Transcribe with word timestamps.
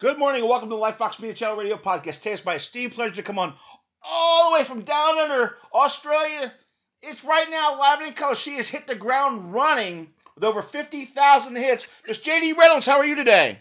Good 0.00 0.16
morning 0.16 0.42
and 0.42 0.48
welcome 0.48 0.68
to 0.70 0.76
the 0.76 0.80
Lifebox 0.80 1.20
Media 1.20 1.34
Channel 1.34 1.56
Radio 1.56 1.76
Podcast. 1.76 2.18
Today 2.18 2.34
it's 2.34 2.44
my 2.44 2.54
esteemed 2.54 2.92
pleasure 2.92 3.16
to 3.16 3.22
come 3.24 3.36
on 3.36 3.54
all 4.08 4.48
the 4.48 4.54
way 4.54 4.62
from 4.62 4.82
down 4.82 5.18
under 5.18 5.56
Australia. 5.74 6.52
It's 7.02 7.24
right 7.24 7.48
now 7.50 7.76
live 7.76 8.00
in 8.02 8.12
color. 8.12 8.36
She 8.36 8.52
has 8.52 8.68
hit 8.68 8.86
the 8.86 8.94
ground 8.94 9.52
running 9.52 10.10
with 10.36 10.44
over 10.44 10.62
50,000 10.62 11.56
hits. 11.56 11.88
Miss 12.06 12.20
JD 12.20 12.56
Reynolds, 12.56 12.86
how 12.86 12.98
are 12.98 13.04
you 13.04 13.16
today? 13.16 13.58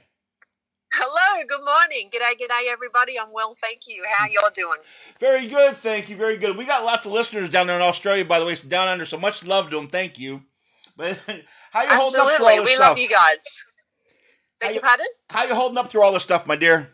Hello, 0.93 1.43
good 1.47 1.65
morning. 1.65 2.11
G'day, 2.13 2.39
g'day, 2.39 2.71
everybody. 2.71 3.19
I'm 3.19 3.33
well, 3.33 3.55
thank 3.59 3.87
you. 3.87 4.03
How 4.07 4.27
y'all 4.27 4.51
doing? 4.53 4.77
Very 5.19 5.47
good, 5.47 5.73
thank 5.75 6.07
you. 6.07 6.15
Very 6.15 6.37
good. 6.37 6.55
We 6.55 6.65
got 6.65 6.85
lots 6.85 7.07
of 7.07 7.13
listeners 7.13 7.49
down 7.49 7.65
there 7.65 7.77
in 7.77 7.81
Australia, 7.81 8.23
by 8.23 8.37
the 8.37 8.45
way, 8.45 8.53
down 8.53 8.87
under. 8.87 9.05
So 9.05 9.17
much 9.17 9.43
love 9.47 9.71
to 9.71 9.75
them. 9.75 9.87
Thank 9.87 10.19
you. 10.19 10.43
But 10.95 11.17
how 11.71 11.81
you 11.81 11.89
holding 11.89 12.21
up 12.21 12.27
Absolutely. 12.29 12.59
We 12.59 12.67
stuff? 12.67 12.89
love 12.89 12.99
you 12.99 13.09
guys. 13.09 13.63
How 14.61 14.69
you- 14.69 14.81
pardon? 14.81 15.07
How 15.29 15.43
you 15.45 15.55
holding 15.55 15.77
up 15.77 15.87
through 15.89 16.03
all 16.03 16.13
this 16.13 16.23
stuff, 16.23 16.47
my 16.47 16.55
dear? 16.55 16.89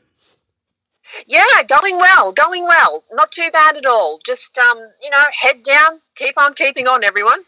Yeah, 1.28 1.64
going 1.68 1.97
well, 1.97 2.32
going 2.32 2.64
well. 2.64 3.04
Not 3.11 3.32
too 3.32 3.50
bad 3.51 3.78
at 3.78 3.86
all. 3.86 4.20
Just, 4.25 4.57
um, 4.57 4.78
you 5.01 5.10
know, 5.10 5.24
head 5.32 5.61
down, 5.64 6.01
keep 6.15 6.39
on 6.42 6.54
keeping 6.54 6.87
on, 6.87 7.04
everyone. 7.04 7.42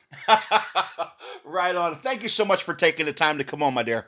right 1.45 1.75
on. 1.75 1.95
Thank 1.95 2.23
you 2.23 2.29
so 2.29 2.45
much 2.45 2.63
for 2.63 2.73
taking 2.73 3.05
the 3.05 3.13
time 3.13 3.37
to 3.37 3.43
come 3.43 3.63
on, 3.63 3.73
my 3.73 3.83
dear. 3.83 4.07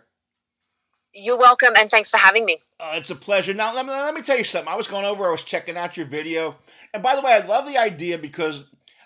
You're 1.14 1.38
welcome, 1.38 1.74
and 1.76 1.90
thanks 1.90 2.12
for 2.12 2.18
having 2.18 2.46
me. 2.46 2.58
Uh, 2.80 2.94
it's 2.96 3.10
a 3.10 3.16
pleasure. 3.16 3.54
Now, 3.54 3.74
let 3.74 3.86
me, 3.86 3.92
let 3.92 4.14
me 4.14 4.22
tell 4.22 4.38
you 4.38 4.44
something. 4.44 4.72
I 4.72 4.76
was 4.76 4.88
going 4.88 5.06
over, 5.06 5.28
I 5.28 5.32
was 5.32 5.44
checking 5.44 5.78
out 5.78 5.98
your 5.98 6.06
video. 6.06 6.58
And 6.94 7.02
by 7.02 7.16
the 7.16 7.22
way, 7.22 7.34
I 7.34 7.40
love 7.46 7.66
the 7.66 7.78
idea 7.78 8.18
because 8.20 8.66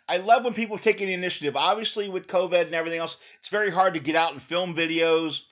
I 0.09 0.17
love 0.17 0.44
when 0.44 0.53
people 0.53 0.77
take 0.77 0.97
the 0.97 1.13
initiative. 1.13 1.55
Obviously, 1.55 2.09
with 2.09 2.27
COVID 2.27 2.66
and 2.66 2.75
everything 2.75 2.99
else, 2.99 3.17
it's 3.39 3.47
very 3.47 3.70
hard 3.70 3.94
to 3.94 4.02
get 4.02 4.16
out 4.16 4.33
and 4.33 4.41
film 4.41 4.75
videos. 4.75 5.44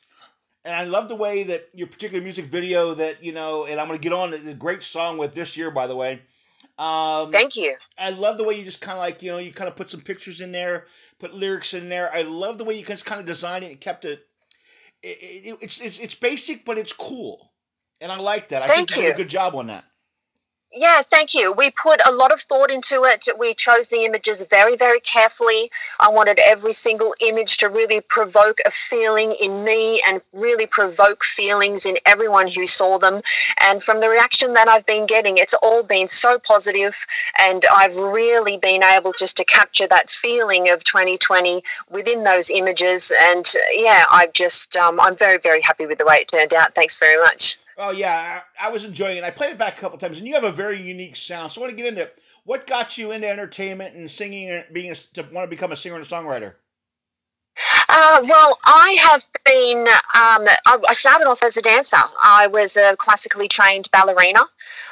And 0.69 0.77
I 0.77 0.83
love 0.83 1.09
the 1.09 1.15
way 1.15 1.41
that 1.41 1.67
your 1.73 1.87
particular 1.87 2.23
music 2.23 2.45
video 2.45 2.93
that, 2.93 3.23
you 3.23 3.31
know, 3.31 3.65
and 3.65 3.81
I'm 3.81 3.87
going 3.87 3.97
to 3.97 4.03
get 4.03 4.13
on 4.13 4.29
the 4.29 4.53
great 4.53 4.83
song 4.83 5.17
with 5.17 5.33
this 5.33 5.57
year, 5.57 5.71
by 5.71 5.87
the 5.87 5.95
way. 5.95 6.21
Um, 6.77 7.31
Thank 7.31 7.55
you. 7.55 7.75
I 7.97 8.11
love 8.11 8.37
the 8.37 8.43
way 8.43 8.53
you 8.53 8.63
just 8.63 8.79
kind 8.79 8.95
of 8.95 8.99
like, 8.99 9.23
you 9.23 9.31
know, 9.31 9.39
you 9.39 9.51
kind 9.51 9.67
of 9.67 9.75
put 9.75 9.89
some 9.89 10.01
pictures 10.01 10.41
in 10.41 10.51
there, 10.51 10.85
put 11.17 11.33
lyrics 11.33 11.73
in 11.73 11.89
there. 11.89 12.13
I 12.13 12.21
love 12.21 12.59
the 12.59 12.65
way 12.65 12.77
you 12.77 12.85
just 12.85 13.07
kind 13.07 13.19
of 13.19 13.25
designed 13.25 13.63
it 13.63 13.71
and 13.71 13.81
kept 13.81 14.05
it. 14.05 14.27
it, 15.01 15.07
it 15.17 15.57
it's, 15.59 15.81
it's 15.81 15.97
it's 15.97 16.13
basic, 16.13 16.65
but 16.65 16.77
it's 16.77 16.93
cool, 16.93 17.51
and 17.99 18.11
I 18.11 18.19
like 18.19 18.49
that. 18.49 18.61
I 18.61 18.67
Thank 18.67 18.91
think 18.91 19.01
you 19.01 19.07
did 19.07 19.15
a 19.15 19.23
good 19.23 19.29
job 19.29 19.55
on 19.55 19.65
that. 19.67 19.85
Yeah, 20.71 21.01
thank 21.01 21.33
you. 21.33 21.51
We 21.51 21.71
put 21.71 21.99
a 22.07 22.11
lot 22.11 22.31
of 22.31 22.39
thought 22.41 22.69
into 22.69 23.03
it. 23.03 23.27
We 23.39 23.55
chose 23.55 23.87
the 23.87 24.05
images 24.05 24.43
very, 24.43 24.75
very 24.77 24.99
carefully. 24.99 25.71
I 25.99 26.09
wanted 26.09 26.37
every 26.37 26.73
single 26.73 27.15
image 27.21 27.57
to 27.57 27.69
really 27.69 28.01
provoke 28.01 28.59
a 28.65 28.69
feeling 28.69 29.31
in 29.41 29.63
me 29.63 29.99
and 30.07 30.21
really 30.31 30.67
provoke 30.67 31.23
feelings 31.23 31.87
in 31.87 31.97
everyone 32.05 32.47
who 32.47 32.67
saw 32.67 32.99
them. 32.99 33.23
And 33.61 33.81
from 33.83 33.99
the 33.99 34.09
reaction 34.09 34.53
that 34.53 34.67
I've 34.67 34.85
been 34.85 35.07
getting, 35.07 35.39
it's 35.39 35.55
all 35.55 35.81
been 35.81 36.07
so 36.07 36.37
positive, 36.37 37.03
And 37.39 37.65
I've 37.73 37.95
really 37.95 38.57
been 38.57 38.83
able 38.83 39.13
just 39.13 39.37
to 39.37 39.45
capture 39.45 39.87
that 39.87 40.11
feeling 40.11 40.69
of 40.69 40.83
2020 40.83 41.63
within 41.89 42.23
those 42.23 42.51
images. 42.51 43.11
And 43.19 43.51
yeah, 43.73 44.05
I've 44.11 44.33
just, 44.33 44.75
um, 44.77 44.99
I'm 44.99 45.15
very, 45.15 45.39
very 45.39 45.61
happy 45.61 45.87
with 45.87 45.97
the 45.97 46.05
way 46.05 46.17
it 46.17 46.27
turned 46.27 46.53
out. 46.53 46.75
Thanks 46.75 46.99
very 46.99 47.17
much. 47.17 47.57
Oh 47.79 47.91
yeah, 47.91 48.41
I, 48.59 48.67
I 48.67 48.71
was 48.71 48.83
enjoying 48.83 49.17
it. 49.17 49.23
I 49.23 49.31
played 49.31 49.51
it 49.51 49.57
back 49.57 49.77
a 49.77 49.81
couple 49.81 49.97
times, 49.97 50.19
and 50.19 50.27
you 50.27 50.33
have 50.35 50.43
a 50.43 50.51
very 50.51 50.79
unique 50.79 51.15
sound. 51.15 51.51
So 51.51 51.61
I 51.61 51.65
want 51.65 51.77
to 51.77 51.81
get 51.81 51.87
into 51.87 52.11
what 52.43 52.67
got 52.67 52.97
you 52.97 53.11
into 53.11 53.29
entertainment 53.29 53.95
and 53.95 54.09
singing, 54.09 54.49
and 54.49 54.65
being 54.73 54.91
a, 54.91 54.95
to 54.95 55.23
want 55.31 55.45
to 55.45 55.55
become 55.55 55.71
a 55.71 55.77
singer 55.77 55.95
and 55.95 56.03
a 56.03 56.07
songwriter. 56.07 56.55
Uh, 57.89 58.21
well, 58.27 58.57
I 58.65 58.97
have 59.01 59.25
been, 59.45 59.79
um, 59.79 60.47
I, 60.65 60.93
started 60.93 61.27
off 61.27 61.43
as 61.43 61.57
a 61.57 61.61
dancer. 61.61 61.97
I 62.23 62.47
was 62.47 62.77
a 62.77 62.95
classically 62.97 63.47
trained 63.47 63.89
ballerina. 63.91 64.41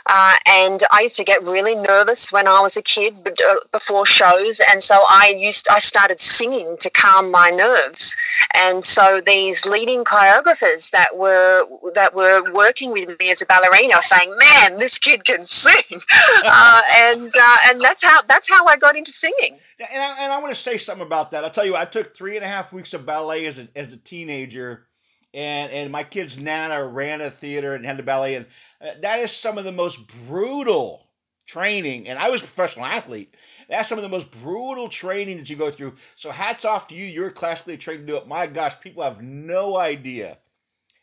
Uh, 0.08 0.33
and 0.47 0.83
I 0.91 1.02
used 1.02 1.17
to 1.17 1.23
get 1.23 1.44
really 1.44 1.75
nervous 1.75 2.31
when 2.31 2.47
I 2.47 2.61
was 2.61 2.77
a 2.77 2.81
kid 2.81 3.23
b- 3.23 3.31
uh, 3.47 3.55
before 3.73 4.05
shows, 4.05 4.61
and 4.69 4.81
so 4.81 5.03
I 5.09 5.36
used 5.38 5.67
I 5.69 5.80
started 5.80 6.21
singing 6.21 6.77
to 6.77 6.89
calm 6.89 7.30
my 7.30 7.49
nerves. 7.49 8.15
And 8.54 8.83
so 8.86 9.21
these 9.26 9.65
leading 9.65 10.05
choreographers 10.05 10.92
that 10.92 11.17
were 11.17 11.65
that 11.93 12.15
were 12.15 12.42
working 12.53 12.92
with 12.92 13.20
me 13.20 13.32
as 13.32 13.42
a 13.42 13.45
ballerina 13.45 13.98
were 13.98 14.02
saying, 14.02 14.33
"Man, 14.37 14.80
this 14.80 14.98
kid 14.98 15.26
can 15.26 15.43
sing," 15.43 15.83
uh, 16.45 16.82
and 16.95 17.33
uh, 17.37 17.58
and 17.65 17.82
that's 17.82 18.02
how 18.02 18.21
that's 18.30 18.49
how 18.49 18.65
I 18.65 18.77
got 18.77 18.95
into 18.95 19.11
singing. 19.11 19.58
And 19.80 20.02
I, 20.02 20.23
and 20.23 20.33
I 20.33 20.39
want 20.39 20.54
to 20.54 20.60
say 20.60 20.77
something 20.77 21.05
about 21.05 21.32
that. 21.32 21.43
I'll 21.43 21.52
tell 21.52 21.65
you, 21.65 21.76
I 21.76 21.86
took 21.86 22.15
three 22.15 22.36
and 22.36 22.43
a 22.43 22.48
half 22.48 22.73
weeks 22.73 22.93
of 22.93 23.05
ballet 23.05 23.45
as 23.45 23.60
a, 23.60 23.67
as 23.76 23.93
a 23.93 23.98
teenager, 23.98 24.88
and 25.33 25.71
and 25.71 25.92
my 25.92 26.04
kid's 26.04 26.39
nana 26.39 26.83
ran 26.86 27.21
a 27.21 27.30
theater 27.30 27.76
and 27.76 27.86
had 27.86 27.98
the 27.98 28.04
ballet, 28.04 28.36
and 28.36 28.48
uh, 28.82 28.92
that 29.02 29.20
is 29.20 29.32
some 29.32 29.58
of 29.58 29.65
the 29.65 29.71
most 29.71 30.08
brutal 30.27 31.10
training. 31.45 32.08
And 32.08 32.17
I 32.17 32.30
was 32.30 32.42
a 32.42 32.45
professional 32.45 32.86
athlete. 32.86 33.36
That's 33.70 33.88
some 33.88 33.98
of 33.99 34.02
the 34.02 34.10
most 34.10 34.32
brutal 34.32 34.88
training 34.89 35.38
that 35.38 35.49
you 35.49 35.55
go 35.55 35.70
through. 35.70 35.95
So 36.15 36.32
hats 36.32 36.65
off 36.65 36.88
to 36.88 36.95
you. 36.95 37.05
You're 37.05 37.30
classically 37.32 37.77
trained 37.77 38.08
to 38.08 38.14
do 38.14 38.17
it. 38.17 38.27
My 38.27 38.48
gosh, 38.48 38.80
people 38.80 39.04
have 39.04 39.21
no 39.21 39.77
idea 39.77 40.38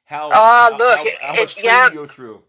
how. 0.04 0.30
Oh, 0.30 0.32
how- 0.32 0.70
look, 0.76 0.98
how, 0.98 1.04
how 1.28 1.34
it- 1.34 1.40
much 1.40 1.54
training 1.56 1.70
yeah. 1.70 1.88
you 1.90 1.94
go 1.94 2.06
through. 2.06 2.42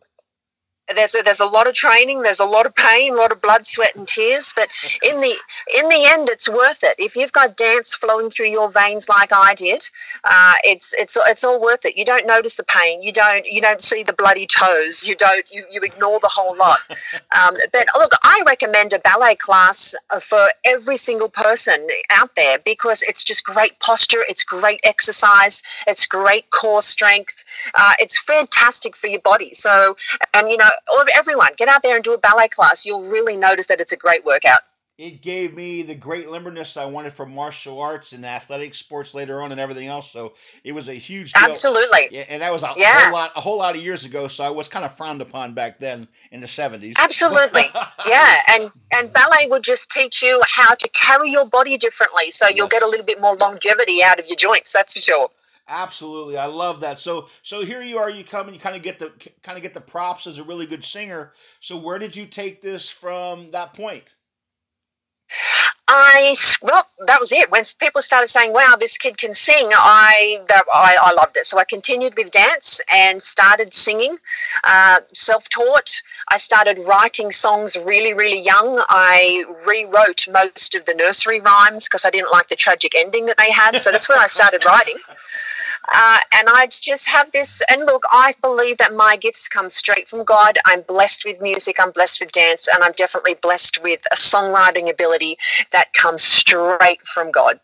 There's 0.93 1.15
a, 1.15 1.21
there's 1.23 1.39
a 1.39 1.45
lot 1.45 1.67
of 1.67 1.73
training 1.73 2.21
there's 2.21 2.39
a 2.39 2.45
lot 2.45 2.65
of 2.65 2.75
pain 2.75 3.13
a 3.13 3.17
lot 3.17 3.31
of 3.31 3.41
blood 3.41 3.65
sweat 3.65 3.95
and 3.95 4.07
tears 4.07 4.53
but 4.55 4.69
in 5.03 5.19
the 5.19 5.35
in 5.75 5.89
the 5.89 6.05
end 6.07 6.29
it's 6.29 6.49
worth 6.49 6.83
it. 6.83 6.95
If 6.97 7.15
you've 7.15 7.31
got 7.31 7.57
dance 7.57 7.95
flowing 7.95 8.29
through 8.29 8.47
your 8.47 8.69
veins 8.69 9.09
like 9.09 9.31
I 9.33 9.53
did 9.55 9.83
uh, 10.23 10.53
it's 10.63 10.93
it's 10.93 11.17
it's 11.27 11.43
all 11.43 11.61
worth 11.61 11.85
it. 11.85 11.97
You 11.97 12.05
don't 12.05 12.25
notice 12.25 12.55
the 12.55 12.63
pain. 12.63 13.01
You 13.01 13.11
don't 13.11 13.45
you 13.45 13.61
don't 13.61 13.81
see 13.81 14.03
the 14.03 14.13
bloody 14.13 14.47
toes. 14.47 15.05
You 15.05 15.15
don't 15.15 15.45
you, 15.51 15.65
you 15.71 15.81
ignore 15.81 16.19
the 16.19 16.29
whole 16.29 16.55
lot. 16.57 16.79
Um, 17.35 17.55
but 17.71 17.87
look 17.95 18.11
I 18.23 18.43
recommend 18.47 18.93
a 18.93 18.99
ballet 18.99 19.35
class 19.35 19.95
uh, 20.09 20.19
for 20.19 20.47
every 20.63 20.97
single 20.97 21.29
person 21.29 21.87
out 22.11 22.33
there 22.35 22.59
because 22.59 23.01
it's 23.03 23.23
just 23.23 23.43
great 23.43 23.77
posture 23.79 24.23
it's 24.27 24.43
great 24.43 24.79
exercise 24.83 25.61
it's 25.87 26.05
great 26.05 26.49
core 26.51 26.81
strength 26.81 27.43
uh, 27.73 27.93
it's 27.99 28.17
fantastic 28.19 28.95
for 28.95 29.07
your 29.07 29.21
body 29.21 29.49
so 29.53 29.95
and 30.33 30.49
you 30.49 30.57
know 30.57 30.69
everyone 31.15 31.49
get 31.57 31.67
out 31.67 31.81
there 31.81 31.95
and 31.95 32.03
do 32.03 32.13
a 32.13 32.17
ballet 32.17 32.47
class 32.47 32.85
you'll 32.85 33.03
really 33.03 33.35
notice 33.35 33.67
that 33.67 33.81
it's 33.81 33.91
a 33.91 33.97
great 33.97 34.25
workout 34.25 34.59
it 34.97 35.21
gave 35.21 35.53
me 35.53 35.81
the 35.81 35.93
great 35.95 36.27
limberness 36.27 36.79
I 36.79 36.85
wanted 36.85 37.11
from 37.11 37.35
martial 37.35 37.81
arts 37.81 38.13
and 38.13 38.25
athletic 38.25 38.73
sports 38.73 39.13
later 39.13 39.41
on 39.41 39.51
and 39.51 39.59
everything 39.59 39.87
else. 39.87 40.09
So 40.09 40.35
it 40.63 40.71
was 40.71 40.87
a 40.87 40.93
huge 40.93 41.33
deal. 41.33 41.43
absolutely 41.43 42.07
Yeah, 42.11 42.23
and 42.29 42.41
that 42.41 42.53
was 42.53 42.63
a 42.63 42.73
Yeah. 42.77 43.01
whole 43.03 43.11
lot, 43.11 43.31
a 43.35 43.41
whole 43.41 43.57
lot 43.57 43.75
of 43.75 43.83
years 43.83 44.05
ago. 44.05 44.29
So 44.29 44.45
I 44.45 44.49
was 44.51 44.69
kind 44.69 44.85
of 44.85 44.95
frowned 44.95 45.21
upon 45.21 45.53
back 45.53 45.79
then 45.79 46.07
in 46.31 46.39
the 46.39 46.47
seventies. 46.47 46.95
absolutely 46.97 47.63
yeah 48.07 48.41
and 48.51 48.71
and 48.93 49.11
ballet 49.11 49.47
will 49.49 49.59
just 49.59 49.91
teach 49.91 50.21
you 50.21 50.41
how 50.47 50.73
to 50.75 50.87
carry 50.89 51.29
your 51.29 51.45
body 51.45 51.77
differently 51.77 52.31
so 52.31 52.47
you'll 52.47 52.67
Yes. 52.67 52.71
get 52.71 52.81
a 52.81 52.87
little 52.87 53.05
bit 53.05 53.19
more 53.19 53.35
longevity 53.35 54.01
out 54.01 54.17
of 54.19 54.27
your 54.27 54.37
joints 54.37 54.71
that's 54.71 54.93
for 54.93 55.01
sure 55.01 55.29
Absolutely, 55.67 56.37
I 56.37 56.45
love 56.45 56.81
that. 56.81 56.99
So, 56.99 57.27
so 57.41 57.63
here 57.65 57.81
you 57.81 57.97
are. 57.97 58.09
You 58.09 58.23
come 58.23 58.45
and 58.47 58.55
you 58.55 58.59
kind 58.61 58.75
of 58.75 58.83
get 58.83 58.99
the 58.99 59.11
kind 59.41 59.57
of 59.57 59.63
get 59.63 59.73
the 59.73 59.81
props 59.81 60.27
as 60.27 60.37
a 60.37 60.43
really 60.43 60.67
good 60.67 60.83
singer. 60.83 61.31
So, 61.59 61.75
where 61.75 61.97
did 61.97 62.15
you 62.15 62.27
take 62.27 62.61
this 62.61 62.89
from 62.91 63.49
that 63.51 63.73
point? 63.73 64.13
I 65.87 66.35
well, 66.63 66.87
that 67.05 67.19
was 67.19 67.31
it. 67.31 67.51
When 67.51 67.63
people 67.79 68.01
started 68.01 68.29
saying, 68.29 68.53
"Wow, 68.53 68.75
this 68.79 68.97
kid 68.97 69.19
can 69.19 69.33
sing," 69.33 69.69
I 69.71 70.41
that, 70.47 70.63
I, 70.73 70.97
I 70.99 71.13
loved 71.13 71.37
it. 71.37 71.45
So 71.45 71.59
I 71.59 71.63
continued 71.63 72.15
with 72.17 72.31
dance 72.31 72.81
and 72.91 73.21
started 73.21 73.73
singing, 73.73 74.17
uh, 74.63 75.01
self-taught. 75.13 76.01
I 76.29 76.37
started 76.37 76.79
writing 76.79 77.31
songs 77.31 77.77
really, 77.77 78.13
really 78.13 78.39
young. 78.39 78.83
I 78.89 79.45
rewrote 79.65 80.27
most 80.31 80.73
of 80.73 80.85
the 80.85 80.95
nursery 80.95 81.39
rhymes 81.39 81.85
because 81.87 82.03
I 82.03 82.09
didn't 82.09 82.31
like 82.31 82.47
the 82.47 82.55
tragic 82.55 82.93
ending 82.97 83.27
that 83.27 83.37
they 83.37 83.51
had. 83.51 83.79
So 83.79 83.91
that's 83.91 84.09
when 84.09 84.17
I 84.17 84.25
started 84.25 84.65
writing. 84.65 84.97
Uh, 85.91 86.19
and 86.33 86.47
I 86.49 86.67
just 86.69 87.07
have 87.07 87.31
this. 87.31 87.61
And 87.69 87.85
look, 87.85 88.03
I 88.11 88.33
believe 88.41 88.77
that 88.77 88.93
my 88.93 89.17
gifts 89.17 89.47
come 89.47 89.69
straight 89.69 90.07
from 90.09 90.23
God. 90.23 90.57
I'm 90.65 90.81
blessed 90.81 91.25
with 91.25 91.41
music, 91.41 91.77
I'm 91.79 91.91
blessed 91.91 92.19
with 92.19 92.31
dance, 92.31 92.67
and 92.67 92.83
I'm 92.83 92.93
definitely 92.93 93.35
blessed 93.35 93.81
with 93.81 94.01
a 94.11 94.15
songwriting 94.15 94.89
ability 94.89 95.37
that 95.71 95.93
comes 95.93 96.23
straight 96.23 97.05
from 97.05 97.31
God. 97.31 97.59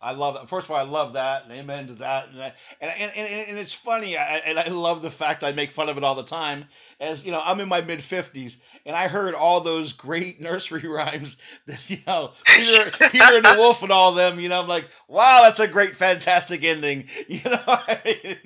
I 0.00 0.12
love 0.12 0.34
that. 0.34 0.48
First 0.48 0.66
of 0.66 0.70
all, 0.70 0.76
I 0.76 0.88
love 0.88 1.14
that, 1.14 1.44
and 1.44 1.52
amen 1.52 1.88
to 1.88 1.94
that. 1.94 2.28
And 2.28 2.40
and, 2.80 2.92
and, 3.16 3.48
and 3.48 3.58
it's 3.58 3.72
funny, 3.72 4.16
I, 4.16 4.36
and 4.38 4.58
I 4.58 4.68
love 4.68 5.02
the 5.02 5.10
fact 5.10 5.42
I 5.42 5.50
make 5.50 5.72
fun 5.72 5.88
of 5.88 5.96
it 5.96 6.04
all 6.04 6.14
the 6.14 6.22
time. 6.22 6.66
As 7.00 7.24
you 7.24 7.30
know, 7.30 7.40
I'm 7.44 7.60
in 7.60 7.68
my 7.68 7.80
mid 7.80 8.02
fifties, 8.02 8.60
and 8.84 8.96
I 8.96 9.06
heard 9.06 9.34
all 9.34 9.60
those 9.60 9.92
great 9.92 10.40
nursery 10.40 10.88
rhymes 10.88 11.36
that 11.66 11.88
you 11.88 11.98
know 12.06 12.32
Peter, 12.44 12.90
Peter 13.10 13.36
and 13.36 13.44
the 13.44 13.54
Wolf 13.58 13.82
and 13.82 13.92
all 13.92 14.12
them. 14.12 14.40
You 14.40 14.48
know, 14.48 14.60
I'm 14.60 14.68
like, 14.68 14.88
wow, 15.06 15.40
that's 15.42 15.60
a 15.60 15.68
great, 15.68 15.94
fantastic 15.94 16.64
ending. 16.64 17.04
You 17.28 17.40
know, 17.44 17.60
I 17.66 18.00
mean, 18.04 18.36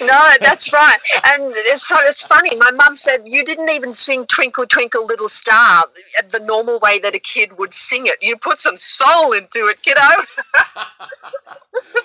No, 0.00 0.30
that's 0.40 0.72
right. 0.72 0.96
And 1.26 1.52
it's, 1.54 1.86
so 1.86 1.94
it's 2.00 2.22
funny. 2.22 2.56
My 2.56 2.70
mum 2.70 2.96
said, 2.96 3.20
You 3.26 3.44
didn't 3.44 3.68
even 3.68 3.92
sing 3.92 4.26
Twinkle, 4.26 4.66
Twinkle, 4.66 5.06
Little 5.06 5.28
Star 5.28 5.84
the 6.30 6.40
normal 6.40 6.78
way 6.80 6.98
that 7.00 7.14
a 7.14 7.18
kid 7.18 7.58
would 7.58 7.74
sing 7.74 8.06
it. 8.06 8.16
You 8.20 8.36
put 8.36 8.60
some 8.60 8.76
soul 8.76 9.32
into 9.32 9.66
it, 9.66 9.82
kiddo. 9.82 10.00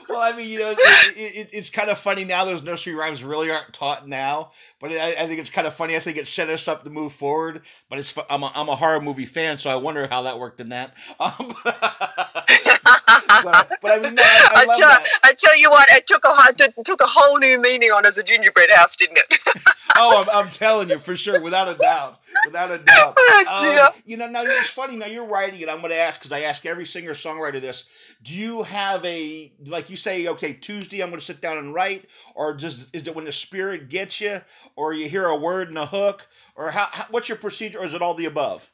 Well, 0.09 0.21
I 0.21 0.35
mean, 0.35 0.49
you 0.49 0.59
know, 0.59 0.71
it, 0.71 0.77
it, 1.17 1.49
it's 1.53 1.69
kind 1.69 1.89
of 1.89 1.97
funny 1.97 2.23
now. 2.23 2.45
Those 2.45 2.63
nursery 2.63 2.93
rhymes 2.93 3.23
really 3.23 3.51
aren't 3.51 3.73
taught 3.73 4.07
now, 4.07 4.51
but 4.79 4.91
I, 4.91 5.09
I, 5.11 5.27
think 5.27 5.39
it's 5.39 5.49
kind 5.49 5.67
of 5.67 5.73
funny. 5.73 5.95
I 5.95 5.99
think 5.99 6.17
it 6.17 6.27
set 6.27 6.49
us 6.49 6.67
up 6.67 6.83
to 6.83 6.89
move 6.89 7.13
forward. 7.13 7.61
But 7.89 7.99
it's 7.99 8.15
I'm 8.29 8.43
a, 8.43 8.51
I'm 8.55 8.69
a 8.69 8.75
horror 8.75 9.01
movie 9.01 9.25
fan, 9.25 9.57
so 9.57 9.69
I 9.69 9.75
wonder 9.75 10.07
how 10.07 10.23
that 10.23 10.39
worked 10.39 10.59
in 10.59 10.69
that. 10.69 10.93
Um, 11.19 11.53
but, 11.63 12.69
but, 13.43 13.74
I 14.03 14.65
tell, 14.77 14.97
I, 15.23 15.33
tell, 15.33 15.57
you 15.57 15.69
what, 15.69 15.87
it 15.89 16.07
took 16.07 16.25
a 16.25 16.35
it 16.57 16.85
took 16.85 17.01
a 17.01 17.07
whole 17.07 17.37
new 17.37 17.61
meaning 17.61 17.91
on 17.91 18.05
as 18.05 18.17
a 18.17 18.23
gingerbread 18.23 18.71
house, 18.71 18.95
didn't 18.95 19.17
it? 19.17 19.39
oh, 19.97 20.23
I'm, 20.23 20.45
I'm, 20.45 20.49
telling 20.49 20.89
you 20.89 20.97
for 20.97 21.15
sure, 21.15 21.41
without 21.41 21.67
a 21.67 21.75
doubt, 21.75 22.17
without 22.45 22.71
a 22.71 22.77
doubt. 22.79 23.17
Oh, 23.47 23.87
um, 23.87 24.01
you 24.05 24.17
know, 24.17 24.27
now 24.27 24.43
it's 24.43 24.69
funny. 24.69 24.95
Now 24.95 25.05
you're 25.05 25.25
writing 25.25 25.59
it. 25.59 25.69
I'm 25.69 25.79
going 25.79 25.91
to 25.91 25.97
ask 25.97 26.19
because 26.19 26.31
I 26.31 26.41
ask 26.41 26.65
every 26.65 26.85
singer 26.85 27.11
songwriter 27.11 27.61
this. 27.61 27.87
Do 28.23 28.33
you 28.33 28.63
have 28.63 29.03
a 29.05 29.51
like 29.65 29.89
you 29.89 29.95
say? 29.95 30.27
Okay, 30.27 30.53
Tuesday 30.53 31.01
I'm 31.01 31.09
going 31.09 31.19
to 31.19 31.25
sit 31.25 31.41
down 31.41 31.57
and 31.57 31.73
write, 31.73 32.05
or 32.33 32.55
just 32.55 32.95
is 32.95 33.07
it 33.07 33.15
when 33.15 33.25
the 33.25 33.31
spirit 33.31 33.89
gets 33.89 34.21
you, 34.21 34.41
or 34.75 34.93
you 34.93 35.07
hear 35.07 35.25
a 35.25 35.35
word 35.35 35.69
and 35.69 35.77
a 35.77 35.85
hook, 35.85 36.27
or 36.55 36.71
how, 36.71 36.87
how 36.91 37.05
what's 37.09 37.29
your 37.29 37.37
procedure, 37.37 37.79
or 37.79 37.85
is 37.85 37.93
it 37.93 38.01
all 38.01 38.13
the 38.13 38.25
above? 38.25 38.71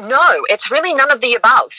No, 0.00 0.44
it's 0.50 0.72
really 0.72 0.92
none 0.92 1.12
of 1.12 1.20
the 1.20 1.34
above. 1.34 1.72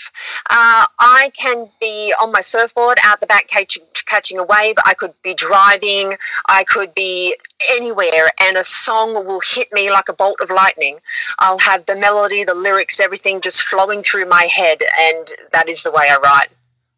Uh, 0.50 0.86
I 1.00 1.32
can 1.34 1.70
be 1.82 2.14
on 2.22 2.32
my 2.32 2.40
surfboard 2.40 2.98
out 3.04 3.20
the 3.20 3.28
back 3.28 3.48
catching, 3.50 3.84
catching 4.06 4.38
a 4.38 4.44
wave. 4.44 4.76
I 4.86 4.94
could 4.94 5.14
be 5.22 5.34
driving. 5.34 6.16
I 6.48 6.64
could 6.64 6.94
be 6.96 7.36
anywhere, 7.72 8.30
and 8.42 8.56
a 8.56 8.64
song 8.64 9.14
will 9.14 9.42
hit 9.42 9.68
me 9.74 9.92
like 9.92 10.08
a 10.08 10.14
bolt 10.14 10.40
of 10.40 10.50
lightning. 10.50 11.00
I'll 11.40 11.60
have 11.60 11.86
the 11.88 11.96
melody, 11.96 12.46
the 12.46 12.54
lyrics, 12.54 13.02
everything 13.02 13.42
just 13.42 13.64
flowing 13.64 14.02
through 14.02 14.30
my 14.30 14.44
head, 14.44 14.82
and 14.98 15.28
that 15.52 15.68
is 15.68 15.84
the 15.84 15.92
way 15.92 16.08
I 16.10 16.18
write. 16.18 16.50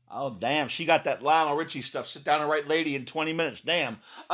Oh 0.09 0.35
damn! 0.39 0.69
She 0.69 0.85
got 0.85 1.03
that 1.03 1.21
Lionel 1.21 1.57
Richie 1.57 1.81
stuff. 1.81 2.05
Sit 2.05 2.23
down 2.23 2.39
and 2.39 2.49
write 2.49 2.65
"Lady" 2.65 2.95
in 2.95 3.03
twenty 3.03 3.33
minutes. 3.33 3.59
Damn. 3.59 3.99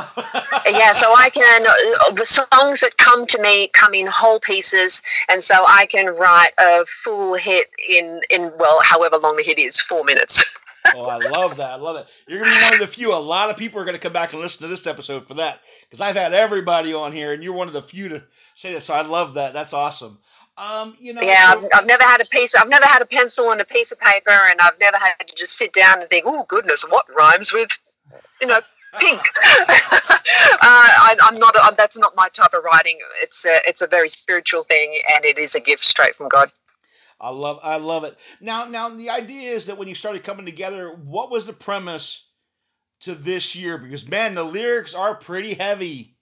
yeah, 0.69 0.91
so 0.91 1.11
I 1.17 1.31
can 1.33 1.63
the 2.13 2.25
songs 2.25 2.81
that 2.81 2.97
come 2.97 3.25
to 3.25 3.41
me 3.41 3.69
come 3.69 3.95
in 3.95 4.05
whole 4.05 4.39
pieces, 4.39 5.01
and 5.29 5.41
so 5.41 5.65
I 5.67 5.87
can 5.87 6.07
write 6.15 6.51
a 6.59 6.85
full 6.85 7.33
hit 7.33 7.71
in 7.89 8.21
in 8.29 8.51
well, 8.59 8.81
however 8.83 9.17
long 9.17 9.35
the 9.35 9.43
hit 9.43 9.57
is, 9.57 9.81
four 9.81 10.03
minutes. 10.03 10.45
oh, 10.95 11.05
I 11.05 11.17
love 11.17 11.57
that. 11.57 11.71
I 11.71 11.75
love 11.77 11.95
it. 11.95 12.07
You're 12.27 12.43
gonna 12.43 12.51
be 12.51 12.63
one 12.63 12.73
of 12.73 12.79
the 12.79 12.87
few. 12.87 13.11
A 13.11 13.15
lot 13.15 13.49
of 13.49 13.57
people 13.57 13.81
are 13.81 13.85
gonna 13.85 13.97
come 13.97 14.13
back 14.13 14.33
and 14.33 14.41
listen 14.41 14.61
to 14.61 14.67
this 14.67 14.85
episode 14.85 15.27
for 15.27 15.33
that 15.35 15.59
because 15.89 16.01
I've 16.01 16.15
had 16.15 16.33
everybody 16.33 16.93
on 16.93 17.13
here, 17.13 17.33
and 17.33 17.43
you're 17.43 17.53
one 17.53 17.67
of 17.67 17.73
the 17.73 17.81
few 17.81 18.09
to 18.09 18.23
say 18.53 18.73
this. 18.73 18.85
So 18.85 18.93
I 18.93 19.01
love 19.01 19.33
that. 19.33 19.53
That's 19.53 19.73
awesome. 19.73 20.19
Um, 20.57 20.95
you 20.99 21.13
know, 21.13 21.21
yeah, 21.21 21.51
so- 21.51 21.59
I've, 21.59 21.69
I've, 21.73 21.85
never 21.87 22.03
had 22.03 22.21
a 22.21 22.25
piece. 22.25 22.53
I've 22.53 22.69
never 22.69 22.85
had 22.85 23.01
a 23.01 23.05
pencil 23.05 23.51
and 23.51 23.59
a 23.59 23.65
piece 23.65 23.91
of 23.91 23.99
paper, 23.99 24.29
and 24.29 24.59
I've 24.61 24.79
never 24.79 24.97
had 24.97 25.15
to 25.27 25.35
just 25.35 25.57
sit 25.57 25.73
down 25.73 25.99
and 25.99 26.09
think, 26.09 26.25
"Oh 26.27 26.45
goodness, 26.47 26.83
what 26.87 27.05
rhymes 27.15 27.51
with, 27.51 27.69
you 28.39 28.47
know, 28.47 28.59
pink?" 28.99 29.21
uh, 29.59 30.19
I, 30.61 31.15
am 31.27 31.39
not. 31.39 31.55
A, 31.55 31.75
that's 31.75 31.97
not 31.97 32.15
my 32.15 32.29
type 32.29 32.53
of 32.53 32.63
writing. 32.63 32.99
It's 33.21 33.45
a, 33.45 33.59
it's 33.65 33.81
a 33.81 33.87
very 33.87 34.09
spiritual 34.09 34.63
thing, 34.63 34.99
and 35.15 35.25
it 35.25 35.39
is 35.39 35.55
a 35.55 35.59
gift 35.59 35.85
straight 35.85 36.15
from 36.15 36.29
God. 36.29 36.51
I 37.19 37.29
love, 37.29 37.59
I 37.63 37.77
love 37.77 38.03
it. 38.03 38.17
Now, 38.41 38.65
now 38.65 38.89
the 38.89 39.09
idea 39.09 39.51
is 39.51 39.67
that 39.67 39.77
when 39.77 39.87
you 39.87 39.95
started 39.95 40.23
coming 40.23 40.45
together, 40.45 40.89
what 40.89 41.31
was 41.31 41.47
the 41.47 41.53
premise 41.53 42.29
to 43.01 43.15
this 43.15 43.55
year? 43.55 43.77
Because 43.77 44.07
man, 44.07 44.35
the 44.35 44.43
lyrics 44.43 44.93
are 44.93 45.15
pretty 45.15 45.53
heavy. 45.53 46.12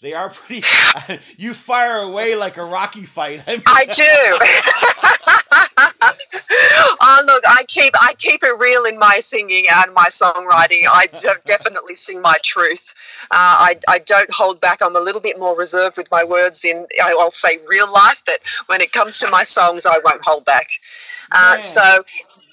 They 0.00 0.12
are 0.12 0.28
pretty. 0.28 0.66
you 1.38 1.54
fire 1.54 2.02
away 2.02 2.36
like 2.36 2.56
a 2.56 2.64
Rocky 2.64 3.04
fight. 3.04 3.42
I, 3.46 3.52
mean, 3.56 3.62
I 3.66 3.84
do. 3.86 4.04
oh 7.00 7.22
look, 7.26 7.44
I 7.46 7.64
keep 7.68 7.94
I 8.00 8.14
keep 8.18 8.42
it 8.42 8.58
real 8.58 8.84
in 8.84 8.98
my 8.98 9.20
singing 9.20 9.66
and 9.72 9.94
my 9.94 10.06
songwriting. 10.06 10.82
I 10.86 11.06
definitely 11.46 11.94
sing 11.94 12.20
my 12.20 12.36
truth. 12.42 12.94
Uh, 13.30 13.70
I 13.70 13.78
I 13.88 13.98
don't 14.00 14.30
hold 14.32 14.60
back. 14.60 14.82
I'm 14.82 14.96
a 14.96 15.00
little 15.00 15.20
bit 15.20 15.38
more 15.38 15.56
reserved 15.56 15.96
with 15.96 16.10
my 16.10 16.24
words 16.24 16.64
in 16.64 16.86
I'll 17.02 17.30
say 17.30 17.58
real 17.66 17.90
life, 17.90 18.22
but 18.26 18.40
when 18.66 18.80
it 18.80 18.92
comes 18.92 19.18
to 19.20 19.30
my 19.30 19.44
songs, 19.44 19.86
I 19.86 20.00
won't 20.04 20.24
hold 20.24 20.44
back. 20.44 20.68
Uh, 21.32 21.58
so 21.60 22.04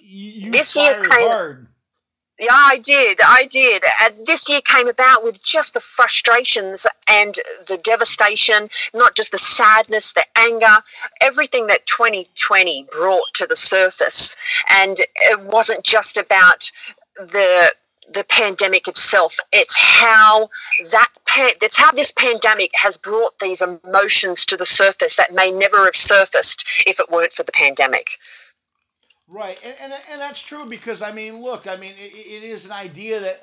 you 0.01 0.51
this 0.51 0.75
year 0.75 0.93
came. 0.93 1.29
Hard. 1.29 1.67
Yeah, 2.41 2.49
I 2.53 2.79
did. 2.79 3.19
I 3.23 3.45
did. 3.45 3.83
And 4.01 4.25
this 4.25 4.49
year 4.49 4.61
came 4.61 4.87
about 4.87 5.23
with 5.23 5.43
just 5.43 5.75
the 5.75 5.79
frustrations 5.79 6.87
and 7.07 7.35
the 7.67 7.77
devastation, 7.77 8.67
not 8.95 9.15
just 9.15 9.31
the 9.31 9.37
sadness, 9.37 10.13
the 10.13 10.25
anger, 10.35 10.77
everything 11.21 11.67
that 11.67 11.85
2020 11.85 12.87
brought 12.91 13.31
to 13.35 13.45
the 13.45 13.55
surface. 13.55 14.35
And 14.71 14.97
it 15.17 15.39
wasn't 15.39 15.83
just 15.83 16.17
about 16.17 16.71
the 17.15 17.73
the 18.11 18.23
pandemic 18.25 18.87
itself. 18.89 19.37
It's 19.53 19.75
how 19.77 20.49
that 20.89 21.09
it's 21.61 21.77
how 21.77 21.91
this 21.91 22.11
pandemic 22.11 22.71
has 22.73 22.97
brought 22.97 23.37
these 23.39 23.61
emotions 23.61 24.45
to 24.47 24.57
the 24.57 24.65
surface 24.65 25.15
that 25.15 25.33
may 25.33 25.51
never 25.51 25.85
have 25.85 25.95
surfaced 25.95 26.65
if 26.87 26.99
it 26.99 27.09
weren't 27.09 27.33
for 27.33 27.43
the 27.43 27.53
pandemic. 27.53 28.17
Right, 29.31 29.57
and, 29.63 29.73
and, 29.81 29.93
and 30.11 30.19
that's 30.19 30.41
true 30.41 30.65
because 30.65 31.01
I 31.01 31.13
mean, 31.13 31.41
look, 31.41 31.65
I 31.65 31.77
mean, 31.77 31.93
it, 31.97 32.13
it 32.13 32.43
is 32.43 32.65
an 32.65 32.73
idea 32.73 33.21
that 33.21 33.41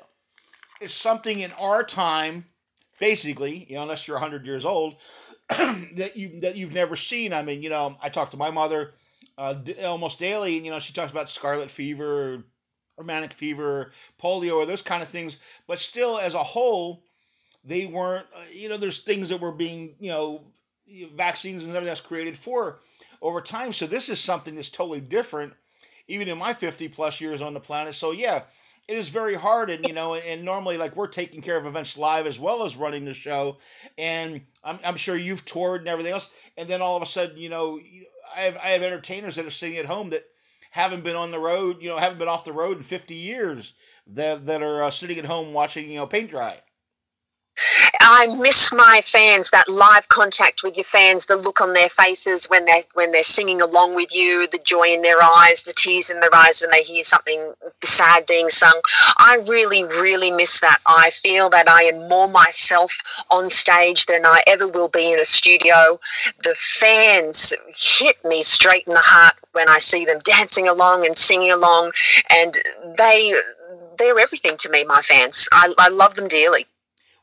is 0.79 0.93
something 0.93 1.39
in 1.39 1.51
our 1.53 1.83
time, 1.83 2.45
basically, 2.99 3.65
you 3.67 3.75
know, 3.75 3.81
unless 3.81 4.07
you're 4.07 4.19
hundred 4.19 4.45
years 4.45 4.65
old, 4.65 4.97
that 5.49 6.11
you 6.15 6.41
that 6.41 6.55
you've 6.55 6.73
never 6.73 6.95
seen. 6.95 7.33
I 7.33 7.41
mean, 7.41 7.63
you 7.63 7.71
know, 7.71 7.97
I 8.03 8.09
talk 8.09 8.29
to 8.31 8.37
my 8.37 8.51
mother 8.51 8.91
uh, 9.35 9.55
almost 9.83 10.19
daily, 10.19 10.57
and 10.57 10.65
you 10.65 10.71
know, 10.71 10.77
she 10.77 10.93
talks 10.93 11.11
about 11.11 11.27
scarlet 11.27 11.71
fever, 11.71 12.43
or 12.95 13.03
manic 13.03 13.33
fever, 13.33 13.91
polio, 14.21 14.57
or 14.57 14.67
those 14.67 14.83
kind 14.83 15.01
of 15.01 15.09
things. 15.09 15.39
But 15.65 15.79
still, 15.79 16.19
as 16.19 16.35
a 16.35 16.43
whole, 16.43 17.01
they 17.63 17.87
weren't. 17.87 18.27
Uh, 18.35 18.41
you 18.53 18.69
know, 18.69 18.77
there's 18.77 18.99
things 19.01 19.29
that 19.29 19.41
were 19.41 19.51
being, 19.51 19.95
you 19.99 20.11
know, 20.11 20.43
vaccines 21.15 21.63
and 21.63 21.71
everything 21.71 21.89
that's 21.89 21.99
created 21.99 22.37
for 22.37 22.77
over 23.23 23.41
time. 23.41 23.73
So 23.73 23.87
this 23.87 24.07
is 24.07 24.19
something 24.19 24.53
that's 24.53 24.69
totally 24.69 25.01
different 25.01 25.53
even 26.09 26.27
in 26.27 26.37
my 26.37 26.53
50 26.53 26.89
plus 26.89 27.21
years 27.21 27.41
on 27.41 27.53
the 27.53 27.59
planet. 27.59 27.93
So 27.93 28.11
yeah, 28.11 28.43
it 28.87 28.97
is 28.97 29.09
very 29.09 29.35
hard 29.35 29.69
and 29.69 29.87
you 29.87 29.93
know 29.93 30.15
and 30.15 30.43
normally 30.43 30.77
like 30.77 30.95
we're 30.95 31.07
taking 31.07 31.41
care 31.41 31.57
of 31.57 31.65
events 31.65 31.97
live 31.97 32.25
as 32.25 32.39
well 32.39 32.63
as 32.63 32.75
running 32.75 33.05
the 33.05 33.13
show. 33.13 33.57
And 33.97 34.41
I'm, 34.63 34.79
I'm 34.83 34.95
sure 34.97 35.15
you've 35.15 35.45
toured 35.45 35.81
and 35.81 35.87
everything 35.87 36.13
else. 36.13 36.33
And 36.57 36.67
then 36.67 36.81
all 36.81 36.97
of 36.97 37.03
a 37.03 37.05
sudden 37.05 37.37
you 37.37 37.49
know 37.49 37.79
I 38.35 38.41
have, 38.41 38.57
I 38.57 38.69
have 38.69 38.83
entertainers 38.83 39.35
that 39.35 39.45
are 39.45 39.51
sitting 39.51 39.77
at 39.77 39.85
home 39.85 40.09
that 40.09 40.25
haven't 40.71 41.03
been 41.03 41.15
on 41.15 41.31
the 41.31 41.39
road 41.39 41.81
you 41.81 41.89
know 41.89 41.97
haven't 41.97 42.19
been 42.19 42.27
off 42.27 42.45
the 42.45 42.51
road 42.51 42.77
in 42.77 42.83
50 42.83 43.15
years 43.15 43.73
that, 44.05 44.45
that 44.45 44.61
are 44.61 44.83
uh, 44.83 44.89
sitting 44.89 45.17
at 45.17 45.25
home 45.25 45.53
watching 45.53 45.89
you 45.89 45.97
know 45.97 46.07
paint 46.07 46.29
dry 46.31 46.59
I 48.01 48.27
miss 48.27 48.71
my 48.71 49.01
fans, 49.03 49.49
that 49.51 49.67
live 49.67 50.07
contact 50.09 50.63
with 50.63 50.77
your 50.77 50.85
fans, 50.85 51.25
the 51.25 51.35
look 51.35 51.59
on 51.59 51.73
their 51.73 51.89
faces 51.89 52.45
when 52.45 52.65
they 52.65 52.83
when 52.93 53.11
they're 53.11 53.23
singing 53.23 53.61
along 53.61 53.95
with 53.95 54.13
you, 54.13 54.47
the 54.47 54.57
joy 54.59 54.87
in 54.93 55.01
their 55.01 55.21
eyes, 55.21 55.63
the 55.63 55.73
tears 55.73 56.09
in 56.09 56.19
their 56.19 56.33
eyes 56.33 56.61
when 56.61 56.71
they 56.71 56.81
hear 56.81 57.03
something 57.03 57.53
sad 57.83 58.25
being 58.25 58.49
sung. 58.49 58.81
I 59.17 59.43
really, 59.47 59.83
really 59.83 60.31
miss 60.31 60.59
that. 60.61 60.79
I 60.87 61.09
feel 61.09 61.49
that 61.49 61.69
I 61.69 61.83
am 61.83 62.07
more 62.07 62.27
myself 62.27 62.97
on 63.29 63.49
stage 63.49 64.05
than 64.05 64.25
I 64.25 64.41
ever 64.47 64.67
will 64.67 64.89
be 64.89 65.11
in 65.11 65.19
a 65.19 65.25
studio. 65.25 65.99
The 66.43 66.55
fans 66.55 67.53
hit 67.75 68.23
me 68.23 68.43
straight 68.43 68.87
in 68.87 68.93
the 68.93 69.01
heart 69.03 69.35
when 69.51 69.69
I 69.69 69.77
see 69.77 70.05
them 70.05 70.19
dancing 70.23 70.67
along 70.67 71.05
and 71.05 71.17
singing 71.17 71.51
along, 71.51 71.91
and 72.29 72.57
they 72.97 73.33
they're 73.97 74.19
everything 74.19 74.57
to 74.57 74.69
me. 74.69 74.85
My 74.85 75.01
fans, 75.01 75.49
I, 75.51 75.73
I 75.77 75.89
love 75.89 76.15
them 76.15 76.29
dearly. 76.29 76.65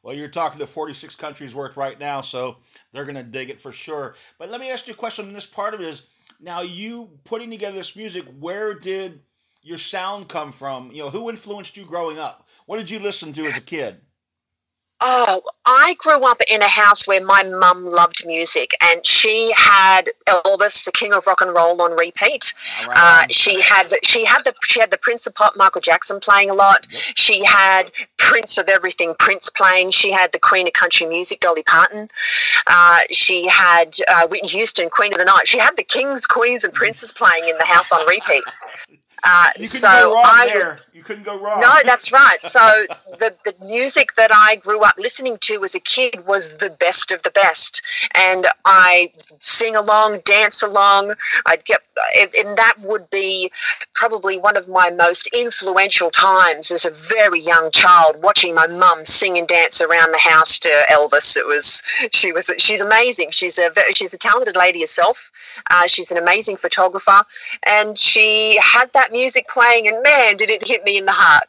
Well, 0.07 0.15
you're 0.15 0.29
talking 0.29 0.61
to 0.61 0.69
46 0.69 1.17
countries 1.17 1.53
worth 1.53 1.77
right 1.77 1.99
now, 1.99 2.21
so 2.21 2.59
they're 2.93 3.05
going 3.05 3.17
to 3.17 3.25
dig 3.25 3.51
it 3.51 3.59
for 3.59 3.73
sure. 3.73 4.15
But 4.39 4.51
let 4.51 4.61
me 4.61 4.71
ask 4.71 4.87
you 4.87 4.95
a 4.95 4.97
question. 4.97 5.27
In 5.27 5.33
this 5.33 5.47
part 5.47 5.75
of 5.75 5.81
it 5.81 5.89
is 5.89 6.07
now 6.41 6.61
you 6.61 7.19
putting 7.25 7.51
together 7.51 7.79
this 7.79 7.97
music, 7.97 8.25
where 8.39 8.73
did 8.73 9.23
your 9.65 9.79
sound 9.79 10.29
come 10.29 10.53
from? 10.53 10.93
You 10.93 11.03
know, 11.03 11.11
who 11.11 11.29
influenced 11.29 11.77
you 11.77 11.85
growing 11.85 12.21
up? 12.21 12.47
What 12.67 12.77
did 12.79 12.89
you 12.89 13.01
listen 13.01 13.33
to 13.33 13.47
as 13.47 13.59
a 13.59 13.61
kid? 13.61 14.01
Oh, 15.01 15.43
I 15.77 15.95
grew 15.99 16.25
up 16.25 16.41
in 16.49 16.63
a 16.63 16.69
house 16.69 17.07
where 17.07 17.23
my 17.23 17.43
mum 17.43 17.85
loved 17.85 18.25
music, 18.27 18.71
and 18.83 19.05
she 19.07 19.53
had 19.57 20.11
Elvis, 20.27 20.85
the 20.85 20.93
King 20.93 21.13
of 21.13 21.27
Rock 21.27 21.43
and 21.43 21.55
Roll, 21.55 21.81
on 21.83 21.93
repeat. 21.93 22.55
Right. 22.87 22.97
Uh, 22.97 23.27
she 23.31 23.61
had 23.61 23.91
the, 23.91 23.99
she 24.03 24.25
had 24.25 24.43
the 24.45 24.55
she 24.65 24.81
had 24.81 24.91
the 24.91 24.97
Prince 24.97 25.27
of 25.27 25.35
Pop, 25.35 25.55
Michael 25.57 25.83
Jackson, 25.83 26.19
playing 26.21 26.49
a 26.49 26.55
lot. 26.55 26.87
Yep. 26.91 27.03
She 27.15 27.45
had 27.45 27.93
Prince 28.17 28.57
of 28.57 28.69
everything, 28.69 29.15
Prince 29.19 29.51
playing. 29.51 29.91
She 29.91 30.11
had 30.11 30.33
the 30.33 30.39
Queen 30.39 30.67
of 30.67 30.73
Country 30.73 31.07
Music, 31.07 31.41
Dolly 31.41 31.63
Parton. 31.63 32.09
Uh, 32.67 33.01
she 33.11 33.47
had 33.47 33.97
uh, 34.09 34.27
Whitney 34.29 34.49
Houston, 34.49 34.89
Queen 34.89 35.13
of 35.13 35.19
the 35.19 35.25
Night. 35.25 35.47
She 35.47 35.59
had 35.59 35.77
the 35.77 35.85
kings, 35.85 36.27
queens, 36.27 36.65
and 36.65 36.73
princes 36.73 37.13
playing 37.13 37.49
in 37.49 37.59
the 37.59 37.67
house 37.67 37.93
on 37.93 38.01
repeat. 38.07 38.45
Uh, 39.25 39.49
you 39.57 39.61
can 39.61 39.67
so 39.67 39.89
go 39.89 40.15
wrong 40.15 40.25
I, 40.25 40.51
there. 40.53 40.79
You 40.97 41.03
couldn't 41.03 41.25
go 41.25 41.39
wrong. 41.39 41.61
No, 41.61 41.75
that's 41.85 42.11
right. 42.11 42.43
So 42.43 42.59
the 43.19 43.35
the 43.45 43.55
music 43.63 44.15
that 44.17 44.31
I 44.33 44.57
grew 44.57 44.81
up 44.81 44.95
listening 44.97 45.37
to 45.43 45.63
as 45.63 45.75
a 45.75 45.81
kid 45.81 46.27
was 46.27 46.49
the 46.57 46.71
best 46.71 47.11
of 47.11 47.23
the 47.23 47.31
best, 47.33 47.83
and 48.15 48.47
I 48.65 49.13
sing 49.41 49.77
along, 49.77 50.21
dance 50.25 50.63
along. 50.63 51.13
I'd 51.45 51.67
get, 51.67 51.83
and 52.19 52.57
that 52.57 52.77
would 52.81 53.11
be 53.11 53.53
probably 53.93 54.39
one 54.39 54.57
of 54.57 54.69
my 54.69 54.89
most 54.89 55.29
influential 55.35 56.11
times 56.11 56.71
as 56.71 56.87
a 56.87 56.91
very 56.91 57.41
young 57.41 57.71
child, 57.73 58.23
watching 58.23 58.55
my 58.55 58.67
mum 58.67 59.05
sing 59.05 59.37
and 59.37 59.47
dance 59.47 59.83
around 59.83 60.13
the 60.13 60.19
house 60.19 60.59
to 60.61 60.71
Elvis. 60.91 61.37
It 61.37 61.47
was 61.47 61.83
she 62.11 62.33
was 62.33 62.51
she's 62.57 62.81
amazing. 62.81 63.33
She's 63.33 63.59
a 63.59 63.71
she's 63.95 64.15
a 64.15 64.19
talented 64.19 64.57
lady 64.57 64.81
herself. 64.81 65.31
Uh, 65.71 65.87
she's 65.87 66.11
an 66.11 66.17
amazing 66.17 66.57
photographer, 66.57 67.21
and 67.65 67.99
she 67.99 68.59
had 68.63 68.91
that 68.95 69.13
music 69.13 69.47
playing, 69.49 69.89
and 69.89 70.03
man, 70.03 70.39
did 70.39 70.49
it 70.49 70.67
hit 70.67 70.86
me 70.87 70.97
in 70.97 71.05
the 71.05 71.13
heart. 71.13 71.45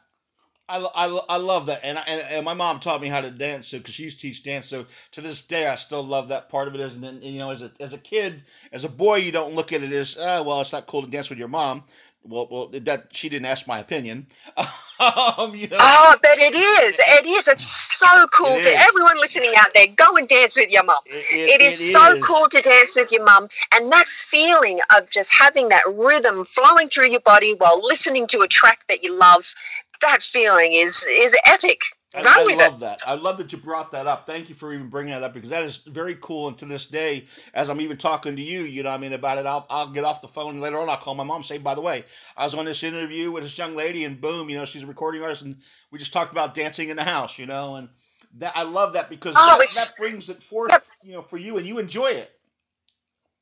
I, 0.70 0.80
I, 0.80 1.20
I 1.30 1.38
love 1.38 1.68
that, 1.68 1.80
and, 1.84 1.98
and 2.08 2.22
and 2.22 2.46
my 2.46 2.54
mom 2.54 2.80
taught 2.80 3.02
me 3.02 3.08
how 3.08 3.22
to 3.22 3.32
dance, 3.32 3.68
so 3.68 3.78
because 3.78 3.94
she 3.94 4.04
used 4.04 4.20
to 4.20 4.28
teach 4.28 4.44
dance, 4.44 4.66
so 4.66 4.86
to 5.14 5.22
this 5.22 5.42
day 5.42 5.68
I 5.68 5.76
still 5.76 6.04
love 6.04 6.28
that 6.28 6.50
part 6.50 6.68
of 6.68 6.76
it. 6.76 6.82
And 6.82 7.04
then 7.04 7.22
you 7.22 7.40
know, 7.40 7.52
as 7.52 7.62
a 7.62 7.72
as 7.80 7.94
a 7.94 7.98
kid, 7.98 8.44
as 8.74 8.84
a 8.84 8.90
boy, 8.90 9.16
you 9.18 9.32
don't 9.32 9.56
look 9.56 9.72
at 9.72 9.82
it 9.82 9.94
as 9.94 10.18
oh, 10.20 10.44
well, 10.44 10.60
it's 10.60 10.74
not 10.74 10.86
cool 10.86 11.04
to 11.04 11.10
dance 11.10 11.30
with 11.30 11.40
your 11.40 11.48
mom. 11.48 11.84
Well, 12.24 12.48
well, 12.52 12.68
that 12.68 13.08
she 13.12 13.30
didn't 13.30 13.46
ask 13.46 13.68
my 13.68 13.80
opinion. 13.80 14.28
um, 14.58 15.56
you 15.56 15.70
know. 15.70 15.78
Oh, 15.80 16.16
but 16.22 16.38
it 16.38 16.54
is. 16.54 17.00
It 17.00 17.26
is. 17.26 17.48
It's 17.48 17.64
so 17.64 18.28
cool 18.36 18.48
it 18.48 18.64
to 18.64 18.70
is. 18.70 18.80
everyone 18.90 19.18
listening 19.22 19.54
out 19.58 19.68
there. 19.74 19.88
Go 19.96 20.18
and 20.18 20.28
dance 20.28 20.58
with 20.58 20.70
your 20.70 20.84
mum. 20.84 21.00
it, 21.06 21.26
it, 21.32 21.62
it 21.62 21.62
is 21.62 21.94
so 21.94 22.16
is. 22.16 22.26
cool 22.26 22.48
to 22.50 22.60
dance 22.60 22.98
with 22.98 23.14
your 23.14 23.24
mum, 23.24 23.48
and 23.74 23.90
that 23.94 24.08
feeling 24.08 24.80
of 24.98 25.10
just 25.10 25.32
having 25.34 25.70
that 25.70 25.84
rhythm 25.88 26.44
flowing 26.44 26.90
through 26.90 27.08
your 27.10 27.22
body 27.22 27.54
while 27.54 27.80
listening 27.82 28.28
to 28.28 28.42
a 28.42 28.48
track 28.48 28.86
that 28.90 29.04
you 29.04 29.18
love 29.18 29.54
that 30.02 30.22
feeling 30.22 30.74
is 30.74 31.06
is 31.10 31.36
epic. 31.46 31.82
I, 32.16 32.22
I 32.22 32.56
love 32.56 32.76
it. 32.76 32.80
that. 32.80 33.00
I 33.06 33.16
love 33.16 33.38
that 33.38 33.52
you 33.52 33.58
brought 33.58 33.92
that 33.92 34.08
up. 34.08 34.26
Thank 34.26 34.48
you 34.48 34.56
for 34.56 34.74
even 34.74 34.88
bringing 34.88 35.12
that 35.12 35.24
up 35.24 35.34
because 35.34 35.50
that 35.50 35.64
is 35.64 35.78
very 35.78 36.16
cool. 36.20 36.48
And 36.48 36.58
to 36.60 36.66
this 36.66 36.88
day, 36.88 37.26
as 37.54 37.70
I'm 37.70 37.82
even 37.82 37.98
talking 37.98 38.38
to 38.38 38.42
you, 38.42 38.62
you 38.62 38.82
know, 38.82 38.92
I 38.92 38.98
mean, 38.98 39.12
about 39.12 39.38
it, 39.38 39.46
I'll, 39.46 39.66
I'll 39.70 39.90
get 39.90 40.06
off 40.06 40.22
the 40.22 40.28
phone 40.30 40.62
later 40.62 40.80
on. 40.80 40.90
I'll 40.90 40.98
call 40.98 41.16
my 41.16 41.26
mom. 41.26 41.44
Say, 41.44 41.58
by 41.58 41.76
the 41.76 41.82
way, 41.82 42.06
I 42.38 42.46
was 42.46 42.56
on 42.56 42.64
this 42.64 42.82
interview 42.84 43.32
with 43.32 43.44
this 43.44 43.58
young 43.58 43.76
lady, 43.76 44.06
and 44.06 44.22
boom, 44.22 44.50
you 44.50 44.58
know, 44.58 44.64
she's 44.64 44.84
a 44.84 44.88
recording 44.88 45.22
artist, 45.22 45.42
and 45.42 45.58
we 45.92 46.00
just 46.00 46.14
talked 46.14 46.32
about 46.32 46.56
dancing 46.56 46.88
in 46.88 46.96
the 46.96 47.04
house, 47.04 47.38
you 47.38 47.46
know, 47.46 47.76
and 47.76 47.90
that 48.38 48.54
I 48.56 48.64
love 48.64 48.94
that 48.94 49.10
because 49.10 49.36
oh, 49.38 49.58
that, 49.60 49.70
that, 49.70 49.98
brings 49.98 50.30
it 50.30 50.42
forth, 50.42 50.90
you 51.04 51.14
know, 51.14 51.22
for 51.22 51.38
you, 51.38 51.58
and 51.58 51.66
you 51.66 51.78
enjoy 51.78 52.08
it. 52.08 52.32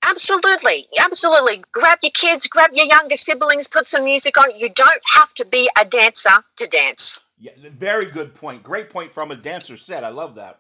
Absolutely, 0.08 0.88
absolutely. 1.00 1.64
Grab 1.72 2.00
your 2.04 2.12
kids, 2.12 2.48
grab 2.48 2.72
your 2.74 2.86
younger 2.86 3.16
siblings, 3.16 3.68
put 3.68 3.88
some 3.88 4.04
music 4.04 4.38
on. 4.38 4.56
You 4.56 4.70
don't 4.70 5.02
have 5.14 5.34
to 5.36 5.46
be 5.46 5.70
a 5.80 5.86
dancer 5.86 6.30
to 6.58 6.68
dance. 6.68 7.20
Yeah, 7.40 7.52
very 7.58 8.06
good 8.06 8.34
point. 8.34 8.64
Great 8.64 8.90
point 8.90 9.12
from 9.12 9.32
a 9.32 9.36
dancer 9.36 9.78
said. 9.78 10.04
I 10.04 10.10
love 10.10 10.36
that. 10.36 10.60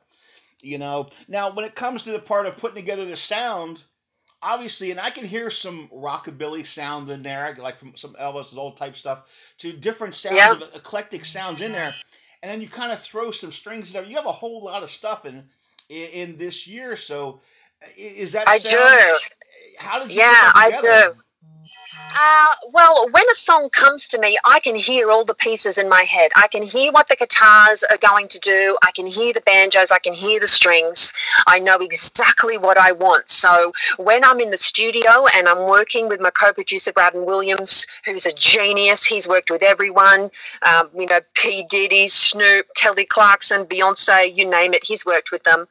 You 0.61 0.77
know, 0.77 1.09
now 1.27 1.51
when 1.51 1.65
it 1.65 1.75
comes 1.75 2.03
to 2.03 2.11
the 2.11 2.19
part 2.19 2.47
of 2.47 2.57
putting 2.57 2.77
together 2.77 3.05
the 3.05 3.15
sound, 3.15 3.83
obviously, 4.41 4.91
and 4.91 4.99
I 4.99 5.11
can 5.11 5.25
hear 5.25 5.49
some 5.49 5.89
rockabilly 5.89 6.65
sound 6.65 7.09
in 7.09 7.21
there, 7.21 7.55
like 7.59 7.77
from 7.77 7.95
some 7.95 8.13
Elvis 8.15 8.57
old 8.57 8.77
type 8.77 8.95
stuff, 8.95 9.53
to 9.59 9.73
different 9.73 10.15
sounds 10.15 10.37
yep. 10.37 10.61
of 10.61 10.75
eclectic 10.75 11.23
sounds 11.23 11.61
in 11.61 11.71
there, 11.71 11.93
and 12.41 12.51
then 12.51 12.61
you 12.61 12.67
kind 12.67 12.91
of 12.91 12.99
throw 12.99 13.31
some 13.31 13.51
strings 13.51 13.89
in 13.89 13.93
there. 13.93 14.09
You 14.09 14.15
have 14.15 14.25
a 14.25 14.31
whole 14.31 14.63
lot 14.63 14.81
of 14.81 14.89
stuff 14.89 15.25
in 15.25 15.49
in, 15.89 16.07
in 16.13 16.35
this 16.37 16.67
year, 16.67 16.95
so 16.95 17.41
is 17.97 18.31
that 18.33 18.47
I 18.47 18.57
sound, 18.57 18.89
do. 18.89 19.17
How 19.79 19.99
did 19.99 20.11
you? 20.13 20.19
Yeah, 20.19 20.51
I 20.55 20.77
do. 20.79 21.21
Uh, 22.17 22.69
well, 22.71 23.09
when 23.11 23.23
a 23.29 23.35
song 23.35 23.69
comes 23.71 24.07
to 24.07 24.17
me, 24.17 24.37
I 24.45 24.61
can 24.61 24.75
hear 24.75 25.11
all 25.11 25.25
the 25.25 25.33
pieces 25.33 25.77
in 25.77 25.89
my 25.89 26.03
head. 26.03 26.31
I 26.35 26.47
can 26.47 26.63
hear 26.63 26.91
what 26.93 27.07
the 27.09 27.15
guitars 27.15 27.83
are 27.83 27.97
going 27.97 28.29
to 28.29 28.39
do. 28.39 28.77
I 28.83 28.91
can 28.91 29.05
hear 29.05 29.33
the 29.33 29.41
banjos. 29.41 29.91
I 29.91 29.99
can 29.99 30.13
hear 30.13 30.39
the 30.39 30.47
strings. 30.47 31.11
I 31.45 31.59
know 31.59 31.77
exactly 31.77 32.57
what 32.57 32.77
I 32.77 32.93
want. 32.93 33.29
So 33.29 33.73
when 33.97 34.23
I'm 34.23 34.39
in 34.39 34.51
the 34.51 34.57
studio 34.57 35.25
and 35.35 35.47
I'm 35.49 35.67
working 35.67 36.07
with 36.07 36.21
my 36.21 36.29
co-producer 36.29 36.93
Braden 36.93 37.25
Williams, 37.25 37.85
who's 38.05 38.25
a 38.25 38.33
genius, 38.33 39.03
he's 39.03 39.27
worked 39.27 39.51
with 39.51 39.61
everyone. 39.61 40.31
Um, 40.61 40.89
you 40.95 41.07
know, 41.07 41.19
P 41.33 41.65
Diddy, 41.69 42.07
Snoop, 42.07 42.67
Kelly 42.75 43.05
Clarkson, 43.05 43.65
Beyonce, 43.65 44.33
you 44.33 44.49
name 44.49 44.73
it. 44.73 44.83
He's 44.85 45.05
worked 45.05 45.31
with 45.31 45.43
them. 45.43 45.67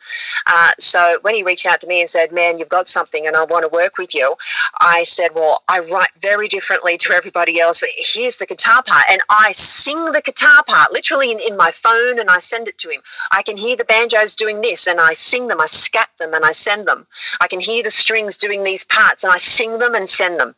Uh, 0.46 0.72
so 0.78 1.18
when 1.22 1.34
he 1.34 1.42
reached 1.42 1.66
out 1.66 1.80
to 1.80 1.86
me 1.86 2.00
and 2.00 2.10
said, 2.10 2.32
"Man, 2.32 2.58
you've 2.58 2.68
got 2.68 2.88
something, 2.88 3.26
and 3.26 3.36
I 3.36 3.44
want 3.44 3.62
to 3.62 3.68
work 3.68 3.96
with 3.96 4.14
you," 4.14 4.34
I 4.80 5.04
said, 5.04 5.34
"Well, 5.34 5.62
I 5.68 5.80
write 5.80 6.08
very 6.20 6.48
differently 6.48 6.96
to 6.98 7.12
everybody 7.14 7.60
else. 7.60 7.82
Here's 7.96 8.36
the 8.36 8.46
guitar 8.46 8.82
part. 8.82 9.04
And 9.10 9.20
I 9.30 9.52
sing 9.52 10.12
the 10.12 10.20
guitar 10.20 10.62
part 10.64 10.92
literally 10.92 11.32
in, 11.32 11.40
in 11.40 11.56
my 11.56 11.70
phone 11.70 12.18
and 12.18 12.30
I 12.30 12.38
send 12.38 12.68
it 12.68 12.78
to 12.78 12.90
him. 12.90 13.00
I 13.30 13.42
can 13.42 13.56
hear 13.56 13.76
the 13.76 13.84
banjos 13.84 14.34
doing 14.34 14.60
this 14.60 14.86
and 14.86 15.00
I 15.00 15.14
sing 15.14 15.48
them, 15.48 15.60
I 15.60 15.66
scat 15.66 16.10
them 16.18 16.34
and 16.34 16.44
I 16.44 16.52
send 16.52 16.86
them. 16.86 17.06
I 17.40 17.48
can 17.48 17.60
hear 17.60 17.82
the 17.82 17.90
strings 17.90 18.38
doing 18.38 18.62
these 18.62 18.84
parts 18.84 19.24
and 19.24 19.32
I 19.32 19.38
sing 19.38 19.78
them 19.78 19.94
and 19.94 20.08
send 20.08 20.40
them 20.40 20.54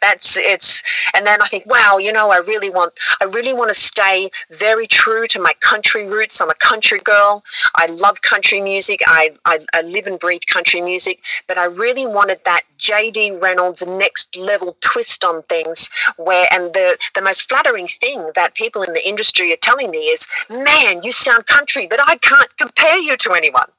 that's 0.00 0.36
it's 0.36 0.82
and 1.14 1.26
then 1.26 1.40
i 1.42 1.46
think 1.48 1.64
wow 1.66 1.98
you 1.98 2.12
know 2.12 2.30
i 2.30 2.38
really 2.38 2.70
want 2.70 2.92
i 3.20 3.24
really 3.24 3.52
want 3.52 3.68
to 3.68 3.74
stay 3.74 4.30
very 4.50 4.86
true 4.86 5.26
to 5.26 5.40
my 5.40 5.52
country 5.60 6.06
roots. 6.06 6.40
I'm 6.40 6.50
a 6.50 6.54
country 6.54 7.00
girl. 7.00 7.42
I 7.76 7.86
love 7.86 8.22
country 8.22 8.60
music. 8.60 9.00
I 9.06 9.32
i, 9.44 9.60
I 9.72 9.82
live 9.82 10.06
and 10.06 10.18
breathe 10.18 10.42
country 10.52 10.80
music. 10.80 11.20
But 11.46 11.58
i 11.58 11.64
really 11.64 12.06
wanted 12.06 12.40
that 12.44 12.62
jd 12.78 13.40
reynolds 13.40 13.86
next 13.86 14.36
level 14.36 14.76
twist 14.80 15.24
on 15.24 15.42
things 15.44 15.90
where 16.16 16.46
and 16.52 16.72
the 16.72 16.98
the 17.14 17.22
most 17.22 17.48
flattering 17.48 17.86
thing 17.86 18.30
that 18.34 18.54
people 18.54 18.82
in 18.82 18.92
the 18.92 19.08
industry 19.08 19.52
are 19.52 19.56
telling 19.56 19.90
me 19.90 19.98
is 19.98 20.26
man 20.48 21.02
you 21.02 21.12
sound 21.12 21.46
country 21.46 21.86
but 21.86 22.00
i 22.08 22.16
can't 22.16 22.56
compare 22.56 22.98
you 22.98 23.16
to 23.16 23.32
anyone 23.32 23.70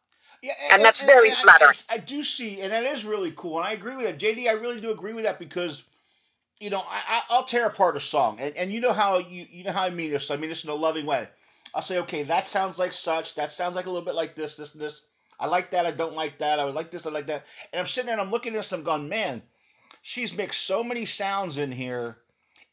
yeah, 0.42 0.54
and, 0.64 0.76
and 0.76 0.86
that's 0.86 1.02
and, 1.02 1.08
very 1.08 1.30
and 1.30 1.38
flattering. 1.38 1.76
I, 1.90 1.96
I, 1.96 1.98
do 2.00 2.24
see, 2.24 2.62
and 2.62 2.72
that 2.72 2.84
is 2.84 3.06
really 3.06 3.32
cool, 3.36 3.60
and 3.60 3.68
I 3.68 3.74
agree 3.74 3.96
with 3.96 4.06
that. 4.06 4.18
JD, 4.18 4.48
I 4.48 4.54
really 4.54 4.82
do 4.82 4.92
agree 4.92 5.14
with 5.14 5.24
that 5.26 5.38
because, 5.38 5.86
you 6.60 6.72
know, 6.72 6.84
I, 6.90 7.22
I 7.30 7.36
will 7.36 7.44
tear 7.44 7.68
apart 7.68 7.96
a 7.96 8.00
song, 8.00 8.40
and, 8.40 8.56
and 8.58 8.72
you 8.72 8.82
know 8.82 8.94
how 8.94 9.20
you 9.20 9.46
you 9.52 9.64
know 9.64 9.72
how 9.72 9.84
I 9.84 9.92
mean 9.92 10.12
this. 10.12 10.32
I 10.32 10.38
mean 10.38 10.50
this 10.50 10.64
in 10.64 10.72
a 10.72 10.76
loving 10.76 11.06
way. 11.06 11.28
I'll 11.76 11.84
say, 11.84 12.00
okay, 12.00 12.24
that 12.24 12.48
sounds 12.48 12.80
like 12.80 12.92
such. 12.92 13.36
That 13.36 13.52
sounds 13.52 13.76
like 13.76 13.86
a 13.86 13.90
little 13.90 14.06
bit 14.06 14.16
like 14.16 14.36
this, 14.36 14.58
this, 14.58 14.74
and 14.74 14.82
this. 14.82 15.04
I 15.40 15.46
like 15.46 15.72
that. 15.72 15.86
I 15.86 15.92
don't 15.92 16.16
like 16.16 16.40
that. 16.40 16.60
I 16.60 16.66
would 16.66 16.76
like 16.76 16.92
this. 16.92 17.06
I 17.06 17.12
like 17.12 17.28
that. 17.28 17.46
And 17.72 17.80
I'm 17.80 17.86
sitting 17.86 18.08
there 18.08 18.16
and 18.16 18.22
I'm 18.22 18.32
looking 18.32 18.54
at 18.54 18.58
this. 18.58 18.72
I'm 18.72 18.84
going, 18.84 19.10
man, 19.10 19.42
she's 20.02 20.36
mixed 20.36 20.66
so 20.66 20.84
many 20.84 21.06
sounds 21.06 21.60
in 21.60 21.72
here, 21.72 22.18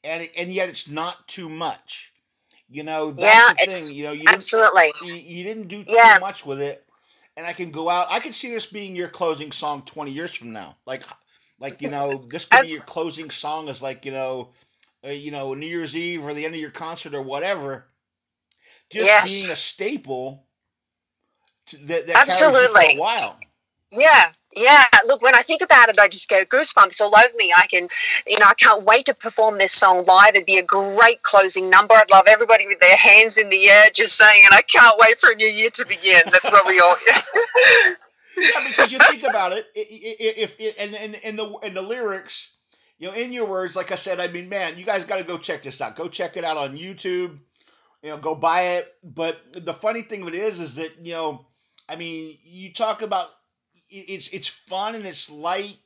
and 0.02 0.26
and 0.38 0.50
yet 0.50 0.70
it's 0.70 0.88
not 0.88 1.28
too 1.28 1.50
much. 1.50 2.14
You 2.70 2.82
know, 2.82 3.12
that's 3.12 3.22
yeah, 3.22 3.66
the 3.66 3.72
thing. 3.72 3.96
You 3.96 4.04
know, 4.04 4.12
you 4.12 4.24
absolutely. 4.26 4.92
You, 5.02 5.12
you, 5.12 5.44
didn't 5.44 5.68
do 5.68 5.84
too 5.84 5.92
yeah. 5.92 6.18
much 6.20 6.44
with 6.44 6.60
it 6.60 6.84
and 7.38 7.46
I 7.46 7.52
can 7.52 7.70
go 7.70 7.88
out. 7.88 8.08
I 8.10 8.18
can 8.18 8.32
see 8.32 8.50
this 8.50 8.66
being 8.66 8.96
your 8.96 9.08
closing 9.08 9.52
song 9.52 9.82
twenty 9.86 10.10
years 10.10 10.34
from 10.34 10.52
now. 10.52 10.76
Like, 10.84 11.04
like 11.60 11.80
you 11.80 11.88
know, 11.88 12.24
this 12.28 12.44
could 12.46 12.62
be 12.62 12.72
your 12.72 12.82
closing 12.82 13.30
song 13.30 13.68
as 13.68 13.80
like 13.80 14.04
you 14.04 14.10
know, 14.10 14.50
uh, 15.06 15.10
you 15.10 15.30
know, 15.30 15.54
New 15.54 15.66
Year's 15.66 15.96
Eve 15.96 16.26
or 16.26 16.34
the 16.34 16.44
end 16.44 16.54
of 16.54 16.60
your 16.60 16.70
concert 16.70 17.14
or 17.14 17.22
whatever. 17.22 17.86
Just 18.90 19.06
yes. 19.06 19.40
being 19.40 19.52
a 19.52 19.56
staple 19.56 20.46
to, 21.66 21.76
that, 21.86 22.08
that 22.08 22.16
absolutely 22.16 22.86
for 22.86 22.96
a 22.96 22.96
while. 22.96 23.38
Yeah, 23.92 24.32
yeah, 24.56 24.84
look, 25.06 25.22
when 25.22 25.34
I 25.34 25.42
think 25.42 25.62
about 25.62 25.88
it, 25.88 25.98
I 25.98 26.08
just 26.08 26.28
go 26.28 26.44
goosebumps 26.44 27.00
all 27.00 27.14
over 27.14 27.36
me. 27.36 27.52
I 27.56 27.66
can, 27.66 27.88
you 28.26 28.38
know, 28.38 28.46
I 28.46 28.54
can't 28.54 28.82
wait 28.84 29.06
to 29.06 29.14
perform 29.14 29.58
this 29.58 29.72
song 29.72 30.04
live. 30.06 30.30
It'd 30.34 30.46
be 30.46 30.58
a 30.58 30.62
great 30.62 31.22
closing 31.22 31.68
number. 31.68 31.94
I'd 31.94 32.10
love 32.10 32.24
everybody 32.26 32.66
with 32.66 32.80
their 32.80 32.96
hands 32.96 33.36
in 33.36 33.50
the 33.50 33.68
air 33.68 33.88
just 33.92 34.16
saying, 34.16 34.40
and 34.44 34.54
I 34.54 34.62
can't 34.62 34.96
wait 34.98 35.18
for 35.20 35.30
a 35.30 35.34
new 35.34 35.46
year 35.46 35.70
to 35.70 35.86
begin. 35.86 36.22
That's 36.26 36.50
what 36.50 36.66
we 36.66 36.80
all. 36.80 36.96
yeah, 38.38 38.64
because 38.66 38.90
you 38.90 38.98
think 38.98 39.22
about 39.22 39.52
it, 39.52 39.66
if, 39.74 40.56
if 40.58 40.78
and 40.78 40.94
and 40.94 41.14
in 41.16 41.36
the 41.36 41.58
in 41.62 41.74
the 41.74 41.82
lyrics, 41.82 42.54
you 42.98 43.08
know, 43.08 43.14
in 43.14 43.32
your 43.32 43.46
words, 43.46 43.76
like 43.76 43.92
I 43.92 43.96
said, 43.96 44.18
I 44.18 44.28
mean, 44.28 44.48
man, 44.48 44.78
you 44.78 44.84
guys 44.84 45.04
got 45.04 45.18
to 45.18 45.24
go 45.24 45.38
check 45.38 45.62
this 45.62 45.80
out. 45.80 45.94
Go 45.94 46.08
check 46.08 46.36
it 46.36 46.44
out 46.44 46.56
on 46.56 46.76
YouTube. 46.76 47.38
You 48.02 48.10
know, 48.10 48.16
go 48.16 48.34
buy 48.34 48.62
it. 48.62 48.94
But 49.04 49.64
the 49.64 49.74
funny 49.74 50.02
thing 50.02 50.22
of 50.22 50.28
it 50.28 50.34
is, 50.34 50.58
is 50.58 50.76
that 50.76 50.92
you 51.04 51.12
know, 51.12 51.46
I 51.88 51.96
mean, 51.96 52.38
you 52.44 52.72
talk 52.72 53.02
about 53.02 53.28
it's 53.90 54.28
it's 54.28 54.48
fun 54.48 54.94
and 54.94 55.06
it's 55.06 55.30
light 55.30 55.78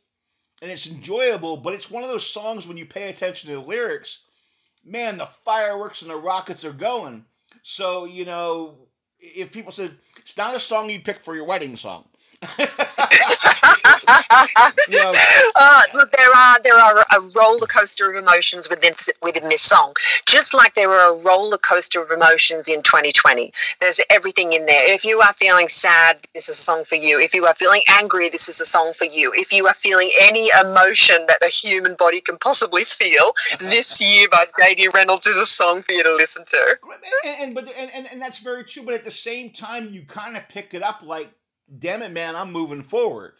and 0.60 0.70
it's 0.70 0.90
enjoyable, 0.90 1.56
but 1.56 1.74
it's 1.74 1.90
one 1.90 2.02
of 2.02 2.08
those 2.08 2.28
songs 2.28 2.68
when 2.68 2.76
you 2.76 2.86
pay 2.86 3.08
attention 3.08 3.50
to 3.50 3.56
the 3.56 3.62
lyrics, 3.62 4.20
man, 4.84 5.18
the 5.18 5.26
fireworks 5.26 6.02
and 6.02 6.10
the 6.10 6.16
rockets 6.16 6.64
are 6.64 6.72
going. 6.72 7.24
So, 7.62 8.04
you 8.04 8.24
know, 8.24 8.76
if 9.18 9.52
people 9.52 9.72
said 9.72 9.92
it's 10.18 10.36
not 10.36 10.54
a 10.54 10.58
song 10.58 10.90
you'd 10.90 11.04
pick 11.04 11.20
for 11.20 11.34
your 11.34 11.44
wedding 11.44 11.76
song. 11.76 12.04
Know. 14.88 15.12
uh, 15.56 15.82
look, 15.94 16.10
there 16.12 16.30
are 16.36 16.60
there 16.62 16.76
are 16.76 17.04
a 17.14 17.20
roller 17.34 17.66
coaster 17.66 18.10
of 18.10 18.16
emotions 18.16 18.68
within 18.68 18.94
within 19.22 19.48
this 19.48 19.62
song, 19.62 19.94
just 20.26 20.54
like 20.54 20.74
there 20.74 20.90
are 20.90 21.14
a 21.14 21.22
roller 21.22 21.58
coaster 21.58 22.02
of 22.02 22.10
emotions 22.10 22.68
in 22.68 22.82
2020. 22.82 23.52
There's 23.80 24.00
everything 24.10 24.52
in 24.52 24.66
there. 24.66 24.92
If 24.92 25.04
you 25.04 25.20
are 25.20 25.32
feeling 25.34 25.68
sad, 25.68 26.18
this 26.34 26.48
is 26.48 26.58
a 26.58 26.62
song 26.62 26.84
for 26.84 26.96
you. 26.96 27.20
If 27.20 27.34
you 27.34 27.46
are 27.46 27.54
feeling 27.54 27.82
angry, 27.88 28.28
this 28.28 28.48
is 28.48 28.60
a 28.60 28.66
song 28.66 28.92
for 28.94 29.04
you. 29.04 29.32
If 29.34 29.52
you 29.52 29.66
are 29.66 29.74
feeling 29.74 30.10
any 30.20 30.50
emotion 30.60 31.24
that 31.28 31.38
the 31.40 31.48
human 31.48 31.94
body 31.94 32.20
can 32.20 32.38
possibly 32.38 32.84
feel, 32.84 33.32
this 33.60 34.00
year 34.00 34.28
by 34.28 34.46
J.D. 34.60 34.88
Reynolds 34.94 35.26
is 35.26 35.36
a 35.36 35.46
song 35.46 35.82
for 35.82 35.92
you 35.92 36.02
to 36.02 36.14
listen 36.14 36.44
to. 36.46 36.78
And, 37.24 37.36
and 37.40 37.54
but 37.54 37.72
and, 37.78 37.90
and, 37.94 38.06
and 38.12 38.20
that's 38.20 38.38
very 38.38 38.64
true. 38.64 38.82
But 38.82 38.94
at 38.94 39.04
the 39.04 39.10
same 39.10 39.50
time, 39.50 39.90
you 39.90 40.02
kind 40.02 40.36
of 40.36 40.48
pick 40.48 40.74
it 40.74 40.82
up 40.82 41.02
like 41.02 41.34
damn 41.78 42.02
it, 42.02 42.12
man, 42.12 42.36
I'm 42.36 42.52
moving 42.52 42.82
forward. 42.82 43.32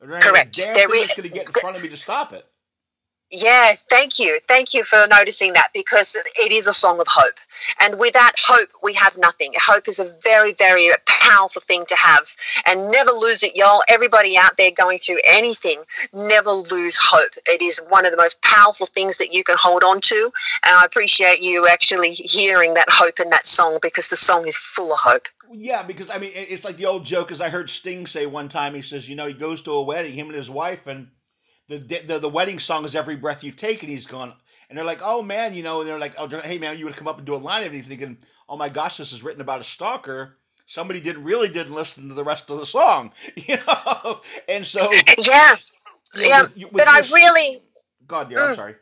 Correct. 0.00 0.56
Damn 0.56 0.76
there 0.76 0.88
thing 0.88 1.02
is 1.02 1.12
going 1.14 1.28
to 1.28 1.34
get 1.34 1.46
in 1.46 1.52
front 1.54 1.76
of 1.76 1.82
me 1.82 1.88
to 1.88 1.96
stop 1.96 2.32
it. 2.32 2.46
Yeah, 3.30 3.74
thank 3.90 4.20
you. 4.20 4.38
Thank 4.46 4.72
you 4.72 4.84
for 4.84 5.04
noticing 5.10 5.54
that 5.54 5.68
because 5.74 6.16
it 6.38 6.52
is 6.52 6.68
a 6.68 6.74
song 6.74 7.00
of 7.00 7.08
hope. 7.08 7.34
And 7.80 7.98
without 7.98 8.34
hope, 8.38 8.68
we 8.84 8.94
have 8.94 9.16
nothing. 9.16 9.52
Hope 9.60 9.88
is 9.88 9.98
a 9.98 10.14
very, 10.22 10.52
very 10.52 10.90
powerful 11.06 11.60
thing 11.60 11.84
to 11.86 11.96
have. 11.96 12.28
And 12.66 12.90
never 12.90 13.10
lose 13.10 13.42
it, 13.42 13.56
y'all. 13.56 13.82
Everybody 13.88 14.38
out 14.38 14.56
there 14.56 14.70
going 14.70 15.00
through 15.00 15.20
anything, 15.24 15.82
never 16.12 16.52
lose 16.52 16.96
hope. 16.96 17.32
It 17.46 17.62
is 17.62 17.80
one 17.88 18.06
of 18.06 18.12
the 18.12 18.16
most 18.16 18.40
powerful 18.42 18.86
things 18.86 19.16
that 19.16 19.32
you 19.32 19.42
can 19.42 19.56
hold 19.58 19.82
on 19.82 20.00
to. 20.02 20.30
And 20.64 20.76
I 20.76 20.84
appreciate 20.84 21.40
you 21.40 21.66
actually 21.66 22.12
hearing 22.12 22.74
that 22.74 22.90
hope 22.90 23.18
in 23.18 23.30
that 23.30 23.48
song 23.48 23.80
because 23.82 24.08
the 24.08 24.16
song 24.16 24.46
is 24.46 24.56
full 24.56 24.92
of 24.92 25.00
hope. 25.00 25.26
Yeah, 25.52 25.82
because 25.82 26.10
I 26.10 26.18
mean, 26.18 26.30
it's 26.34 26.64
like 26.64 26.76
the 26.76 26.86
old 26.86 27.04
joke. 27.04 27.32
As 27.32 27.40
I 27.40 27.48
heard 27.48 27.70
Sting 27.70 28.06
say 28.06 28.26
one 28.26 28.48
time, 28.48 28.74
he 28.74 28.82
says, 28.82 29.08
you 29.08 29.16
know, 29.16 29.26
he 29.26 29.34
goes 29.34 29.62
to 29.62 29.72
a 29.72 29.82
wedding, 29.82 30.12
him 30.12 30.26
and 30.28 30.36
his 30.36 30.50
wife, 30.50 30.86
and 30.86 31.08
the 31.68 31.78
the, 31.78 32.18
the 32.18 32.28
wedding 32.28 32.58
song 32.58 32.84
is 32.84 32.94
"Every 32.94 33.16
Breath 33.16 33.42
You 33.42 33.52
Take," 33.52 33.82
and 33.82 33.90
he's 33.90 34.06
gone, 34.06 34.34
and 34.68 34.76
they're 34.76 34.84
like, 34.84 35.00
oh 35.02 35.22
man, 35.22 35.54
you 35.54 35.62
know, 35.62 35.80
and 35.80 35.88
they're 35.88 35.98
like, 35.98 36.14
oh, 36.18 36.28
hey 36.28 36.58
man, 36.58 36.78
you 36.78 36.84
would 36.86 36.96
come 36.96 37.08
up 37.08 37.18
and 37.18 37.26
do 37.26 37.34
a 37.34 37.36
line 37.36 37.64
of 37.64 37.72
anything, 37.72 37.98
thinking, 37.98 38.18
oh 38.48 38.56
my 38.56 38.68
gosh, 38.68 38.96
this 38.96 39.12
is 39.12 39.22
written 39.22 39.40
about 39.40 39.60
a 39.60 39.64
stalker. 39.64 40.36
Somebody 40.64 41.00
didn't 41.00 41.24
really 41.24 41.48
didn't 41.48 41.74
listen 41.74 42.08
to 42.08 42.14
the 42.14 42.24
rest 42.24 42.50
of 42.50 42.58
the 42.58 42.66
song, 42.66 43.12
you 43.36 43.56
know, 43.66 44.20
and 44.48 44.64
so 44.64 44.90
yeah, 45.18 45.56
you 46.14 46.22
know, 46.22 46.28
yeah, 46.28 46.42
with, 46.42 46.56
with 46.56 46.72
but 46.72 46.88
I 46.88 47.00
really, 47.12 47.62
God, 48.06 48.28
dear, 48.28 48.38
mm. 48.38 48.48
I'm 48.48 48.54
sorry. 48.54 48.74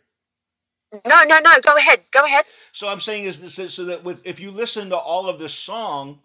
No, 1.06 1.22
no, 1.26 1.40
no. 1.40 1.52
Go 1.60 1.76
ahead. 1.76 2.02
Go 2.12 2.24
ahead. 2.24 2.44
So 2.70 2.88
I'm 2.88 3.00
saying 3.00 3.24
is 3.24 3.42
this 3.42 3.58
is 3.58 3.74
so 3.74 3.84
that 3.86 4.04
with 4.04 4.26
if 4.26 4.38
you 4.38 4.50
listen 4.50 4.90
to 4.90 4.96
all 4.96 5.28
of 5.28 5.40
this 5.40 5.52
song, 5.52 6.20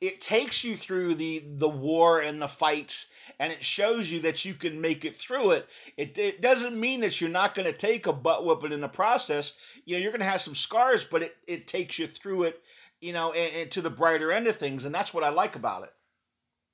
it 0.00 0.20
takes 0.20 0.62
you 0.62 0.76
through 0.76 1.14
the 1.14 1.42
the 1.44 1.68
war 1.68 2.20
and 2.20 2.40
the 2.40 2.48
fights 2.48 3.06
and 3.38 3.52
it 3.52 3.62
shows 3.62 4.10
you 4.10 4.20
that 4.20 4.44
you 4.44 4.54
can 4.54 4.80
make 4.80 5.04
it 5.04 5.16
through 5.16 5.52
it. 5.52 5.68
It, 5.96 6.16
it 6.18 6.40
doesn't 6.40 6.78
mean 6.78 7.00
that 7.00 7.20
you're 7.20 7.30
not 7.30 7.54
going 7.54 7.70
to 7.70 7.76
take 7.76 8.06
a 8.06 8.12
butt 8.12 8.44
whooping 8.44 8.72
in 8.72 8.80
the 8.80 8.88
process. 8.88 9.54
You 9.84 9.96
know, 9.96 10.02
you're 10.02 10.12
going 10.12 10.20
to 10.20 10.26
have 10.26 10.40
some 10.40 10.54
scars, 10.54 11.04
but 11.04 11.22
it, 11.22 11.36
it 11.46 11.66
takes 11.66 11.98
you 11.98 12.06
through 12.06 12.44
it, 12.44 12.62
you 13.00 13.12
know, 13.12 13.32
and, 13.32 13.56
and 13.56 13.70
to 13.72 13.80
the 13.80 13.90
brighter 13.90 14.32
end 14.32 14.46
of 14.46 14.56
things. 14.56 14.84
And 14.84 14.94
that's 14.94 15.14
what 15.14 15.24
I 15.24 15.30
like 15.30 15.56
about 15.56 15.84
it. 15.84 15.92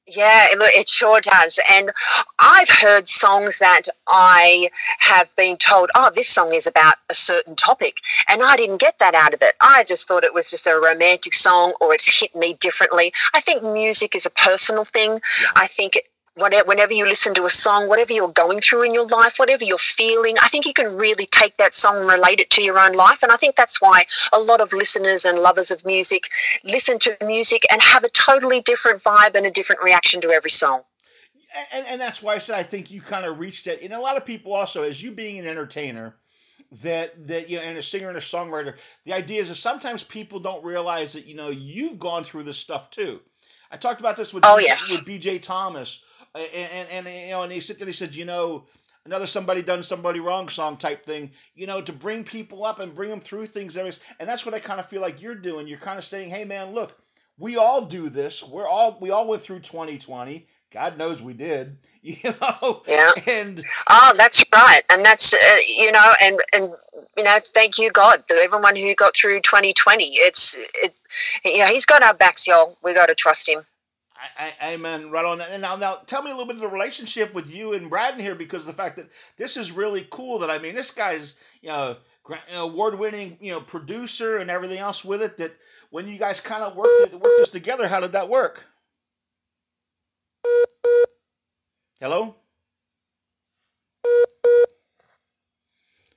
Yeah, 0.07 0.49
look, 0.57 0.71
it 0.73 0.89
sure 0.89 1.21
does. 1.21 1.61
And 1.71 1.93
I've 2.39 2.69
heard 2.69 3.07
songs 3.07 3.59
that 3.61 3.83
I 4.09 4.71
have 4.99 5.35
been 5.37 5.57
told, 5.57 5.91
oh, 5.95 6.11
this 6.15 6.29
song 6.29 6.53
is 6.53 6.67
about 6.67 6.95
a 7.09 7.15
certain 7.15 7.55
topic. 7.55 7.99
And 8.29 8.43
I 8.43 8.57
didn't 8.57 8.79
get 8.79 8.99
that 8.99 9.15
out 9.15 9.35
of 9.35 9.43
it. 9.43 9.55
I 9.61 9.85
just 9.85 10.09
thought 10.09 10.25
it 10.25 10.35
was 10.35 10.51
just 10.51 10.67
a 10.67 10.75
romantic 10.75 11.35
song 11.35 11.75
or 11.81 11.95
it's 11.95 12.21
hit 12.21 12.35
me 12.35 12.55
differently. 12.55 13.13
I 13.35 13.41
think 13.41 13.63
music 13.63 14.17
is 14.17 14.27
a 14.27 14.31
personal 14.31 14.85
thing. 14.85 15.13
Yeah. 15.13 15.49
I 15.55 15.69
think 15.69 16.01
whenever 16.41 16.93
you 16.93 17.07
listen 17.07 17.35
to 17.35 17.45
a 17.45 17.51
song, 17.51 17.89
whatever 17.89 18.13
you're 18.13 18.29
going 18.29 18.61
through 18.61 18.83
in 18.83 18.95
your 18.95 19.07
life, 19.07 19.37
whatever 19.39 19.65
you're 19.65 19.79
feeling, 19.79 20.37
I 20.41 20.49
think 20.49 20.67
you 20.67 20.73
can 20.73 20.97
really 20.97 21.27
take 21.27 21.57
that 21.59 21.75
song 21.75 21.99
and 21.99 22.11
relate 22.11 22.41
it 22.41 22.51
to 22.51 22.63
your 22.63 22.79
own 22.79 22.93
life. 22.93 23.23
And 23.23 23.33
I 23.33 23.37
think 23.37 23.57
that's 23.57 23.81
why 23.81 24.05
a 24.33 24.39
lot 24.39 24.61
of 24.61 24.73
listeners 24.73 25.25
and 25.25 25.39
lovers 25.39 25.71
of 25.71 25.85
music 25.85 26.25
listen 26.65 26.99
to 27.01 27.17
music 27.25 27.65
and 27.71 27.81
have 27.83 28.05
a 28.05 28.09
totally 28.11 28.61
different 28.61 29.03
vibe 29.03 29.35
and 29.35 29.47
a 29.47 29.51
different 29.51 29.83
reaction 29.83 30.21
to 30.23 30.31
every 30.31 30.51
song. 30.51 30.83
And, 31.75 31.85
and 31.89 32.01
that's 32.01 32.23
why 32.23 32.35
I 32.35 32.39
said 32.39 32.59
I 32.59 32.63
think 32.63 32.91
you 32.91 33.01
kind 33.01 33.27
of 33.27 33.39
reached 33.39 33.67
it. 33.67 33.83
And 33.83 33.93
a 33.93 34.01
lot 34.01 34.17
of 34.17 34.25
people 34.25 34.53
also, 34.53 34.83
as 34.83 35.03
you 35.03 35.13
being 35.13 35.39
an 35.39 35.47
entertainer, 35.47 36.17
that 36.83 37.27
that 37.27 37.51
you 37.51 37.57
know, 37.57 37.63
and 37.65 37.77
a 37.77 37.83
singer 37.83 38.09
and 38.09 38.17
a 38.17 38.21
songwriter, 38.21 38.77
the 39.05 39.13
idea 39.13 39.41
is 39.41 39.49
that 39.49 39.57
sometimes 39.57 40.05
people 40.05 40.39
don't 40.39 40.65
realize 40.65 41.15
that 41.15 41.27
you 41.27 41.35
know 41.35 41.49
you've 41.49 41.99
gone 41.99 42.23
through 42.23 42.45
this 42.45 42.59
stuff 42.59 42.91
too. 42.91 43.21
I 43.71 43.77
talked 43.77 44.01
about 44.01 44.17
this 44.17 44.35
with 44.35 44.45
oh, 44.47 44.59
yes. 44.59 44.91
with 44.91 45.07
BJ 45.07 45.41
Thomas, 45.41 46.05
and, 46.35 46.89
and, 46.91 47.07
and 47.07 47.27
you 47.27 47.31
know, 47.31 47.43
and 47.43 47.53
he 47.53 47.61
said, 47.61 47.77
he 47.79 47.93
said, 47.93 48.15
you 48.15 48.25
know, 48.25 48.65
another 49.05 49.27
somebody 49.27 49.63
done 49.63 49.83
somebody 49.83 50.21
wrong 50.21 50.49
song 50.49 50.77
type 50.77 51.05
thing, 51.05 51.31
you 51.55 51.67
know, 51.67 51.81
to 51.83 51.93
bring 51.93 52.25
people 52.25 52.65
up 52.65 52.79
and 52.79 52.95
bring 52.95 53.11
them 53.11 53.21
through 53.21 53.47
things. 53.47 53.77
And 53.77 53.93
that's 54.21 54.45
what 54.47 54.55
I 54.55 54.61
kind 54.61 54.81
of 54.81 54.87
feel 54.87 55.01
like 55.01 55.23
you're 55.23 55.35
doing. 55.35 55.67
You're 55.67 55.79
kind 55.79 55.99
of 55.99 56.05
saying, 56.05 56.31
hey 56.31 56.45
man, 56.45 56.73
look, 56.73 56.97
we 57.39 57.57
all 57.57 57.85
do 57.85 58.09
this. 58.09 58.45
We're 58.45 58.69
all 58.69 58.99
we 59.01 59.11
all 59.11 59.27
went 59.27 59.43
through 59.43 59.61
2020. 59.61 60.47
God 60.73 60.97
knows 60.97 61.21
we 61.21 61.33
did, 61.33 61.79
you 62.03 62.17
know. 62.41 62.83
Yeah. 62.87 63.11
And 63.27 63.65
oh, 63.89 64.15
that's 64.17 64.45
right, 64.53 64.83
and 64.91 65.05
that's 65.05 65.35
uh, 65.35 65.57
you 65.67 65.91
know, 65.91 66.13
and 66.21 66.41
and 66.53 66.71
you 67.17 67.25
know, 67.25 67.39
thank 67.43 67.79
you 67.79 67.91
God, 67.91 68.23
to 68.29 68.35
everyone 68.35 68.77
who 68.77 68.95
got 68.95 69.17
through 69.17 69.41
2020. 69.41 70.05
It's 70.05 70.57
it, 70.75 70.95
you 71.45 71.59
know, 71.59 71.67
He's 71.67 71.87
got 71.87 72.03
our 72.05 72.15
backs, 72.15 72.47
y'all. 72.47 72.77
We 72.85 72.95
got 72.95 73.07
to 73.07 73.15
trust 73.15 73.49
Him. 73.49 73.65
I, 74.39 74.73
amen. 74.75 75.11
Right 75.11 75.25
on. 75.25 75.41
And 75.41 75.63
now, 75.63 75.77
now, 75.77 75.97
tell 76.07 76.23
me 76.23 76.31
a 76.31 76.35
little 76.35 76.47
bit 76.47 76.57
of 76.57 76.63
the 76.63 76.69
relationship 76.69 77.33
with 77.33 77.55
you 77.55 77.73
and 77.73 77.89
Braden 77.89 78.21
here, 78.21 78.35
because 78.35 78.67
the 78.67 78.73
fact 78.73 78.97
that 78.97 79.09
this 79.37 79.57
is 79.57 79.73
really 79.73 80.07
cool. 80.11 80.39
That 80.41 80.51
I 80.51 80.59
mean, 80.59 80.75
this 80.75 80.91
guy's 80.91 81.37
you 81.63 81.69
know 81.69 81.97
award-winning 82.55 83.39
you 83.41 83.53
know 83.53 83.61
producer 83.61 84.37
and 84.37 84.51
everything 84.51 84.79
else 84.79 85.05
with 85.05 85.23
it. 85.23 85.37
That 85.39 85.53
when 85.91 86.07
you 86.07 86.19
guys 86.19 86.41
kind 86.41 86.63
of 86.63 86.77
worked 86.77 87.13
worked 87.13 87.39
this 87.39 87.49
together, 87.49 87.89
how 87.89 88.01
did 88.01 88.13
that 88.13 88.29
work? 88.29 88.67
Hello. 92.01 92.37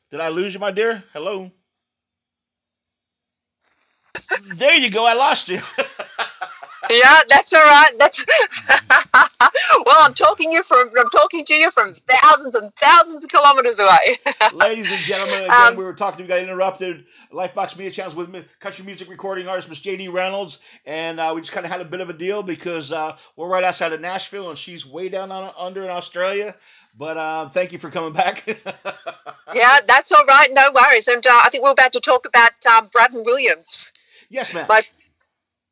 Did 0.10 0.22
I 0.22 0.30
lose 0.30 0.54
you, 0.54 0.60
my 0.60 0.72
dear? 0.72 1.04
Hello. 1.12 1.52
There 4.56 4.76
you 4.76 4.90
go. 4.90 5.06
I 5.06 5.14
lost 5.14 5.50
you. 5.50 5.60
yeah, 6.94 7.22
that's 7.30 7.54
all 7.54 7.64
right. 7.64 7.92
That's 7.98 8.26
well, 9.86 9.98
I'm 10.00 10.14
talking 10.14 10.52
you 10.52 10.64
from 10.64 10.92
I'm 10.98 11.10
talking 11.10 11.46
to 11.46 11.54
you 11.54 11.72
from 11.72 11.96
thousands 12.08 12.56
and 12.56 12.74
thousands 12.76 13.24
of 13.24 13.30
kilometers 13.30 13.80
away. 13.80 14.18
Ladies 14.54 14.92
and 14.92 15.00
gentlemen, 15.00 15.46
again, 15.46 15.72
um, 15.72 15.76
we 15.76 15.84
were 15.84 15.94
talking. 15.94 16.24
We 16.24 16.28
got 16.28 16.40
interrupted. 16.40 17.06
Lifebox 17.32 17.78
Media 17.78 17.92
Channels 17.92 18.16
with 18.16 18.60
country 18.60 18.86
music 18.86 19.10
recording 19.10 19.48
artist 19.48 19.70
Miss 19.70 19.80
J.D. 19.80 20.08
Reynolds, 20.10 20.60
and 20.86 21.20
uh, 21.20 21.32
we 21.34 21.42
just 21.42 21.52
kind 21.52 21.66
of 21.66 21.72
had 21.72 21.82
a 21.82 21.86
bit 21.86 22.02
of 22.02 22.10
a 22.10 22.14
deal 22.14 22.44
because 22.44 22.92
uh, 22.92 23.18
we're 23.36 23.48
right 23.48 23.64
outside 23.64 23.94
of 23.94 24.02
Nashville, 24.02 24.50
and 24.50 24.58
she's 24.58 24.86
way 24.86 25.10
down 25.10 25.32
on, 25.32 25.52
under 25.58 25.84
in 25.84 25.90
Australia. 25.90 26.56
But 26.96 27.18
uh, 27.18 27.50
thank 27.50 27.72
you 27.72 27.80
for 27.80 27.90
coming 27.90 28.14
back. 28.14 28.46
yeah, 29.54 29.80
that's 29.88 30.12
all 30.12 30.26
right. 30.26 30.50
No 30.54 30.72
worries. 30.74 31.08
And 31.08 31.26
uh, 31.26 31.42
I 31.44 31.50
think 31.50 31.64
we're 31.64 31.72
about 31.72 31.94
to 31.94 32.00
talk 32.00 32.28
about 32.28 32.52
um, 32.68 32.90
Braden 32.92 33.24
Williams. 33.26 33.92
Yes, 34.30 34.54
ma'am. 34.54 34.68
My 34.70 34.84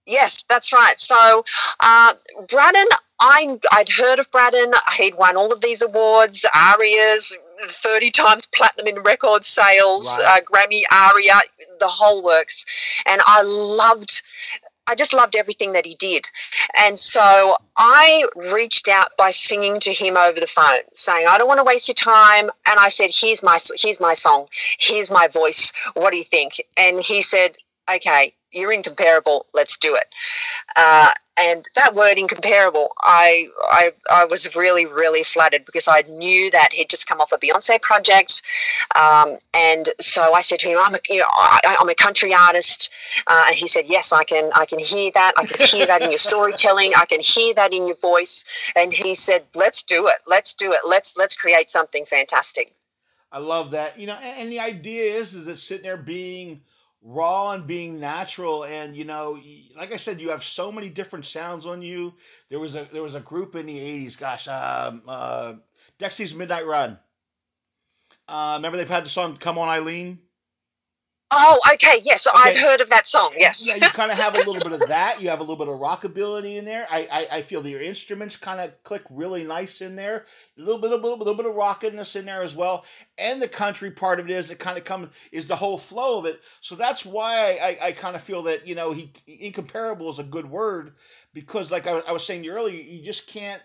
Yes, 0.06 0.44
that's 0.50 0.74
right. 0.74 1.00
So, 1.00 1.44
uh, 1.80 2.14
Braden, 2.50 2.88
I, 3.20 3.60
I'd 3.72 3.90
heard 3.90 4.20
of 4.20 4.32
Braden. 4.32 4.74
He'd 4.98 5.16
won 5.16 5.38
all 5.38 5.54
of 5.54 5.62
these 5.62 5.82
awards, 5.82 6.46
ARIAs, 6.56 7.36
30 7.62 8.12
times 8.12 8.48
platinum 8.48 8.88
in 8.88 9.04
record 9.04 9.46
sales, 9.46 10.08
uh, 10.18 10.40
Grammy, 10.42 10.82
ARIA, 10.92 11.42
the 11.80 11.88
whole 11.88 12.24
works. 12.24 12.66
And 13.06 13.22
I 13.26 13.44
loved 13.44 14.22
I 14.88 14.96
just 14.96 15.14
loved 15.14 15.36
everything 15.36 15.74
that 15.74 15.86
he 15.86 15.96
did. 15.96 16.28
And 16.76 17.00
so 17.00 17.56
I 17.78 18.26
reached 18.36 18.90
out 18.90 19.10
by 19.18 19.32
singing 19.32 19.80
to 19.82 19.94
him 19.94 20.18
over 20.18 20.40
the 20.40 20.48
phone, 20.48 20.82
saying, 20.94 21.28
I 21.30 21.38
don't 21.38 21.48
want 21.48 21.60
to 21.60 21.64
waste 21.64 21.88
your 21.88 21.96
time. 21.96 22.50
And 22.66 22.80
I 22.80 22.90
said, 22.90 23.12
here's 23.14 23.42
my, 23.42 23.58
here's 23.76 24.02
my 24.02 24.14
song. 24.14 24.48
Here's 24.80 25.12
my 25.12 25.28
voice. 25.28 25.72
What 25.94 26.12
do 26.12 26.18
you 26.18 26.24
think? 26.24 26.62
And 26.76 27.00
he 27.00 27.22
said, 27.22 27.56
okay, 27.90 28.34
you're 28.52 28.72
incomparable. 28.72 29.46
Let's 29.54 29.78
do 29.78 29.96
it. 29.96 30.08
Uh, 30.76 31.10
and 31.38 31.66
that 31.76 31.96
word 31.96 32.18
incomparable, 32.18 32.94
I, 33.02 33.48
I, 33.72 33.94
I 34.12 34.26
was 34.26 34.54
really, 34.56 34.86
really 34.86 35.24
flattered 35.24 35.66
because 35.66 35.88
I 35.88 36.02
knew 36.02 36.52
that 36.52 36.74
he'd 36.74 36.90
just 36.90 37.08
come 37.08 37.22
off 37.22 37.32
a 37.32 37.38
Beyonce 37.38 37.82
project, 37.82 38.42
um, 39.00 39.38
and 39.54 39.90
so 40.00 40.34
I 40.34 40.42
said 40.42 40.60
to 40.60 40.68
him, 40.68 40.78
"I'm 40.80 40.94
a, 40.94 41.00
you 41.10 41.20
know, 41.20 41.26
I, 41.30 41.78
am 41.80 41.90
a 41.90 41.96
country 41.96 42.34
artist," 42.34 42.92
uh, 43.28 43.46
and 43.48 43.56
he 43.56 43.68
said, 43.68 43.86
"Yes, 43.88 44.12
I 44.12 44.24
can, 44.24 44.52
I 44.56 44.66
can 44.66 44.78
hear 44.78 45.12
that. 45.16 45.32
I 45.38 45.46
can 45.46 45.66
hear 45.66 45.86
that 45.88 46.02
in 46.04 46.12
your 46.12 46.18
storytelling. 46.18 46.92
I 46.96 47.06
can 47.06 47.22
hear 47.22 47.54
that 47.56 47.74
in 47.74 47.88
your 47.88 47.98
voice." 47.98 48.44
And 48.76 48.94
he 48.94 49.16
said, 49.16 49.46
"Let's 49.56 49.84
do 49.84 50.08
it. 50.08 50.18
Let's 50.28 50.54
do 50.54 50.74
it. 50.74 50.80
Let's 50.86 51.18
let's 51.18 51.36
create 51.36 51.70
something 51.70 52.06
fantastic." 52.06 52.74
I 53.32 53.40
love 53.40 53.72
that. 53.72 53.98
You 53.98 54.08
know, 54.08 54.18
and, 54.22 54.42
and 54.42 54.52
the 54.52 54.60
idea 54.60 55.14
is, 55.14 55.34
is 55.34 55.46
that 55.46 55.56
sitting 55.56 55.84
there 55.84 55.98
being 55.98 56.62
raw 57.02 57.52
and 57.52 57.66
being 57.68 58.00
natural. 58.00 58.64
And 58.64 58.96
you 58.96 59.06
know 59.06 59.38
like 59.78 59.94
i 59.94 59.98
said 59.98 60.22
you 60.22 60.30
have 60.30 60.44
so 60.44 60.72
many 60.72 60.90
different 60.90 61.26
sounds 61.26 61.66
on 61.66 61.82
you. 61.82 62.14
There 62.50 62.60
was 62.60 62.76
a 62.76 62.88
there 62.92 63.04
was 63.04 63.16
a 63.16 63.22
group 63.22 63.56
in 63.56 63.66
the 63.66 63.78
80s 63.78 64.20
gosh 64.20 64.48
um 64.48 65.04
uh 65.08 65.54
dexy's 66.00 66.36
midnight 66.36 66.66
run. 66.66 67.00
Uh 68.28 68.54
remember 68.58 68.78
they 68.78 68.86
had 68.86 69.06
the 69.06 69.10
song 69.10 69.38
come 69.38 69.58
on 69.58 69.70
eileen 69.70 70.20
Oh, 71.34 71.60
okay. 71.74 72.02
Yes, 72.04 72.28
okay. 72.28 72.38
I've 72.38 72.58
heard 72.58 72.82
of 72.82 72.90
that 72.90 73.08
song. 73.08 73.34
Yes. 73.38 73.66
Yeah, 73.68 73.76
you 73.76 73.82
kind 73.82 74.12
of 74.12 74.18
have 74.18 74.36
a 74.36 74.40
little 74.40 74.60
bit 74.60 74.74
of 74.74 74.80
that. 74.90 75.22
You 75.22 75.30
have 75.30 75.40
a 75.40 75.44
little 75.44 75.56
bit 75.56 75.70
of 75.70 75.80
rockabilly 75.80 76.58
in 76.58 76.66
there. 76.66 76.86
I 76.92 77.08
I, 77.12 77.38
I 77.38 77.42
feel 77.42 77.62
that 77.62 77.70
your 77.70 77.82
instruments 77.82 78.36
kind 78.36 78.60
of 78.60 78.84
click 78.84 79.04
really 79.10 79.44
nice 79.46 79.82
in 79.82 79.96
there. 79.96 80.26
A 80.58 80.62
little 80.62 80.82
bit 80.82 80.92
of 80.92 81.00
a 81.00 81.04
little, 81.04 81.18
little 81.18 81.36
bit 81.36 81.46
of 81.46 81.56
rockiness 81.56 82.16
in 82.18 82.26
there 82.26 82.42
as 82.42 82.56
well. 82.56 82.86
And 83.18 83.42
the 83.42 83.48
country 83.48 83.92
part 83.92 84.20
of 84.20 84.30
it 84.30 84.32
is 84.32 84.52
it 84.52 84.60
kind 84.60 84.78
of 84.78 84.84
comes 84.84 85.10
is 85.32 85.48
the 85.48 85.56
whole 85.56 85.78
flow 85.78 86.20
of 86.20 86.26
it. 86.26 86.42
So 86.60 86.76
that's 86.76 87.06
why 87.06 87.58
I, 87.62 87.88
I 87.88 87.92
kind 87.94 88.16
of 88.16 88.22
feel 88.22 88.44
that 88.44 88.68
you 88.68 88.76
know 88.76 88.92
he 88.92 89.14
incomparable 89.28 90.10
is 90.10 90.20
a 90.20 90.24
good 90.24 90.50
word 90.50 90.96
because 91.34 91.72
like 91.72 91.88
I, 91.88 92.00
I 92.00 92.12
was 92.12 92.26
saying 92.26 92.46
earlier, 92.48 92.76
you 92.76 93.04
just 93.04 93.28
can't 93.28 93.62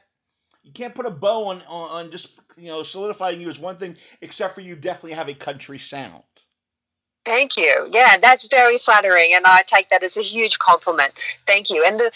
you 0.62 0.72
can't 0.72 0.94
put 0.94 1.06
a 1.06 1.10
bow 1.10 1.48
on, 1.48 1.62
on, 1.68 1.90
on 1.90 2.10
just 2.12 2.38
you 2.56 2.68
know 2.68 2.84
solidifying 2.84 3.40
you 3.40 3.48
as 3.48 3.58
one 3.58 3.76
thing 3.76 3.96
except 4.20 4.54
for 4.54 4.60
you 4.60 4.76
definitely 4.76 5.12
have 5.12 5.28
a 5.28 5.34
country 5.34 5.78
sound. 5.78 6.22
Thank 7.26 7.56
you. 7.56 7.88
Yeah, 7.90 8.18
that's 8.18 8.46
very 8.46 8.78
flattering, 8.78 9.32
and 9.34 9.44
I 9.46 9.62
take 9.62 9.88
that 9.88 10.04
as 10.04 10.16
a 10.16 10.22
huge 10.22 10.60
compliment. 10.60 11.12
Thank 11.44 11.70
you. 11.70 11.82
And 11.84 11.98
the, 11.98 12.12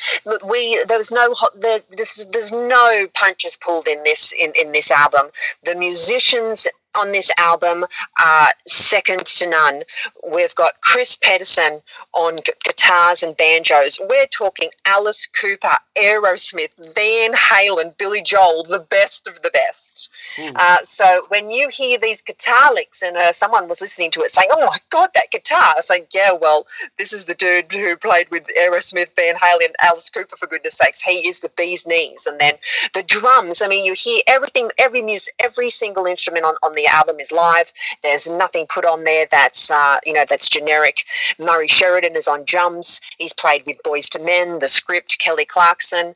we 0.47 0.83
there 0.87 0.99
was 0.99 1.11
no 1.11 1.35
there's, 1.57 2.27
there's 2.33 2.53
no 2.53 3.09
punches 3.13 3.57
pulled 3.57 3.89
in 3.89 4.01
this 4.05 4.33
in, 4.33 4.53
in 4.55 4.71
this 4.71 4.93
album. 4.93 5.27
The 5.65 5.75
musicians 5.75 6.69
on 6.99 7.13
this 7.13 7.31
album 7.39 7.85
are 8.23 8.53
second 8.67 9.25
to 9.27 9.49
none. 9.49 9.83
We've 10.29 10.55
got 10.55 10.81
Chris 10.81 11.17
Pedersen 11.17 11.83
on 12.13 12.37
gu- 12.37 12.53
guitars 12.65 13.23
and 13.23 13.37
banjos. 13.37 13.99
We're 14.01 14.27
talking 14.27 14.71
Alice 14.87 15.27
Cooper, 15.41 15.77
Aerosmith, 15.97 16.71
Van 16.95 17.33
Halen, 17.33 17.97
Billy 17.97 18.23
Joel, 18.23 18.65
the 18.65 18.79
best 18.79 19.29
of 19.29 19.41
the 19.43 19.51
best. 19.51 20.09
Mm. 20.37 20.57
Uh, 20.57 20.83
so 20.83 21.27
when 21.29 21.49
you 21.51 21.69
hear 21.69 21.99
these 21.99 22.23
guitar 22.23 22.75
licks 22.75 23.03
and 23.03 23.17
uh, 23.17 23.33
someone 23.33 23.69
was 23.69 23.81
listening 23.81 24.11
to 24.13 24.23
it 24.23 24.31
saying, 24.31 24.49
"Oh 24.53 24.67
my 24.67 24.79
God, 24.91 25.11
that 25.15 25.31
guitar!" 25.31 25.75
I 25.77 25.81
like, 25.89 26.09
"Yeah, 26.13 26.33
well, 26.33 26.67
this 26.99 27.13
is 27.13 27.25
the 27.25 27.35
dude 27.35 27.73
who 27.73 27.97
played 27.97 28.31
with 28.31 28.47
Aerosmith, 28.59 29.15
Van 29.17 29.37
Halen, 29.37 29.73
Alice 29.81 30.11
Cooper. 30.11 30.37
For 30.37 30.47
goodness 30.47 30.77
sakes, 30.77 31.01
he 31.01 31.27
is 31.29 31.41
the 31.41 31.51
bee's 31.51 31.87
knees." 31.87 32.27
And 32.27 32.41
then 32.41 32.55
the 32.95 33.03
drums. 33.03 33.63
I 33.63 33.69
mean, 33.69 33.85
you 33.85 33.95
hear 33.95 34.23
everything, 34.27 34.71
every 34.79 35.03
music, 35.03 35.35
every 35.39 35.71
single 35.71 36.07
instrument 36.07 36.45
on 36.45 36.55
on 36.63 36.75
the 36.75 36.80
the 36.81 36.87
album 36.87 37.21
is 37.21 37.31
live. 37.31 37.73
There's 38.03 38.29
nothing 38.29 38.67
put 38.67 38.85
on 38.85 39.05
there 39.05 39.27
that's 39.31 39.71
uh, 39.71 39.99
you 40.05 40.13
know 40.13 40.25
that's 40.29 40.49
generic. 40.49 41.05
Murray 41.39 41.69
Sheridan 41.69 42.17
is 42.17 42.27
on 42.27 42.45
drums. 42.45 43.01
He's 43.19 43.35
played 43.35 43.65
with 43.67 43.83
Boyz 43.85 44.09
II 44.17 44.25
Men. 44.25 44.59
The 44.59 44.69
script 44.69 45.19
Kelly 45.19 45.45
Clarkson. 45.45 46.15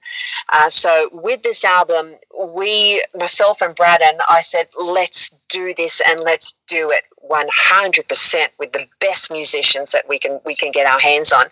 Uh, 0.52 0.68
so 0.68 1.10
with 1.12 1.42
this 1.42 1.64
album, 1.64 2.14
we 2.38 3.02
myself 3.18 3.60
and 3.60 3.74
Brad 3.74 4.00
and 4.02 4.20
I 4.28 4.40
said 4.40 4.68
let's 4.80 5.30
do 5.48 5.74
this 5.76 6.00
and 6.06 6.20
let's 6.20 6.54
do 6.66 6.90
it 6.90 7.04
100% 7.30 8.48
with 8.58 8.72
the 8.72 8.86
best 9.00 9.30
musicians 9.30 9.92
that 9.92 10.08
we 10.08 10.18
can 10.18 10.40
we 10.44 10.54
can 10.54 10.70
get 10.70 10.86
our 10.86 11.00
hands 11.00 11.32
on. 11.32 11.46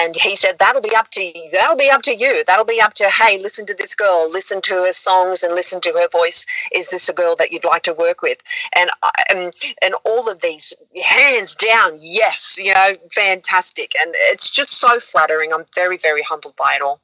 And 0.00 0.16
he 0.16 0.36
said 0.36 0.58
that'll 0.58 0.80
be 0.82 0.94
up 0.94 1.10
to 1.12 1.22
you 1.22 1.48
that'll 1.52 1.76
be 1.76 1.90
up 1.90 2.02
to 2.02 2.16
you. 2.16 2.42
That'll 2.46 2.64
be 2.64 2.80
up 2.80 2.94
to 2.94 3.10
hey 3.10 3.38
listen 3.38 3.66
to 3.66 3.74
this 3.74 3.94
girl. 3.94 4.30
Listen 4.30 4.60
to 4.62 4.84
her 4.84 4.92
songs 4.92 5.42
and 5.42 5.54
listen 5.54 5.80
to 5.82 5.92
her 5.92 6.08
voice. 6.08 6.46
Is 6.72 6.88
this 6.88 7.08
a 7.08 7.12
girl 7.12 7.36
that 7.36 7.52
you'd 7.52 7.64
like 7.64 7.82
to 7.82 7.94
work 7.94 8.22
with? 8.22 8.38
And 8.74 8.90
and, 9.30 9.52
and 9.82 9.94
all 10.04 10.28
of 10.28 10.40
these 10.40 10.72
hands 11.02 11.54
down 11.54 11.96
yes 11.98 12.58
you 12.60 12.72
know 12.74 12.94
fantastic. 13.14 13.92
And 14.00 14.14
it's 14.30 14.50
just 14.50 14.72
so 14.72 14.98
flattering. 15.00 15.52
I'm 15.52 15.64
very 15.74 15.98
very 15.98 16.22
humbled 16.22 16.56
by 16.56 16.74
it 16.74 16.82
all. 16.82 17.00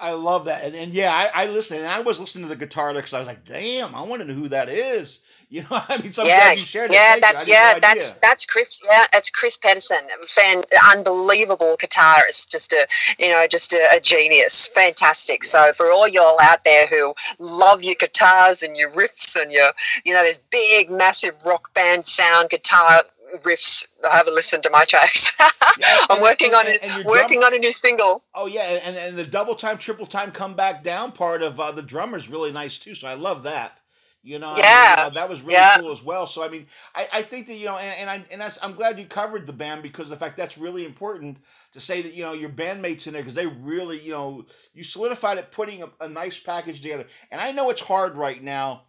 I, 0.00 0.12
love 0.12 0.44
that, 0.44 0.62
and, 0.62 0.76
and 0.76 0.92
yeah, 0.92 1.10
I, 1.10 1.44
I 1.44 1.46
listened, 1.46 1.80
and 1.80 1.88
I 1.88 2.00
was 2.00 2.20
listening 2.20 2.44
to 2.44 2.50
the 2.50 2.66
guitar 2.66 2.92
licks. 2.92 3.14
I 3.14 3.18
was 3.18 3.28
like, 3.28 3.46
"Damn, 3.46 3.94
I 3.94 4.02
want 4.02 4.20
to 4.20 4.28
know 4.28 4.34
who 4.34 4.48
that 4.48 4.68
is." 4.68 5.20
You 5.60 5.62
know, 5.62 5.82
I 5.88 6.00
mean, 6.00 6.12
so 6.12 6.22
yeah, 6.22 6.38
glad 6.38 6.58
you 6.58 6.64
shared 6.64 6.92
yeah, 6.92 7.16
it. 7.16 7.20
that's 7.20 7.48
yeah, 7.48 7.72
no 7.74 7.80
that's 7.80 8.12
that's 8.22 8.46
Chris. 8.46 8.80
Yeah, 8.84 9.06
that's 9.12 9.30
Chris 9.30 9.56
Pedersen, 9.56 9.98
fan, 10.24 10.62
unbelievable 10.94 11.76
guitarist, 11.76 12.48
just 12.48 12.72
a 12.72 12.86
you 13.18 13.30
know, 13.30 13.48
just 13.48 13.72
a, 13.72 13.88
a 13.92 13.98
genius, 13.98 14.68
fantastic. 14.68 15.42
So 15.42 15.72
for 15.72 15.90
all 15.90 16.06
y'all 16.06 16.36
out 16.40 16.62
there 16.64 16.86
who 16.86 17.14
love 17.40 17.82
your 17.82 17.96
guitars 17.96 18.62
and 18.62 18.76
your 18.76 18.90
riffs 18.90 19.34
and 19.34 19.50
your 19.50 19.72
you 20.04 20.14
know, 20.14 20.22
this 20.22 20.38
big, 20.38 20.88
massive 20.88 21.34
rock 21.44 21.74
band 21.74 22.06
sound 22.06 22.50
guitar 22.50 23.02
riffs. 23.42 23.84
I 24.08 24.16
haven't 24.16 24.36
listened 24.36 24.62
to 24.62 24.70
my 24.70 24.84
tracks. 24.84 25.32
yeah, 25.40 25.96
I'm 26.10 26.22
working 26.22 26.54
and, 26.54 26.56
on 26.56 26.64
it. 26.68 27.04
Working 27.04 27.40
drum, 27.40 27.52
on 27.52 27.56
a 27.56 27.58
new 27.58 27.72
single. 27.72 28.22
Oh 28.36 28.46
yeah, 28.46 28.78
and 28.84 28.96
and 28.96 29.18
the 29.18 29.26
double 29.26 29.56
time, 29.56 29.78
triple 29.78 30.06
time, 30.06 30.30
come 30.30 30.54
back 30.54 30.84
down 30.84 31.10
part 31.10 31.42
of 31.42 31.58
uh, 31.58 31.72
the 31.72 31.82
drummer 31.82 32.16
is 32.16 32.28
really 32.28 32.52
nice 32.52 32.78
too. 32.78 32.94
So 32.94 33.08
I 33.08 33.14
love 33.14 33.42
that. 33.42 33.79
You 34.22 34.38
know, 34.38 34.54
yeah, 34.54 34.96
I 34.98 35.04
mean, 35.04 35.06
you 35.06 35.10
know, 35.14 35.20
that 35.20 35.28
was 35.30 35.40
really 35.40 35.54
yeah. 35.54 35.78
cool 35.78 35.90
as 35.90 36.04
well. 36.04 36.26
So 36.26 36.44
I 36.44 36.48
mean, 36.48 36.66
I, 36.94 37.08
I 37.10 37.22
think 37.22 37.46
that 37.46 37.54
you 37.54 37.64
know, 37.64 37.78
and, 37.78 38.00
and 38.00 38.10
I 38.10 38.24
and 38.30 38.40
that's, 38.42 38.58
I'm 38.62 38.74
glad 38.74 38.98
you 38.98 39.06
covered 39.06 39.46
the 39.46 39.54
band 39.54 39.82
because 39.82 40.10
the 40.10 40.16
fact 40.16 40.36
that's 40.36 40.58
really 40.58 40.84
important 40.84 41.38
to 41.72 41.80
say 41.80 42.02
that 42.02 42.12
you 42.12 42.22
know 42.22 42.34
your 42.34 42.50
bandmates 42.50 43.06
in 43.06 43.14
there 43.14 43.22
because 43.22 43.34
they 43.34 43.46
really 43.46 43.98
you 43.98 44.12
know 44.12 44.44
you 44.74 44.84
solidified 44.84 45.38
it 45.38 45.50
putting 45.50 45.82
a, 45.82 45.90
a 46.02 46.08
nice 46.08 46.38
package 46.38 46.82
together. 46.82 47.06
And 47.30 47.40
I 47.40 47.52
know 47.52 47.70
it's 47.70 47.80
hard 47.80 48.14
right 48.14 48.42
now 48.42 48.82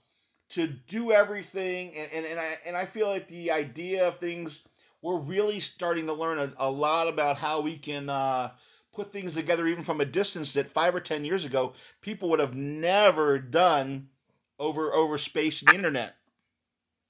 to 0.49 0.67
do 0.67 1.13
everything, 1.13 1.93
and, 1.95 2.11
and, 2.11 2.25
and 2.25 2.37
I 2.39 2.57
and 2.65 2.75
I 2.75 2.83
feel 2.83 3.07
like 3.07 3.29
the 3.29 3.51
idea 3.51 4.05
of 4.09 4.17
things 4.17 4.63
we're 5.01 5.17
really 5.17 5.61
starting 5.61 6.07
to 6.07 6.13
learn 6.13 6.39
a, 6.39 6.53
a 6.57 6.69
lot 6.69 7.07
about 7.07 7.37
how 7.37 7.61
we 7.61 7.77
can. 7.77 8.09
Uh, 8.09 8.51
put 8.93 9.13
things 9.13 9.31
together 9.31 9.67
even 9.67 9.85
from 9.85 10.01
a 10.01 10.05
distance 10.05 10.53
that 10.53 10.67
five 10.67 10.93
or 10.93 10.99
ten 10.99 11.23
years 11.23 11.45
ago 11.45 11.71
people 12.01 12.29
would 12.29 12.41
have 12.41 12.57
never 12.57 13.39
done 13.39 14.09
over 14.61 14.93
over 14.93 15.17
space 15.17 15.61
and 15.61 15.71
the 15.71 15.75
internet. 15.75 16.15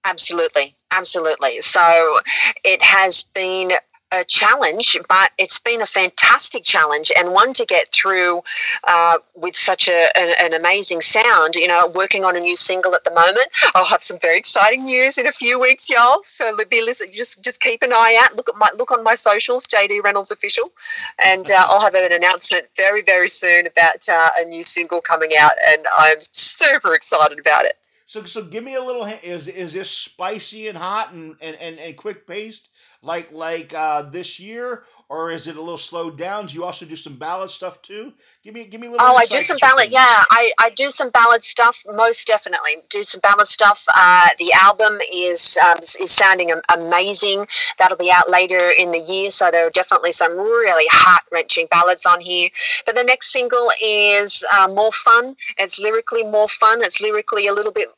Absolutely, 0.06 0.76
absolutely. 0.90 1.62
So 1.62 2.18
it 2.64 2.82
has 2.82 3.24
been 3.24 3.74
a 4.12 4.24
challenge, 4.24 4.98
but 5.08 5.32
it's 5.38 5.60
been 5.60 5.82
a 5.82 5.86
fantastic 5.86 6.64
challenge 6.64 7.12
and 7.18 7.34
one 7.34 7.54
to 7.54 7.66
get 7.66 7.92
through 7.92 8.42
uh, 8.88 9.18
with 9.36 9.56
such 9.56 9.88
a, 9.88 10.10
an, 10.18 10.34
an, 10.42 10.54
amazing 10.54 11.02
sound. 11.02 11.56
You 11.56 11.68
know, 11.68 11.88
working 11.88 12.26
on 12.26 12.36
a 12.36 12.40
new 12.40 12.56
single 12.56 12.94
at 12.96 13.04
the 13.04 13.12
moment. 13.12 13.48
I'll 13.74 13.86
have 13.86 14.04
some 14.04 14.20
very 14.20 14.38
exciting 14.38 14.86
news 14.86 15.18
in 15.18 15.28
a 15.28 15.32
few 15.32 15.60
weeks, 15.60 15.90
y'all. 15.90 16.22
So 16.24 16.56
be 16.70 16.82
listen, 16.82 17.08
just 17.14 17.42
just 17.44 17.62
keep 17.62 17.82
an 17.82 17.94
eye 17.94 18.20
out. 18.22 18.36
Look 18.36 18.50
at 18.50 18.56
my 18.56 18.70
look 18.78 18.92
on 18.92 19.04
my 19.04 19.16
socials, 19.16 19.68
JD 19.68 20.04
Reynolds 20.04 20.32
official, 20.32 20.72
and 21.20 21.50
uh, 21.50 21.66
I'll 21.68 21.82
have 21.82 21.96
an 21.96 22.12
announcement 22.12 22.66
very 22.76 23.02
very 23.02 23.30
soon 23.30 23.68
about 23.68 24.08
uh, 24.10 24.30
a 24.38 24.46
new 24.46 24.64
single 24.64 25.02
coming 25.02 25.32
out, 25.40 25.54
and 25.66 25.86
I'm 25.98 26.18
super 26.32 26.94
excited 26.94 27.40
about 27.40 27.66
it. 27.66 27.78
So, 28.06 28.26
so 28.26 28.44
give 28.44 28.66
me 28.66 28.76
a 28.76 28.84
little. 28.84 29.06
Is 29.06 29.48
is 29.48 29.72
this 29.72 29.90
spicy 29.90 30.68
and 30.68 30.78
hot 30.78 31.14
and 31.14 31.36
and, 31.42 31.56
and, 31.62 31.80
and 31.80 31.96
quick 31.96 32.28
paced 32.28 32.70
like 33.04 33.32
like 33.32 33.74
uh, 33.74 34.04
this 34.04 34.40
year, 34.40 34.84
or 35.10 35.32
is 35.32 35.48
it 35.48 35.56
a 35.56 35.60
little 35.60 35.78
slowed 35.78 36.18
down? 36.18 36.46
Do 36.46 36.56
you 36.56 36.64
also 36.64 36.86
do 36.86 36.96
some 36.96 37.16
ballad 37.16 37.50
stuff 37.50 37.82
too? 37.82 38.14
Give 38.44 38.54
me 38.54 38.66
give 38.66 38.80
me 38.80 38.88
a 38.88 38.92
little. 38.92 39.06
Oh, 39.06 39.16
I 39.16 39.26
do 39.26 39.42
some 39.42 39.58
ballad. 39.60 39.92
Yeah, 39.92 40.24
I, 40.30 40.52
I 40.60 40.70
do 40.70 40.90
some 40.90 41.10
ballad 41.10 41.44
stuff. 41.44 41.84
Most 41.92 42.28
definitely 42.28 42.78
do 42.90 43.04
some 43.04 43.20
ballad 43.22 43.48
stuff. 43.48 43.86
Uh, 43.96 44.30
the 44.38 44.54
album 44.54 45.00
is 45.14 45.58
um, 45.66 45.78
is 45.80 46.12
sounding 46.12 46.54
amazing. 46.74 47.48
That'll 47.80 47.98
be 47.98 48.12
out 48.12 48.30
later 48.30 48.70
in 48.70 48.92
the 48.92 49.00
year, 49.00 49.32
so 49.32 49.50
there 49.52 49.66
are 49.66 49.72
definitely 49.72 50.12
some 50.12 50.38
really 50.38 50.88
heart 50.92 51.24
wrenching 51.32 51.68
ballads 51.72 52.06
on 52.06 52.22
here. 52.22 52.50
But 52.86 52.96
the 52.96 53.04
next 53.04 53.32
single 53.32 53.70
is 53.84 54.46
uh, 54.54 54.68
more 54.68 54.92
fun. 54.92 55.36
It's 55.58 55.80
lyrically 55.80 56.24
more 56.24 56.48
fun. 56.48 56.84
It's 56.84 57.02
lyrically 57.02 57.48
a 57.48 57.54
little 57.54 57.72
bit 57.72 57.90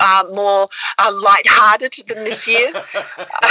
uh, 0.00 0.24
more 0.32 0.68
uh, 0.98 1.12
light-hearted 1.22 1.94
than 2.08 2.24
this 2.24 2.46
year. 2.48 2.72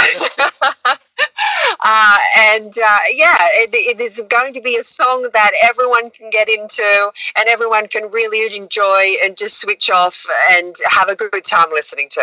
uh, 1.80 2.18
and 2.36 2.76
uh, 2.78 2.98
yeah, 3.12 3.36
it, 3.54 3.70
it 3.72 4.00
is 4.00 4.20
going 4.28 4.54
to 4.54 4.60
be 4.60 4.76
a 4.76 4.84
song 4.84 5.28
that 5.32 5.52
everyone 5.62 6.10
can 6.10 6.30
get 6.30 6.48
into 6.48 7.10
and 7.36 7.48
everyone 7.48 7.88
can 7.88 8.10
really 8.10 8.56
enjoy 8.56 9.12
and 9.24 9.36
just 9.36 9.60
switch 9.60 9.90
off 9.90 10.26
and 10.52 10.76
have 10.86 11.08
a 11.08 11.16
good 11.16 11.44
time 11.44 11.66
listening 11.72 12.08
to. 12.10 12.22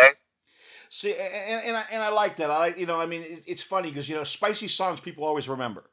See, 0.88 1.12
and, 1.12 1.66
and, 1.66 1.76
I, 1.76 1.84
and 1.90 2.02
I 2.02 2.10
like 2.10 2.36
that. 2.36 2.50
I 2.50 2.68
you 2.68 2.86
know, 2.86 3.00
I 3.00 3.06
mean, 3.06 3.24
it's 3.46 3.62
funny 3.62 3.88
because, 3.88 4.08
you 4.08 4.14
know, 4.14 4.24
spicy 4.24 4.68
songs 4.68 5.00
people 5.00 5.24
always 5.24 5.48
remember. 5.48 5.84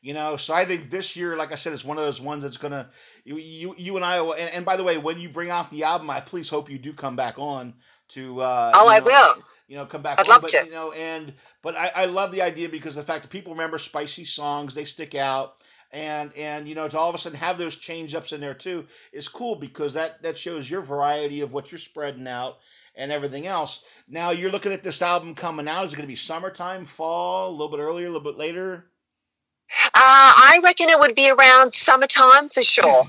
You 0.00 0.14
know, 0.14 0.36
so 0.36 0.54
I 0.54 0.64
think 0.64 0.90
this 0.90 1.16
year, 1.16 1.36
like 1.36 1.52
I 1.52 1.56
said, 1.56 1.72
it's 1.72 1.84
one 1.84 1.98
of 1.98 2.04
those 2.04 2.20
ones 2.20 2.44
that's 2.44 2.56
gonna 2.56 2.88
you 3.24 3.36
you, 3.36 3.74
you 3.76 3.96
and 3.96 4.04
I. 4.04 4.20
Will, 4.20 4.32
And, 4.32 4.50
and 4.54 4.64
by 4.64 4.76
the 4.76 4.84
way, 4.84 4.98
when 4.98 5.18
you 5.18 5.28
bring 5.28 5.50
out 5.50 5.70
the 5.70 5.84
album, 5.84 6.08
I 6.10 6.20
please 6.20 6.48
hope 6.48 6.70
you 6.70 6.78
do 6.78 6.92
come 6.92 7.16
back 7.16 7.38
on 7.38 7.74
to. 8.08 8.40
Uh, 8.40 8.72
oh, 8.74 8.84
know, 8.84 8.88
I 8.88 9.00
will. 9.00 9.42
You 9.66 9.76
know, 9.76 9.86
come 9.86 10.02
back. 10.02 10.18
I'd 10.18 10.26
on, 10.26 10.30
love 10.30 10.42
but, 10.42 10.50
to. 10.52 10.64
You 10.64 10.70
know, 10.70 10.92
and 10.92 11.34
but 11.62 11.76
I, 11.76 11.92
I 11.94 12.04
love 12.06 12.32
the 12.32 12.42
idea 12.42 12.68
because 12.68 12.94
the 12.94 13.02
fact 13.02 13.22
that 13.22 13.30
people 13.30 13.52
remember 13.52 13.78
spicy 13.78 14.24
songs, 14.24 14.74
they 14.74 14.84
stick 14.84 15.14
out. 15.14 15.56
and 15.90 16.32
and 16.36 16.68
you 16.68 16.74
know 16.74 16.86
to 16.86 16.98
all 16.98 17.08
of 17.08 17.14
a 17.14 17.18
sudden 17.18 17.38
have 17.38 17.56
those 17.56 17.76
change 17.76 18.14
ups 18.14 18.32
in 18.32 18.40
there 18.42 18.52
too 18.54 18.84
is 19.10 19.26
cool 19.26 19.56
because 19.56 19.94
that 19.94 20.22
that 20.22 20.36
shows 20.36 20.70
your 20.70 20.82
variety 20.82 21.40
of 21.40 21.54
what 21.54 21.72
you're 21.72 21.78
spreading 21.78 22.28
out 22.28 22.58
and 22.94 23.10
everything 23.10 23.46
else. 23.46 23.84
Now 24.06 24.30
you're 24.30 24.50
looking 24.50 24.72
at 24.72 24.82
this 24.82 25.00
album 25.00 25.34
coming 25.34 25.68
out. 25.68 25.84
Is 25.84 25.92
it 25.92 25.96
going 25.96 26.06
to 26.06 26.12
be 26.12 26.16
summertime, 26.16 26.84
fall, 26.84 27.48
a 27.48 27.52
little 27.52 27.70
bit 27.70 27.80
earlier, 27.80 28.06
a 28.06 28.10
little 28.10 28.32
bit 28.32 28.38
later? 28.38 28.90
Uh, 29.84 29.90
I 29.94 30.60
reckon 30.62 30.88
it 30.88 30.98
would 30.98 31.14
be 31.14 31.30
around 31.30 31.72
summertime 31.72 32.48
for 32.48 32.62
sure. 32.62 33.04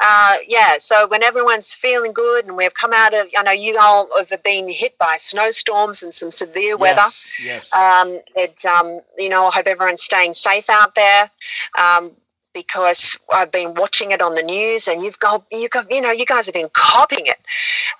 Uh, 0.00 0.36
yeah, 0.48 0.78
so 0.78 1.06
when 1.06 1.22
everyone's 1.22 1.72
feeling 1.72 2.12
good 2.12 2.46
and 2.46 2.56
we've 2.56 2.74
come 2.74 2.92
out 2.92 3.14
of, 3.14 3.28
I 3.36 3.42
know 3.42 3.52
you 3.52 3.78
all 3.80 4.08
have 4.18 4.42
been 4.42 4.68
hit 4.68 4.98
by 4.98 5.16
snowstorms 5.16 6.02
and 6.02 6.12
some 6.12 6.30
severe 6.30 6.76
weather. 6.76 6.96
Yes. 6.96 7.40
yes. 7.42 7.72
Um, 7.72 8.20
it, 8.34 8.64
um, 8.66 9.00
you 9.16 9.28
know, 9.28 9.46
I 9.46 9.50
hope 9.52 9.66
everyone's 9.66 10.02
staying 10.02 10.32
safe 10.32 10.68
out 10.68 10.94
there. 10.94 11.30
Um, 11.78 12.12
because 12.52 13.16
I've 13.32 13.50
been 13.50 13.74
watching 13.74 14.10
it 14.10 14.20
on 14.22 14.34
the 14.34 14.42
news, 14.42 14.88
and 14.88 15.02
you've 15.02 15.18
got 15.18 15.44
you 15.50 15.68
got 15.68 15.90
you 15.90 16.00
know 16.00 16.10
you 16.10 16.26
guys 16.26 16.46
have 16.46 16.54
been 16.54 16.70
copying 16.72 17.26
it. 17.26 17.38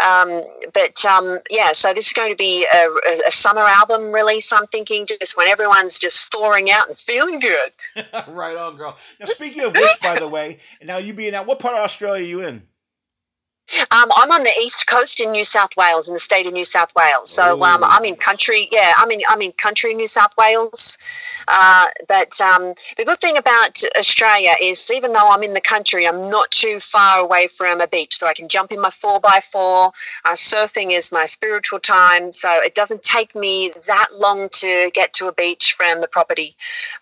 Um, 0.01 0.43
but 0.73 1.05
um, 1.05 1.41
yeah, 1.51 1.73
so 1.73 1.95
this 1.95 2.09
is 2.09 2.13
going 2.13 2.31
to 2.31 2.37
be 2.37 2.67
a, 2.73 2.89
a, 3.27 3.31
summer 3.31 3.63
album 3.63 4.13
release. 4.13 4.53
I'm 4.53 4.67
thinking 4.69 5.07
just 5.07 5.37
when 5.37 5.49
everyone's 5.49 5.99
just 5.99 6.33
thawing 6.33 6.71
out 6.71 6.89
and 6.89 6.97
feeling 6.97 7.39
good. 7.39 7.73
right 8.29 8.57
on, 8.57 8.77
girl. 8.77 8.97
Now 9.21 9.27
speaking 9.27 9.65
of 9.65 9.75
which, 9.75 10.01
by 10.03 10.19
the 10.19 10.29
way, 10.29 10.59
now 10.83 10.99
you 10.99 11.13
being 11.13 11.35
out, 11.35 11.47
what 11.47 11.59
part 11.59 11.75
of 11.75 11.81
Australia 11.81 12.25
are 12.25 12.27
you 12.27 12.41
in? 12.43 12.63
Um, 13.91 14.11
I'm 14.17 14.31
on 14.31 14.43
the 14.43 14.53
east 14.61 14.87
coast 14.87 15.21
in 15.21 15.33
New 15.33 15.45
South 15.45 15.77
Wales, 15.77 16.09
in 16.09 16.15
the 16.15 16.21
state 16.21 16.47
of 16.47 16.53
New 16.53 16.65
South 16.65 16.93
Wales. 16.95 17.31
So 17.31 17.63
um, 17.63 17.83
I'm 17.83 18.05
in 18.05 18.17
country. 18.17 18.69
Yeah, 18.71 18.93
I'm 18.97 19.11
in 19.11 19.23
I'm 19.29 19.43
in 19.43 19.53
country 19.53 19.95
New 19.95 20.07
South 20.07 20.33
Wales. 20.39 20.99
Uh, 21.49 21.87
but 22.09 22.41
um, 22.41 22.75
the 22.97 23.05
good 23.05 23.21
thing 23.21 23.37
about 23.37 23.83
Australia 23.99 24.53
is, 24.61 24.91
even 24.93 25.13
though 25.13 25.29
I'm 25.29 25.43
in 25.43 25.55
the 25.55 25.61
country, 25.61 26.07
I'm 26.07 26.31
not 26.31 26.51
too 26.51 26.81
far 26.81 27.19
away 27.19 27.49
from 27.49 27.81
a 27.81 27.87
beach, 27.87 28.17
so 28.17 28.27
I 28.27 28.35
can 28.35 28.49
jump 28.49 28.73
in 28.73 28.81
my 28.81 28.91
four 28.91 29.21
by 29.21 29.41
four. 29.41 29.93
Uh, 30.25 30.33
surfing 30.33 30.91
is 30.93 31.11
my 31.11 31.27
spiritual 31.27 31.81
time, 31.81 32.33
so 32.33 32.49
it 32.63 32.75
doesn't 32.75 33.03
take 33.03 33.35
me 33.35 33.73
that 33.87 34.09
long 34.13 34.49
to 34.51 34.91
get 34.95 35.13
to 35.15 35.27
a 35.27 35.33
beach 35.33 35.75
from 35.77 36.01
the 36.01 36.09
property. 36.09 36.55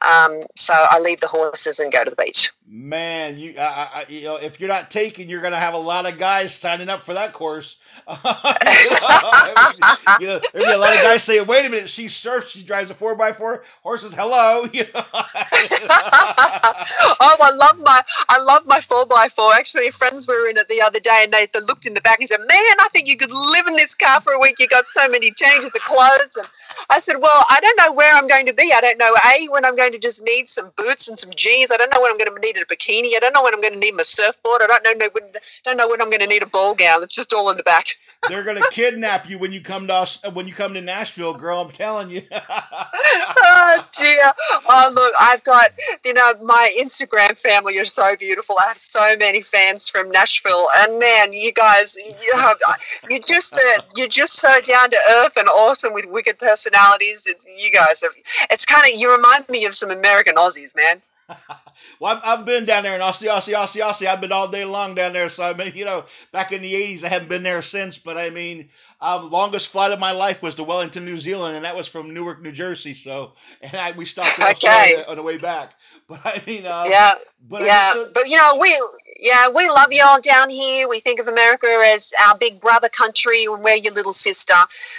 Um, 0.02 0.42
so 0.56 0.74
I 0.74 1.00
leave 1.00 1.20
the 1.20 1.26
horses 1.26 1.78
and 1.78 1.92
go 1.92 2.04
to 2.04 2.10
the 2.10 2.16
beach. 2.16 2.50
Man, 2.72 3.36
you, 3.36 3.54
uh, 3.58 4.04
you 4.08 4.22
know, 4.22 4.36
if 4.36 4.60
you're 4.60 4.68
not 4.68 4.92
taking, 4.92 5.28
you're 5.28 5.40
going 5.40 5.54
to 5.54 5.58
have 5.58 5.74
a 5.74 5.78
lot 5.78 6.06
of 6.06 6.18
guys 6.18 6.54
signing 6.54 6.88
up 6.88 7.00
for 7.00 7.14
that 7.14 7.32
course. 7.32 7.78
you, 10.20 10.26
know, 10.28 10.40
there'd 10.52 10.66
be 10.66 10.70
a 10.70 10.78
lot 10.78 10.94
of 10.94 11.02
guys 11.02 11.24
saying, 11.24 11.48
"Wait 11.48 11.66
a 11.66 11.68
minute, 11.68 11.88
she 11.88 12.06
surfs, 12.06 12.52
she 12.52 12.62
drives 12.62 12.88
a 12.88 12.94
four 12.94 13.16
by 13.16 13.32
four 13.32 13.64
horses." 13.82 14.14
Hello, 14.14 14.68
oh, 17.20 17.36
I 17.40 17.50
love 17.52 17.80
my, 17.80 18.02
I 18.28 18.40
love 18.40 18.64
my 18.66 18.80
four 18.80 19.04
by 19.04 19.26
four. 19.28 19.52
Actually, 19.52 19.90
friends 19.90 20.28
were 20.28 20.48
in 20.48 20.56
it 20.56 20.68
the 20.68 20.80
other 20.80 21.00
day, 21.00 21.22
and 21.24 21.32
they, 21.32 21.48
they 21.52 21.60
looked 21.60 21.86
in 21.86 21.94
the 21.94 22.00
back 22.00 22.20
and 22.20 22.28
said, 22.28 22.38
"Man, 22.38 22.48
I 22.50 22.86
think 22.92 23.08
you 23.08 23.16
could 23.16 23.32
live 23.32 23.66
in 23.66 23.74
this 23.74 23.96
car 23.96 24.20
for 24.20 24.32
a 24.32 24.38
week. 24.38 24.60
You 24.60 24.68
got 24.68 24.86
so 24.86 25.08
many 25.08 25.32
changes 25.32 25.74
of 25.74 25.82
clothes." 25.82 26.36
And 26.36 26.46
I 26.88 27.00
said, 27.00 27.16
"Well, 27.16 27.44
I 27.50 27.58
don't 27.60 27.78
know 27.78 27.92
where 27.92 28.14
I'm 28.14 28.28
going 28.28 28.46
to 28.46 28.52
be. 28.52 28.72
I 28.72 28.80
don't 28.80 28.98
know 28.98 29.16
a 29.26 29.48
when 29.48 29.64
I'm 29.64 29.74
going 29.74 29.90
to 29.90 29.98
just 29.98 30.22
need 30.22 30.48
some 30.48 30.70
boots 30.76 31.08
and 31.08 31.18
some 31.18 31.32
jeans. 31.34 31.72
I 31.72 31.76
don't 31.76 31.92
know 31.92 32.00
when 32.00 32.12
I'm 32.12 32.18
going 32.18 32.32
to 32.32 32.40
need 32.40 32.59
a 32.62 32.66
bikini. 32.66 33.16
I 33.16 33.18
don't 33.20 33.34
know 33.34 33.42
when 33.42 33.54
I'm 33.54 33.60
going 33.60 33.74
to 33.74 33.78
need 33.78 33.94
my 33.94 34.02
surfboard. 34.02 34.62
I 34.62 34.78
don't 34.82 34.98
know 34.98 35.08
when, 35.12 35.32
don't 35.64 35.76
know 35.76 35.88
when 35.88 36.00
I'm 36.00 36.10
going 36.10 36.20
to 36.20 36.26
need 36.26 36.42
a 36.42 36.46
ball 36.46 36.74
gown. 36.74 37.02
It's 37.02 37.14
just 37.14 37.32
all 37.32 37.50
in 37.50 37.56
the 37.56 37.62
back." 37.62 37.86
They're 38.28 38.44
gonna 38.44 38.68
kidnap 38.70 39.30
you 39.30 39.38
when 39.38 39.50
you 39.50 39.62
come 39.62 39.86
to 39.86 39.94
us 39.94 40.22
when 40.34 40.46
you 40.46 40.52
come 40.52 40.74
to 40.74 40.82
Nashville, 40.82 41.32
girl. 41.32 41.62
I'm 41.62 41.72
telling 41.72 42.10
you. 42.10 42.22
oh 42.32 43.88
dear. 43.98 44.32
Oh 44.68 44.92
look, 44.94 45.14
I've 45.18 45.42
got 45.42 45.70
you 46.04 46.12
know 46.12 46.34
my 46.42 46.74
Instagram 46.78 47.36
family 47.38 47.78
are 47.78 47.86
so 47.86 48.16
beautiful. 48.16 48.56
I 48.60 48.68
have 48.68 48.78
so 48.78 49.16
many 49.16 49.40
fans 49.40 49.88
from 49.88 50.10
Nashville, 50.10 50.68
and 50.76 50.98
man, 50.98 51.32
you 51.32 51.50
guys, 51.50 51.96
you 51.96 52.36
have, 52.36 52.58
you're 53.08 53.20
just 53.20 53.54
uh, 53.54 53.82
you're 53.96 54.08
just 54.08 54.34
so 54.34 54.60
down 54.60 54.90
to 54.90 54.98
earth 55.10 55.36
and 55.36 55.48
awesome 55.48 55.94
with 55.94 56.04
wicked 56.04 56.38
personalities. 56.38 57.26
It's, 57.26 57.46
you 57.46 57.72
guys, 57.72 58.02
have, 58.02 58.12
it's 58.50 58.66
kind 58.66 58.84
of 58.84 59.00
you 59.00 59.10
remind 59.10 59.48
me 59.48 59.64
of 59.64 59.74
some 59.74 59.90
American 59.90 60.34
Aussies, 60.34 60.76
man. 60.76 61.00
well, 62.00 62.16
I've, 62.16 62.40
I've 62.40 62.46
been 62.46 62.64
down 62.64 62.82
there 62.82 62.94
in 62.94 63.00
Aussie, 63.00 63.28
Aussie, 63.28 63.54
Aussie, 63.54 63.82
Aussie. 63.82 64.06
I've 64.06 64.20
been 64.20 64.32
all 64.32 64.48
day 64.48 64.64
long 64.64 64.94
down 64.94 65.12
there. 65.12 65.28
So, 65.28 65.44
I 65.44 65.54
mean, 65.54 65.72
you 65.74 65.84
know, 65.84 66.04
back 66.32 66.52
in 66.52 66.62
the 66.62 66.72
80s, 66.72 67.04
I 67.04 67.08
haven't 67.08 67.28
been 67.28 67.42
there 67.42 67.62
since. 67.62 67.98
But, 67.98 68.16
I 68.16 68.30
mean, 68.30 68.68
um, 69.00 69.30
longest 69.30 69.68
flight 69.68 69.92
of 69.92 70.00
my 70.00 70.12
life 70.12 70.42
was 70.42 70.54
to 70.56 70.64
Wellington, 70.64 71.04
New 71.04 71.18
Zealand, 71.18 71.56
and 71.56 71.64
that 71.64 71.76
was 71.76 71.86
from 71.86 72.12
Newark, 72.12 72.42
New 72.42 72.52
Jersey. 72.52 72.94
So, 72.94 73.32
and 73.62 73.74
I, 73.74 73.92
we 73.92 74.04
stopped 74.04 74.38
okay. 74.38 75.04
on 75.08 75.16
the 75.16 75.22
way 75.22 75.38
back. 75.38 75.74
But, 76.08 76.20
I 76.24 76.42
mean, 76.46 76.66
um, 76.66 76.90
yeah. 76.90 77.14
But, 77.48 77.62
yeah. 77.64 77.90
I 77.92 77.94
mean, 77.94 78.06
so, 78.06 78.12
but, 78.12 78.28
you 78.28 78.36
know, 78.36 78.58
we 78.60 78.80
yeah, 79.20 79.48
we 79.48 79.68
love 79.68 79.92
y'all 79.92 80.20
down 80.20 80.48
here. 80.50 80.88
We 80.88 81.00
think 81.00 81.20
of 81.20 81.28
America 81.28 81.66
as 81.86 82.12
our 82.26 82.36
big 82.36 82.60
brother 82.60 82.88
country, 82.88 83.44
and 83.44 83.62
we're 83.62 83.76
your 83.76 83.92
little 83.92 84.12
sister. 84.12 84.54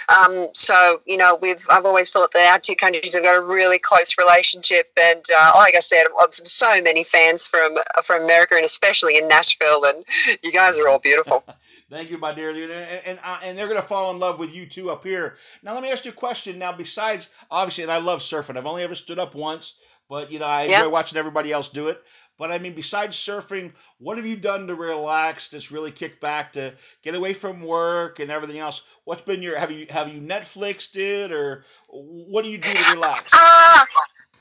Um, 0.08 0.48
so 0.54 1.00
you 1.06 1.16
know, 1.16 1.36
we've 1.40 1.66
I've 1.68 1.84
always 1.84 2.10
thought 2.10 2.32
that 2.32 2.50
our 2.52 2.58
two 2.58 2.76
countries 2.76 3.14
have 3.14 3.24
got 3.24 3.36
a 3.36 3.40
really 3.40 3.78
close 3.78 4.16
relationship, 4.16 4.90
and 5.00 5.24
uh, 5.36 5.52
like 5.56 5.74
I 5.76 5.80
said, 5.80 6.04
I've 6.20 6.32
so 6.32 6.80
many 6.80 7.04
fans 7.04 7.46
from 7.46 7.76
from 8.04 8.22
America, 8.22 8.54
and 8.54 8.64
especially 8.64 9.18
in 9.18 9.28
Nashville, 9.28 9.84
and 9.84 10.04
you 10.42 10.52
guys 10.52 10.78
are 10.78 10.88
all 10.88 10.98
beautiful. 10.98 11.44
Thank 11.90 12.10
you, 12.10 12.18
my 12.18 12.32
dear, 12.32 12.50
and 12.50 12.72
and, 13.06 13.18
uh, 13.22 13.40
and 13.44 13.58
they're 13.58 13.68
gonna 13.68 13.82
fall 13.82 14.10
in 14.12 14.18
love 14.18 14.38
with 14.38 14.54
you 14.54 14.66
too 14.66 14.90
up 14.90 15.04
here. 15.04 15.36
Now, 15.62 15.74
let 15.74 15.82
me 15.82 15.90
ask 15.90 16.04
you 16.04 16.12
a 16.12 16.14
question. 16.14 16.58
Now, 16.58 16.72
besides 16.72 17.28
obviously, 17.50 17.84
and 17.84 17.92
I 17.92 17.98
love 17.98 18.20
surfing. 18.20 18.56
I've 18.56 18.66
only 18.66 18.82
ever 18.82 18.94
stood 18.94 19.18
up 19.18 19.34
once, 19.34 19.76
but 20.08 20.30
you 20.30 20.38
know, 20.38 20.46
I 20.46 20.62
enjoy 20.62 20.88
watching 20.88 21.18
everybody 21.18 21.52
else 21.52 21.68
do 21.68 21.88
it. 21.88 22.02
But 22.42 22.50
I 22.50 22.58
mean, 22.58 22.74
besides 22.74 23.16
surfing, 23.16 23.70
what 24.00 24.16
have 24.16 24.26
you 24.26 24.34
done 24.34 24.66
to 24.66 24.74
relax, 24.74 25.48
just 25.48 25.70
really 25.70 25.92
kick 25.92 26.20
back, 26.20 26.52
to 26.54 26.74
get 27.00 27.14
away 27.14 27.34
from 27.34 27.60
work 27.62 28.18
and 28.18 28.32
everything 28.32 28.58
else? 28.58 28.82
What's 29.04 29.22
been 29.22 29.42
your 29.42 29.56
have 29.56 29.70
you 29.70 29.86
have 29.90 30.12
you 30.12 30.20
Netflixed 30.20 30.96
it 30.96 31.30
or 31.30 31.62
what 31.86 32.42
do 32.42 32.50
you 32.50 32.58
do 32.58 32.68
to 32.68 32.92
relax? 32.94 33.30
Uh, 33.32 33.84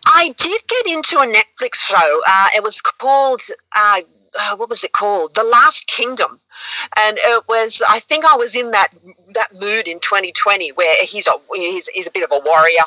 I 0.08 0.34
did 0.36 0.64
get 0.68 0.88
into 0.88 1.20
a 1.20 1.32
Netflix 1.32 1.76
show. 1.76 2.22
Uh, 2.28 2.48
it 2.56 2.64
was 2.64 2.82
called. 2.82 3.44
Uh, 3.76 4.02
uh, 4.40 4.56
what 4.56 4.70
was 4.70 4.84
it 4.84 4.94
called? 4.94 5.36
The 5.36 5.44
Last 5.44 5.88
Kingdom, 5.88 6.40
and 6.98 7.18
it 7.20 7.48
was. 7.48 7.82
I 7.88 8.00
think 8.00 8.26
I 8.26 8.36
was 8.36 8.56
in 8.56 8.72
that 8.72 8.90
that 9.34 9.54
mood 9.54 9.88
in 9.88 10.00
2020 10.00 10.72
where 10.74 10.96
he's 11.06 11.28
a 11.28 11.34
he's, 11.54 11.88
he's 11.90 12.08
a 12.08 12.12
bit 12.12 12.24
of 12.24 12.32
a 12.32 12.42
warrior, 12.46 12.84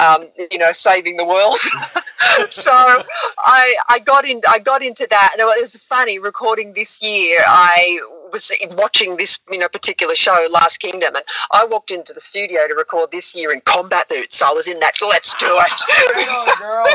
um, 0.00 0.26
you 0.50 0.58
know, 0.58 0.72
saving 0.72 1.16
the 1.16 1.24
world. 1.24 1.56
so 2.50 2.70
I 2.70 3.76
I 3.88 3.98
got 4.04 4.26
in 4.26 4.40
I 4.48 4.58
got 4.58 4.82
into 4.82 5.06
that, 5.10 5.30
and 5.32 5.40
it 5.40 5.60
was 5.60 5.76
funny 5.76 6.18
recording 6.18 6.72
this 6.72 7.02
year. 7.02 7.38
I 7.46 8.00
was 8.32 8.50
watching 8.72 9.16
this 9.16 9.38
you 9.50 9.58
know 9.58 9.68
particular 9.68 10.14
show 10.14 10.46
last 10.50 10.78
kingdom 10.78 11.14
and 11.14 11.24
i 11.52 11.64
walked 11.64 11.90
into 11.90 12.12
the 12.12 12.20
studio 12.20 12.66
to 12.66 12.74
record 12.74 13.10
this 13.10 13.34
year 13.34 13.52
in 13.52 13.60
combat 13.60 14.08
boots 14.08 14.38
so 14.38 14.46
i 14.46 14.52
was 14.52 14.66
in 14.66 14.78
that 14.80 14.92
let's 15.00 15.32
do 15.34 15.48
it 15.50 16.58
girl 16.58 16.86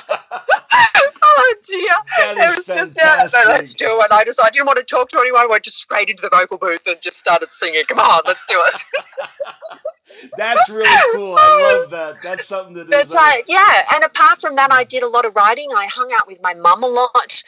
dear. 2.34 2.52
It 2.52 2.56
was 2.56 2.66
fantastic. 2.66 2.76
just 2.76 2.96
yeah, 2.96 3.26
so 3.26 3.38
let's 3.48 3.74
do 3.74 4.00
it. 4.00 4.12
I 4.12 4.24
just 4.24 4.40
I 4.40 4.50
didn't 4.50 4.66
want 4.66 4.78
to 4.78 4.84
talk 4.84 5.08
to 5.10 5.18
anyone. 5.18 5.42
I 5.42 5.46
went 5.46 5.64
just 5.64 5.78
straight 5.78 6.08
into 6.08 6.22
the 6.22 6.30
vocal 6.30 6.58
booth 6.58 6.86
and 6.86 7.00
just 7.00 7.18
started 7.18 7.52
singing. 7.52 7.84
Come 7.88 7.98
on, 7.98 8.22
let's 8.26 8.44
do 8.44 8.62
it. 8.66 8.84
That's 10.36 10.70
really 10.70 11.12
cool. 11.14 11.36
I 11.38 11.78
love 11.80 11.90
that. 11.90 12.22
That's 12.22 12.46
something 12.46 12.74
that 12.74 12.90
is. 12.90 13.14
Uh, 13.14 13.32
yeah, 13.46 13.82
and 13.94 14.04
apart 14.04 14.38
from 14.38 14.56
that, 14.56 14.72
I 14.72 14.84
did 14.84 15.02
a 15.02 15.08
lot 15.08 15.24
of 15.24 15.36
writing. 15.36 15.68
I 15.76 15.86
hung 15.86 16.10
out 16.14 16.26
with 16.26 16.40
my 16.42 16.54
mum 16.54 16.82
a 16.82 16.86
lot 16.86 17.42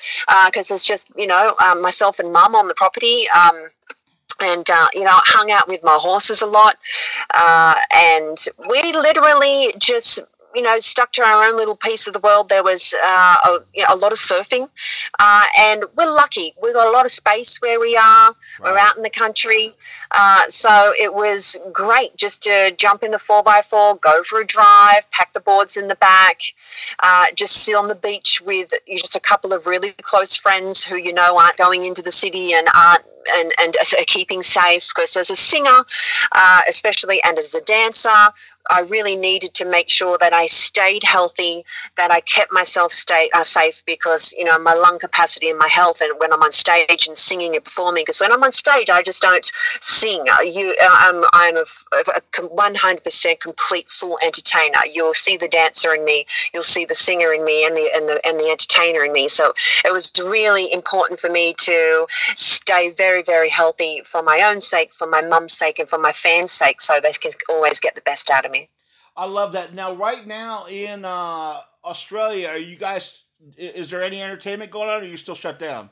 because 0.47 0.71
uh, 0.71 0.75
it's 0.75 0.85
just 0.85 1.09
you 1.16 1.27
know 1.27 1.55
um, 1.64 1.81
myself 1.81 2.19
and 2.19 2.33
mum 2.33 2.55
on 2.55 2.69
the 2.69 2.75
property. 2.75 3.25
Um, 3.35 3.69
and 4.40 4.69
uh, 4.71 4.88
you 4.95 5.05
know, 5.05 5.11
hung 5.12 5.51
out 5.51 5.69
with 5.69 5.83
my 5.83 5.97
horses 6.01 6.43
a 6.43 6.47
lot, 6.47 6.77
uh, 7.35 7.75
and 7.95 8.47
we 8.69 8.93
literally 8.93 9.75
just 9.79 10.21
you 10.55 10.63
know, 10.63 10.79
stuck 10.79 11.13
to 11.13 11.23
our 11.23 11.45
own 11.45 11.57
little 11.57 11.77
piece 11.77 12.07
of 12.07 12.13
the 12.13 12.19
world. 12.21 12.49
There 12.49 12.65
was 12.65 12.95
uh, 13.05 13.37
a, 13.45 13.59
you 13.75 13.83
know, 13.83 13.95
a, 13.95 13.97
lot 13.97 14.13
of 14.13 14.19
surfing, 14.19 14.69
uh, 15.19 15.45
and 15.59 15.85
we're 15.97 16.11
lucky. 16.11 16.55
We've 16.63 16.75
got 16.75 16.87
a 16.87 16.91
lot 16.91 17.05
of 17.05 17.11
space 17.11 17.61
where 17.61 17.79
we 17.79 17.97
are. 17.97 18.35
We're 18.61 18.79
out 18.79 18.97
in 18.97 19.03
the 19.03 19.11
country, 19.11 19.73
uh, 20.11 20.49
so 20.49 20.93
it 20.99 21.15
was 21.15 21.57
great 21.73 22.17
just 22.17 22.43
to 22.45 22.73
jump 22.77 23.03
in 23.03 23.11
the 23.11 23.19
four 23.19 23.43
x 23.49 23.69
four, 23.69 23.97
go 23.97 24.23
for 24.25 24.41
a 24.41 24.47
drive, 24.47 25.11
pack 25.11 25.33
the 25.33 25.41
boards 25.41 25.77
in 25.77 25.89
the 25.89 25.97
back, 25.97 26.41
uh, 27.03 27.27
just 27.35 27.65
sit 27.65 27.75
on 27.75 27.89
the 27.89 27.95
beach 27.95 28.41
with 28.41 28.73
just 28.89 29.17
a 29.17 29.21
couple 29.21 29.53
of 29.53 29.67
really 29.67 29.93
close 30.03 30.37
friends 30.37 30.85
who 30.85 30.97
you 30.97 31.13
know 31.13 31.39
aren't 31.39 31.57
going 31.57 31.85
into 31.85 32.03
the 32.03 32.13
city 32.13 32.53
and 32.53 32.69
aren't 32.75 33.05
and, 33.37 33.53
and 33.59 33.77
are 33.77 34.05
keeping 34.07 34.43
safe 34.43 34.89
because 34.95 35.17
as 35.17 35.31
a 35.31 35.37
singer, 35.37 35.85
uh, 36.33 36.61
especially, 36.69 37.23
and 37.25 37.39
as 37.39 37.55
a 37.55 37.61
dancer, 37.63 38.09
I 38.68 38.81
really 38.81 39.16
needed 39.16 39.55
to 39.55 39.64
make 39.64 39.88
sure 39.88 40.18
that 40.18 40.33
I 40.33 40.46
stayed 40.46 41.03
healthy, 41.03 41.64
that 41.96 42.11
I 42.11 42.20
kept 42.20 42.53
myself 42.53 42.92
stay, 42.92 43.31
uh, 43.35 43.42
safe 43.42 43.83
because, 43.87 44.33
you 44.37 44.44
know, 44.44 44.59
my 44.59 44.75
lung 44.75 44.99
capacity 44.99 45.49
and 45.49 45.59
my 45.59 45.68
health 45.68 46.01
and 46.01 46.18
when 46.18 46.33
I'm 46.33 46.42
on 46.42 46.53
stage 46.53 47.07
and 47.07 47.16
singing 47.16 47.57
and 47.57 47.64
performing. 47.64 48.03
Because 48.03 48.20
when 48.20 48.33
I'm 48.33 48.42
on 48.42 48.53
stage, 48.53 48.90
I 48.90 49.03
just 49.03 49.23
don't 49.23 49.51
sing. 49.81 50.25
Uh, 50.31 50.42
you, 50.42 50.75
uh, 50.81 50.88
I'm, 50.90 51.25
I'm 51.33 51.57
a, 51.57 51.64
a 51.92 52.20
100% 52.33 53.40
complete 53.40 53.90
full 53.90 54.18
entertainer. 54.23 54.81
You'll 54.92 55.14
see 55.14 55.37
the 55.37 55.49
dancer 55.49 55.94
in 55.94 56.05
me, 56.05 56.27
you'll 56.53 56.62
see 56.62 56.85
the 56.85 56.94
singer 56.94 57.33
in 57.33 57.44
me 57.44 57.66
and 57.66 57.77
the, 57.77 57.90
and 57.94 58.09
the, 58.09 58.27
and 58.27 58.38
the 58.38 58.51
entertainer 58.51 59.05
in 59.05 59.12
me. 59.12 59.29
So 59.29 59.53
it 59.85 59.92
was 59.92 60.12
really 60.23 60.73
important 60.73 61.18
for 61.18 61.31
me 61.31 61.55
to 61.59 62.07
stay 62.35 62.90
very, 62.90 63.23
very 63.23 63.49
healthy 63.49 64.03
for 64.05 64.23
my 64.23 64.42
own 64.42 64.61
sake, 64.61 64.92
for 64.94 65.07
my 65.07 65.23
mum's 65.23 65.55
sake, 65.55 65.79
and 65.79 65.88
for 65.88 65.99
my 65.99 66.12
fans' 66.12 66.53
sake 66.53 66.81
so 66.81 67.01
they 67.03 67.12
can 67.12 67.33
always 67.49 67.81
get 67.81 67.94
the 67.94 68.01
best 68.03 68.31
out 68.31 68.44
of. 68.44 68.50
I 69.20 69.26
love 69.26 69.52
that. 69.52 69.74
Now, 69.74 69.92
right 69.92 70.26
now 70.26 70.64
in 70.64 71.04
uh, 71.04 71.59
Australia, 71.85 72.48
are 72.48 72.56
you 72.56 72.76
guys? 72.76 73.24
Is 73.59 73.90
there 73.90 74.02
any 74.02 74.22
entertainment 74.22 74.70
going 74.70 74.88
on? 74.88 75.02
Or 75.02 75.04
are 75.04 75.06
you 75.06 75.18
still 75.18 75.35
shut 75.35 75.59
down? 75.59 75.90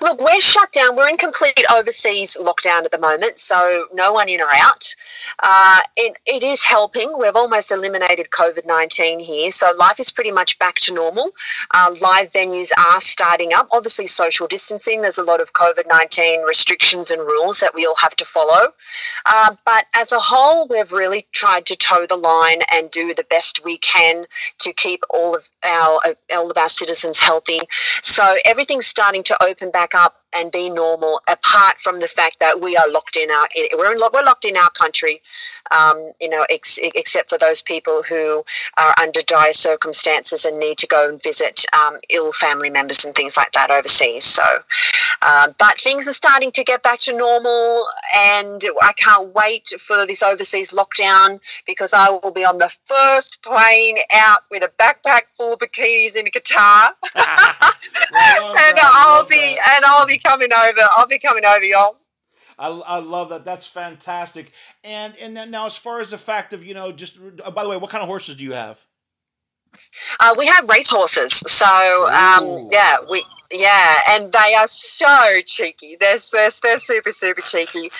Look, 0.00 0.20
we're 0.20 0.40
shut 0.40 0.72
down. 0.72 0.96
We're 0.96 1.08
in 1.08 1.16
complete 1.16 1.64
overseas 1.74 2.36
lockdown 2.40 2.84
at 2.84 2.92
the 2.92 2.98
moment, 2.98 3.38
so 3.38 3.86
no 3.92 4.12
one 4.12 4.28
in 4.28 4.40
or 4.40 4.48
out. 4.52 4.94
Uh, 5.42 5.80
it, 5.96 6.16
it 6.26 6.42
is 6.42 6.62
helping. 6.62 7.12
We've 7.18 7.34
almost 7.34 7.72
eliminated 7.72 8.28
COVID 8.30 8.66
19 8.66 9.20
here, 9.20 9.50
so 9.50 9.72
life 9.76 9.98
is 10.00 10.12
pretty 10.12 10.30
much 10.30 10.58
back 10.58 10.76
to 10.76 10.94
normal. 10.94 11.30
Uh, 11.72 11.94
live 12.00 12.30
venues 12.32 12.70
are 12.78 13.00
starting 13.00 13.52
up. 13.52 13.68
Obviously, 13.72 14.06
social 14.06 14.46
distancing, 14.46 15.02
there's 15.02 15.18
a 15.18 15.22
lot 15.22 15.40
of 15.40 15.52
COVID 15.52 15.88
19 15.88 16.42
restrictions 16.42 17.10
and 17.10 17.20
rules 17.20 17.60
that 17.60 17.74
we 17.74 17.86
all 17.86 17.96
have 17.96 18.14
to 18.16 18.24
follow. 18.24 18.72
Uh, 19.26 19.54
but 19.64 19.86
as 19.94 20.12
a 20.12 20.20
whole, 20.20 20.68
we've 20.68 20.92
really 20.92 21.26
tried 21.32 21.66
to 21.66 21.76
toe 21.76 22.06
the 22.06 22.16
line 22.16 22.60
and 22.72 22.90
do 22.90 23.14
the 23.14 23.24
best 23.24 23.64
we 23.64 23.78
can 23.78 24.24
to 24.58 24.72
keep 24.72 25.02
all 25.10 25.34
of 25.34 25.48
our, 25.64 26.00
all 26.32 26.50
of 26.50 26.56
our 26.56 26.68
citizens 26.68 27.18
healthy. 27.18 27.58
So 28.02 28.36
everything's 28.44 28.86
starting 28.86 29.22
to 29.24 29.36
open 29.48 29.70
back 29.70 29.94
up 29.94 30.16
and 30.34 30.52
be 30.52 30.68
normal 30.68 31.20
apart 31.28 31.80
from 31.80 32.00
the 32.00 32.08
fact 32.08 32.38
that 32.38 32.60
we 32.60 32.76
are 32.76 32.88
locked 32.90 33.16
in 33.16 33.30
our 33.30 33.48
we're, 33.76 33.92
in, 33.92 33.98
we're 34.12 34.22
locked 34.22 34.44
in 34.44 34.56
our 34.56 34.70
country 34.70 35.20
um, 35.70 36.12
you 36.20 36.28
know 36.28 36.44
ex, 36.50 36.78
except 36.82 37.28
for 37.28 37.38
those 37.38 37.62
people 37.62 38.02
who 38.02 38.44
are 38.76 38.94
under 39.00 39.20
dire 39.22 39.52
circumstances 39.52 40.44
and 40.44 40.58
need 40.58 40.78
to 40.78 40.86
go 40.86 41.08
and 41.08 41.22
visit 41.22 41.64
um, 41.78 41.98
ill 42.10 42.32
family 42.32 42.70
members 42.70 43.04
and 43.04 43.14
things 43.14 43.36
like 43.36 43.52
that 43.52 43.70
overseas. 43.70 44.24
So 44.24 44.42
uh, 45.22 45.52
but 45.58 45.80
things 45.80 46.08
are 46.08 46.12
starting 46.12 46.50
to 46.52 46.64
get 46.64 46.82
back 46.82 47.00
to 47.00 47.16
normal 47.16 47.86
and 48.14 48.64
I 48.82 48.92
can't 48.94 49.34
wait 49.34 49.72
for 49.78 50.06
this 50.06 50.22
overseas 50.22 50.70
lockdown 50.70 51.40
because 51.66 51.92
I 51.94 52.10
will 52.10 52.30
be 52.30 52.44
on 52.44 52.58
the 52.58 52.74
first 52.84 53.42
plane 53.42 53.98
out 54.14 54.40
with 54.50 54.62
a 54.62 54.70
backpack 54.78 55.22
full 55.30 55.54
of 55.54 55.60
bikinis 55.60 56.16
in 56.16 56.26
Qatar 56.26 56.90
and 57.14 58.78
I'll 58.80 59.24
be 59.24 59.58
and 59.74 59.84
I'll 59.84 60.06
be 60.06 60.17
coming 60.18 60.52
over. 60.52 60.80
I'll 60.92 61.06
be 61.06 61.18
coming 61.18 61.44
over, 61.44 61.64
y'all. 61.64 61.96
I, 62.58 62.68
I 62.68 62.98
love 62.98 63.28
that. 63.28 63.44
That's 63.44 63.66
fantastic. 63.66 64.52
And 64.82 65.14
and 65.20 65.50
now, 65.50 65.66
as 65.66 65.76
far 65.76 66.00
as 66.00 66.10
the 66.10 66.18
fact 66.18 66.52
of 66.52 66.64
you 66.64 66.74
know, 66.74 66.92
just 66.92 67.18
uh, 67.44 67.50
by 67.50 67.62
the 67.62 67.68
way, 67.68 67.76
what 67.76 67.90
kind 67.90 68.02
of 68.02 68.08
horses 68.08 68.36
do 68.36 68.44
you 68.44 68.52
have? 68.52 68.84
Uh, 70.20 70.34
we 70.36 70.46
have 70.46 70.68
race 70.68 70.90
horses. 70.90 71.34
So 71.46 71.66
um, 72.08 72.68
yeah, 72.72 72.96
we 73.08 73.24
yeah, 73.52 73.98
and 74.10 74.32
they 74.32 74.54
are 74.54 74.66
so 74.66 75.40
cheeky. 75.44 75.96
They're 76.00 76.18
they're, 76.32 76.50
they're 76.62 76.78
super 76.78 77.10
super 77.10 77.40
cheeky. 77.42 77.90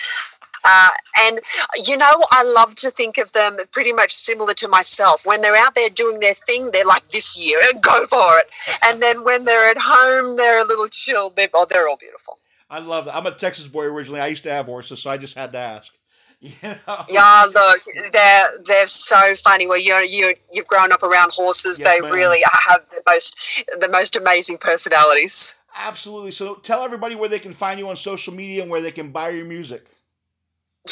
Uh, 0.63 0.89
and 1.21 1.39
you 1.83 1.97
know, 1.97 2.23
I 2.31 2.43
love 2.43 2.75
to 2.75 2.91
think 2.91 3.17
of 3.17 3.31
them 3.31 3.57
pretty 3.71 3.93
much 3.93 4.13
similar 4.13 4.53
to 4.55 4.67
myself. 4.67 5.25
When 5.25 5.41
they're 5.41 5.55
out 5.55 5.75
there 5.75 5.89
doing 5.89 6.19
their 6.19 6.33
thing, 6.33 6.69
they're 6.71 6.85
like 6.85 7.09
this 7.11 7.37
year, 7.37 7.59
go 7.81 8.05
for 8.05 8.37
it. 8.39 8.49
and 8.83 9.01
then 9.01 9.23
when 9.23 9.45
they're 9.45 9.69
at 9.69 9.77
home, 9.79 10.35
they're 10.35 10.59
a 10.59 10.65
little 10.65 10.87
chilled. 10.87 11.35
They're, 11.35 11.49
oh, 11.53 11.65
they're 11.69 11.87
all 11.87 11.97
beautiful. 11.97 12.39
I 12.69 12.79
love 12.79 13.05
that. 13.05 13.15
I'm 13.15 13.25
a 13.25 13.31
Texas 13.31 13.67
boy 13.67 13.85
originally. 13.85 14.21
I 14.21 14.27
used 14.27 14.43
to 14.43 14.51
have 14.51 14.67
horses, 14.67 15.01
so 15.01 15.09
I 15.09 15.17
just 15.17 15.35
had 15.35 15.51
to 15.53 15.59
ask. 15.59 15.93
You 16.41 16.51
know? 16.63 16.95
Yeah, 17.09 17.47
look, 17.53 17.81
they're 18.13 18.51
they're 18.65 18.87
so 18.87 19.35
funny. 19.35 19.67
Well, 19.67 19.77
you 19.77 19.93
you 19.95 20.35
you've 20.53 20.67
grown 20.67 20.93
up 20.93 21.03
around 21.03 21.33
horses. 21.33 21.77
Yes, 21.77 21.85
they 21.85 21.99
ma'am. 21.99 22.13
really 22.13 22.41
have 22.69 22.85
the 22.91 23.01
most 23.05 23.35
the 23.77 23.89
most 23.89 24.15
amazing 24.15 24.57
personalities. 24.57 25.55
Absolutely. 25.77 26.31
So 26.31 26.55
tell 26.55 26.81
everybody 26.81 27.15
where 27.15 27.27
they 27.27 27.39
can 27.39 27.51
find 27.51 27.77
you 27.77 27.89
on 27.89 27.95
social 27.95 28.33
media 28.33 28.61
and 28.61 28.71
where 28.71 28.81
they 28.81 28.91
can 28.91 29.11
buy 29.11 29.29
your 29.29 29.43
music. 29.45 29.87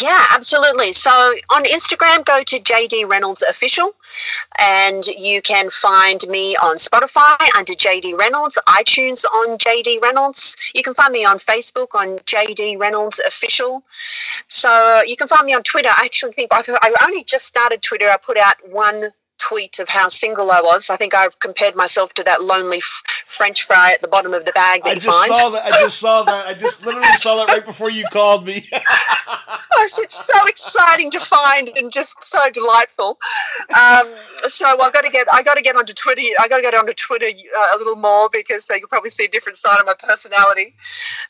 Yeah, 0.01 0.25
absolutely. 0.31 0.93
So 0.93 1.09
on 1.49 1.63
Instagram, 1.63 2.23
go 2.23 2.43
to 2.43 2.59
JD 2.59 3.09
Reynolds 3.09 3.43
Official, 3.49 3.93
and 4.59 5.05
you 5.07 5.41
can 5.41 5.69
find 5.69 6.21
me 6.27 6.55
on 6.57 6.75
Spotify 6.77 7.35
under 7.57 7.73
JD 7.73 8.17
Reynolds, 8.17 8.59
iTunes 8.67 9.25
on 9.25 9.57
JD 9.57 10.01
Reynolds. 10.01 10.55
You 10.75 10.83
can 10.83 10.93
find 10.93 11.11
me 11.11 11.25
on 11.25 11.37
Facebook 11.37 11.95
on 11.95 12.19
JD 12.19 12.79
Reynolds 12.79 13.19
Official. 13.25 13.83
So 14.47 15.01
you 15.05 15.17
can 15.17 15.27
find 15.27 15.45
me 15.45 15.53
on 15.53 15.63
Twitter. 15.63 15.89
I 15.89 16.05
actually 16.05 16.33
think 16.33 16.49
I, 16.53 16.61
I 16.67 16.93
only 17.07 17.23
just 17.23 17.45
started 17.45 17.81
Twitter. 17.81 18.07
I 18.07 18.17
put 18.17 18.37
out 18.37 18.55
one 18.69 19.09
tweet 19.37 19.79
of 19.79 19.89
how 19.89 20.07
single 20.07 20.51
I 20.51 20.61
was. 20.61 20.89
I 20.89 20.97
think 20.97 21.13
I've 21.13 21.39
compared 21.39 21.75
myself 21.75 22.13
to 22.13 22.23
that 22.23 22.43
lonely 22.43 22.77
f- 22.77 23.03
French 23.25 23.63
fry 23.63 23.93
at 23.93 24.01
the 24.01 24.07
bottom 24.07 24.33
of 24.33 24.45
the 24.45 24.51
bag 24.51 24.83
that 24.83 24.91
I 24.91 24.95
just 24.95 25.07
find. 25.07 25.35
saw 25.35 25.49
that. 25.49 25.65
I 25.65 25.81
just 25.81 25.99
saw 25.99 26.23
that. 26.23 26.47
I 26.47 26.53
just 26.53 26.85
literally 26.85 27.07
saw 27.17 27.37
that 27.37 27.53
right 27.53 27.65
before 27.65 27.89
you 27.89 28.05
called 28.11 28.45
me. 28.45 28.67
it's 29.79 30.25
so 30.25 30.45
exciting 30.45 31.11
to 31.11 31.19
find 31.19 31.69
and 31.69 31.91
just 31.91 32.23
so 32.23 32.39
delightful. 32.51 33.17
Um, 33.77 34.13
so 34.47 34.65
I've 34.81 34.93
got 34.93 35.03
to 35.03 35.09
get 35.09 35.27
I 35.31 35.43
got 35.43 35.55
to 35.55 35.61
get 35.61 35.75
onto 35.75 35.93
Twitter. 35.93 36.21
I 36.39 36.47
got 36.47 36.57
to 36.57 36.63
get 36.63 36.73
onto 36.73 36.93
Twitter 36.93 37.27
uh, 37.27 37.75
a 37.75 37.77
little 37.77 37.95
more 37.95 38.29
because 38.31 38.69
uh, 38.69 38.75
you 38.75 38.81
can 38.81 38.89
probably 38.89 39.09
see 39.09 39.25
a 39.25 39.29
different 39.29 39.57
side 39.57 39.79
of 39.79 39.85
my 39.85 39.93
personality. 39.93 40.75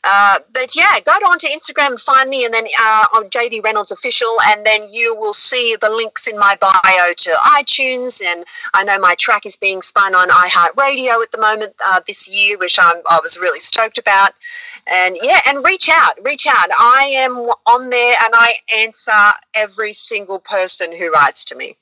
Uh, 0.04 0.40
but 0.54 0.76
yeah, 0.76 1.00
go 1.06 1.12
onto 1.12 1.48
Instagram 1.48 1.90
and 1.90 2.00
find 2.00 2.30
me, 2.30 2.46
and 2.46 2.54
then 2.54 2.66
uh, 2.80 3.06
on 3.16 3.30
JD 3.30 3.64
Reynolds 3.64 3.92
official, 3.92 4.36
and 4.48 4.66
then 4.66 4.88
you 4.92 5.16
will 5.16 5.34
see 5.34 5.78
the 5.80 5.90
links 5.90 6.28
in 6.28 6.38
my 6.38 6.58
bio 6.60 7.14
to 7.18 7.32
iTunes. 7.32 7.97
And 8.04 8.46
I 8.74 8.84
know 8.84 9.00
my 9.00 9.16
track 9.16 9.46
is 9.46 9.58
being 9.58 9.82
spun 9.82 10.16
on 10.16 10.30
iHeartRadio 10.30 11.22
at 11.22 11.32
the 11.32 11.40
moment 11.40 11.76
uh, 11.86 12.02
this 12.08 12.28
year, 12.28 12.58
which 12.58 12.78
I'm, 12.82 13.02
I 13.10 13.20
was 13.22 13.38
really 13.38 13.60
stoked 13.60 13.98
about 13.98 14.34
and 14.88 15.18
yeah 15.22 15.42
and 15.48 15.64
reach 15.66 15.90
out 15.92 16.14
reach 16.24 16.48
out 16.48 16.70
i 16.80 17.12
am 17.14 17.34
on 17.66 17.90
there 17.90 18.16
and 18.24 18.34
i 18.36 18.54
answer 18.78 19.12
every 19.54 19.94
single 19.94 20.40
person 20.40 20.96
who 20.96 21.12
writes 21.12 21.46
to 21.46 21.56
me 21.56 21.76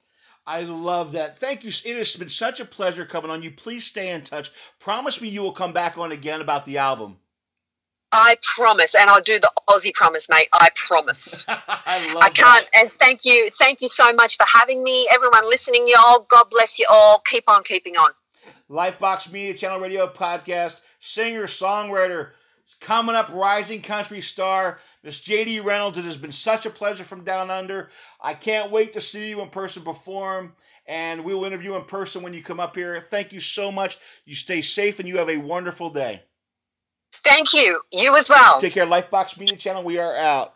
I 0.48 0.62
love 0.62 1.14
that. 1.14 1.40
Thank 1.40 1.64
you. 1.64 1.70
It 1.70 1.98
has 1.98 2.16
been 2.16 2.30
such 2.30 2.60
a 2.60 2.66
pleasure 2.66 3.04
coming 3.04 3.32
on 3.32 3.42
you. 3.42 3.50
Please 3.50 3.86
stay 3.86 4.14
in 4.14 4.22
touch. 4.22 4.52
Promise 4.80 5.20
me 5.20 5.28
you 5.28 5.42
will 5.42 5.52
come 5.52 5.74
back 5.74 5.98
on 5.98 6.12
again 6.12 6.40
about 6.40 6.68
the 6.68 6.78
album. 6.78 7.18
I 8.12 8.38
promise, 8.56 8.96
and 8.96 9.10
I'll 9.10 9.22
do 9.22 9.40
the 9.40 9.52
Aussie 9.68 9.94
promise, 9.94 10.30
mate. 10.30 10.48
I 10.54 10.70
promise. 10.76 11.44
I 11.48 12.14
love 12.14 12.24
I 12.24 12.30
can't. 12.30 12.68
That. 12.74 12.82
And 12.82 12.92
thank 12.92 13.26
you, 13.26 13.50
thank 13.50 13.82
you 13.82 13.88
so 13.88 14.14
much 14.14 14.38
for 14.38 14.46
having 14.54 14.84
me, 14.84 15.08
everyone 15.14 15.50
listening, 15.50 15.86
y'all. 15.88 16.26
God 16.30 16.46
bless 16.50 16.80
you 16.80 16.86
all. 16.90 17.22
Keep 17.26 17.50
on 17.50 17.64
keeping 17.64 17.96
on. 17.98 18.12
Lifebox 18.70 19.32
Media 19.32 19.54
Channel 19.54 19.80
Radio 19.80 20.08
Podcast, 20.08 20.82
singer, 21.00 21.44
songwriter, 21.44 22.32
coming 22.80 23.16
up, 23.16 23.30
rising 23.32 23.82
country 23.82 24.22
star, 24.22 24.80
Miss 25.04 25.20
JD 25.20 25.64
Reynolds. 25.64 25.98
It 25.98 26.06
has 26.06 26.18
been 26.18 26.32
such 26.32 26.66
a 26.66 26.70
pleasure 26.70 27.04
from 27.04 27.24
down 27.24 27.52
under. 27.52 27.90
I 28.22 28.34
can't 28.34 28.72
wait 28.72 28.94
to 28.94 29.02
see 29.02 29.30
you 29.30 29.42
in 29.42 29.50
person 29.50 29.84
perform, 29.84 30.54
and 30.88 31.24
we 31.24 31.34
will 31.34 31.46
interview 31.46 31.76
in 31.76 31.84
person 31.84 32.24
when 32.24 32.34
you 32.34 32.42
come 32.42 32.60
up 32.60 32.76
here. 32.76 33.00
Thank 33.00 33.34
you 33.34 33.40
so 33.40 33.72
much. 33.72 33.98
You 34.26 34.36
stay 34.36 34.62
safe, 34.62 35.00
and 35.00 35.08
you 35.08 35.18
have 35.18 35.30
a 35.30 35.38
wonderful 35.38 35.90
day. 35.90 36.24
Thank 37.24 37.54
you. 37.54 37.82
You 37.92 38.16
as 38.16 38.30
well. 38.30 38.60
Take 38.60 38.74
care. 38.74 38.86
Lifebox 38.86 39.40
Media 39.40 39.58
Channel. 39.58 39.84
We 39.84 40.00
are 40.00 40.16
out. 40.16 40.54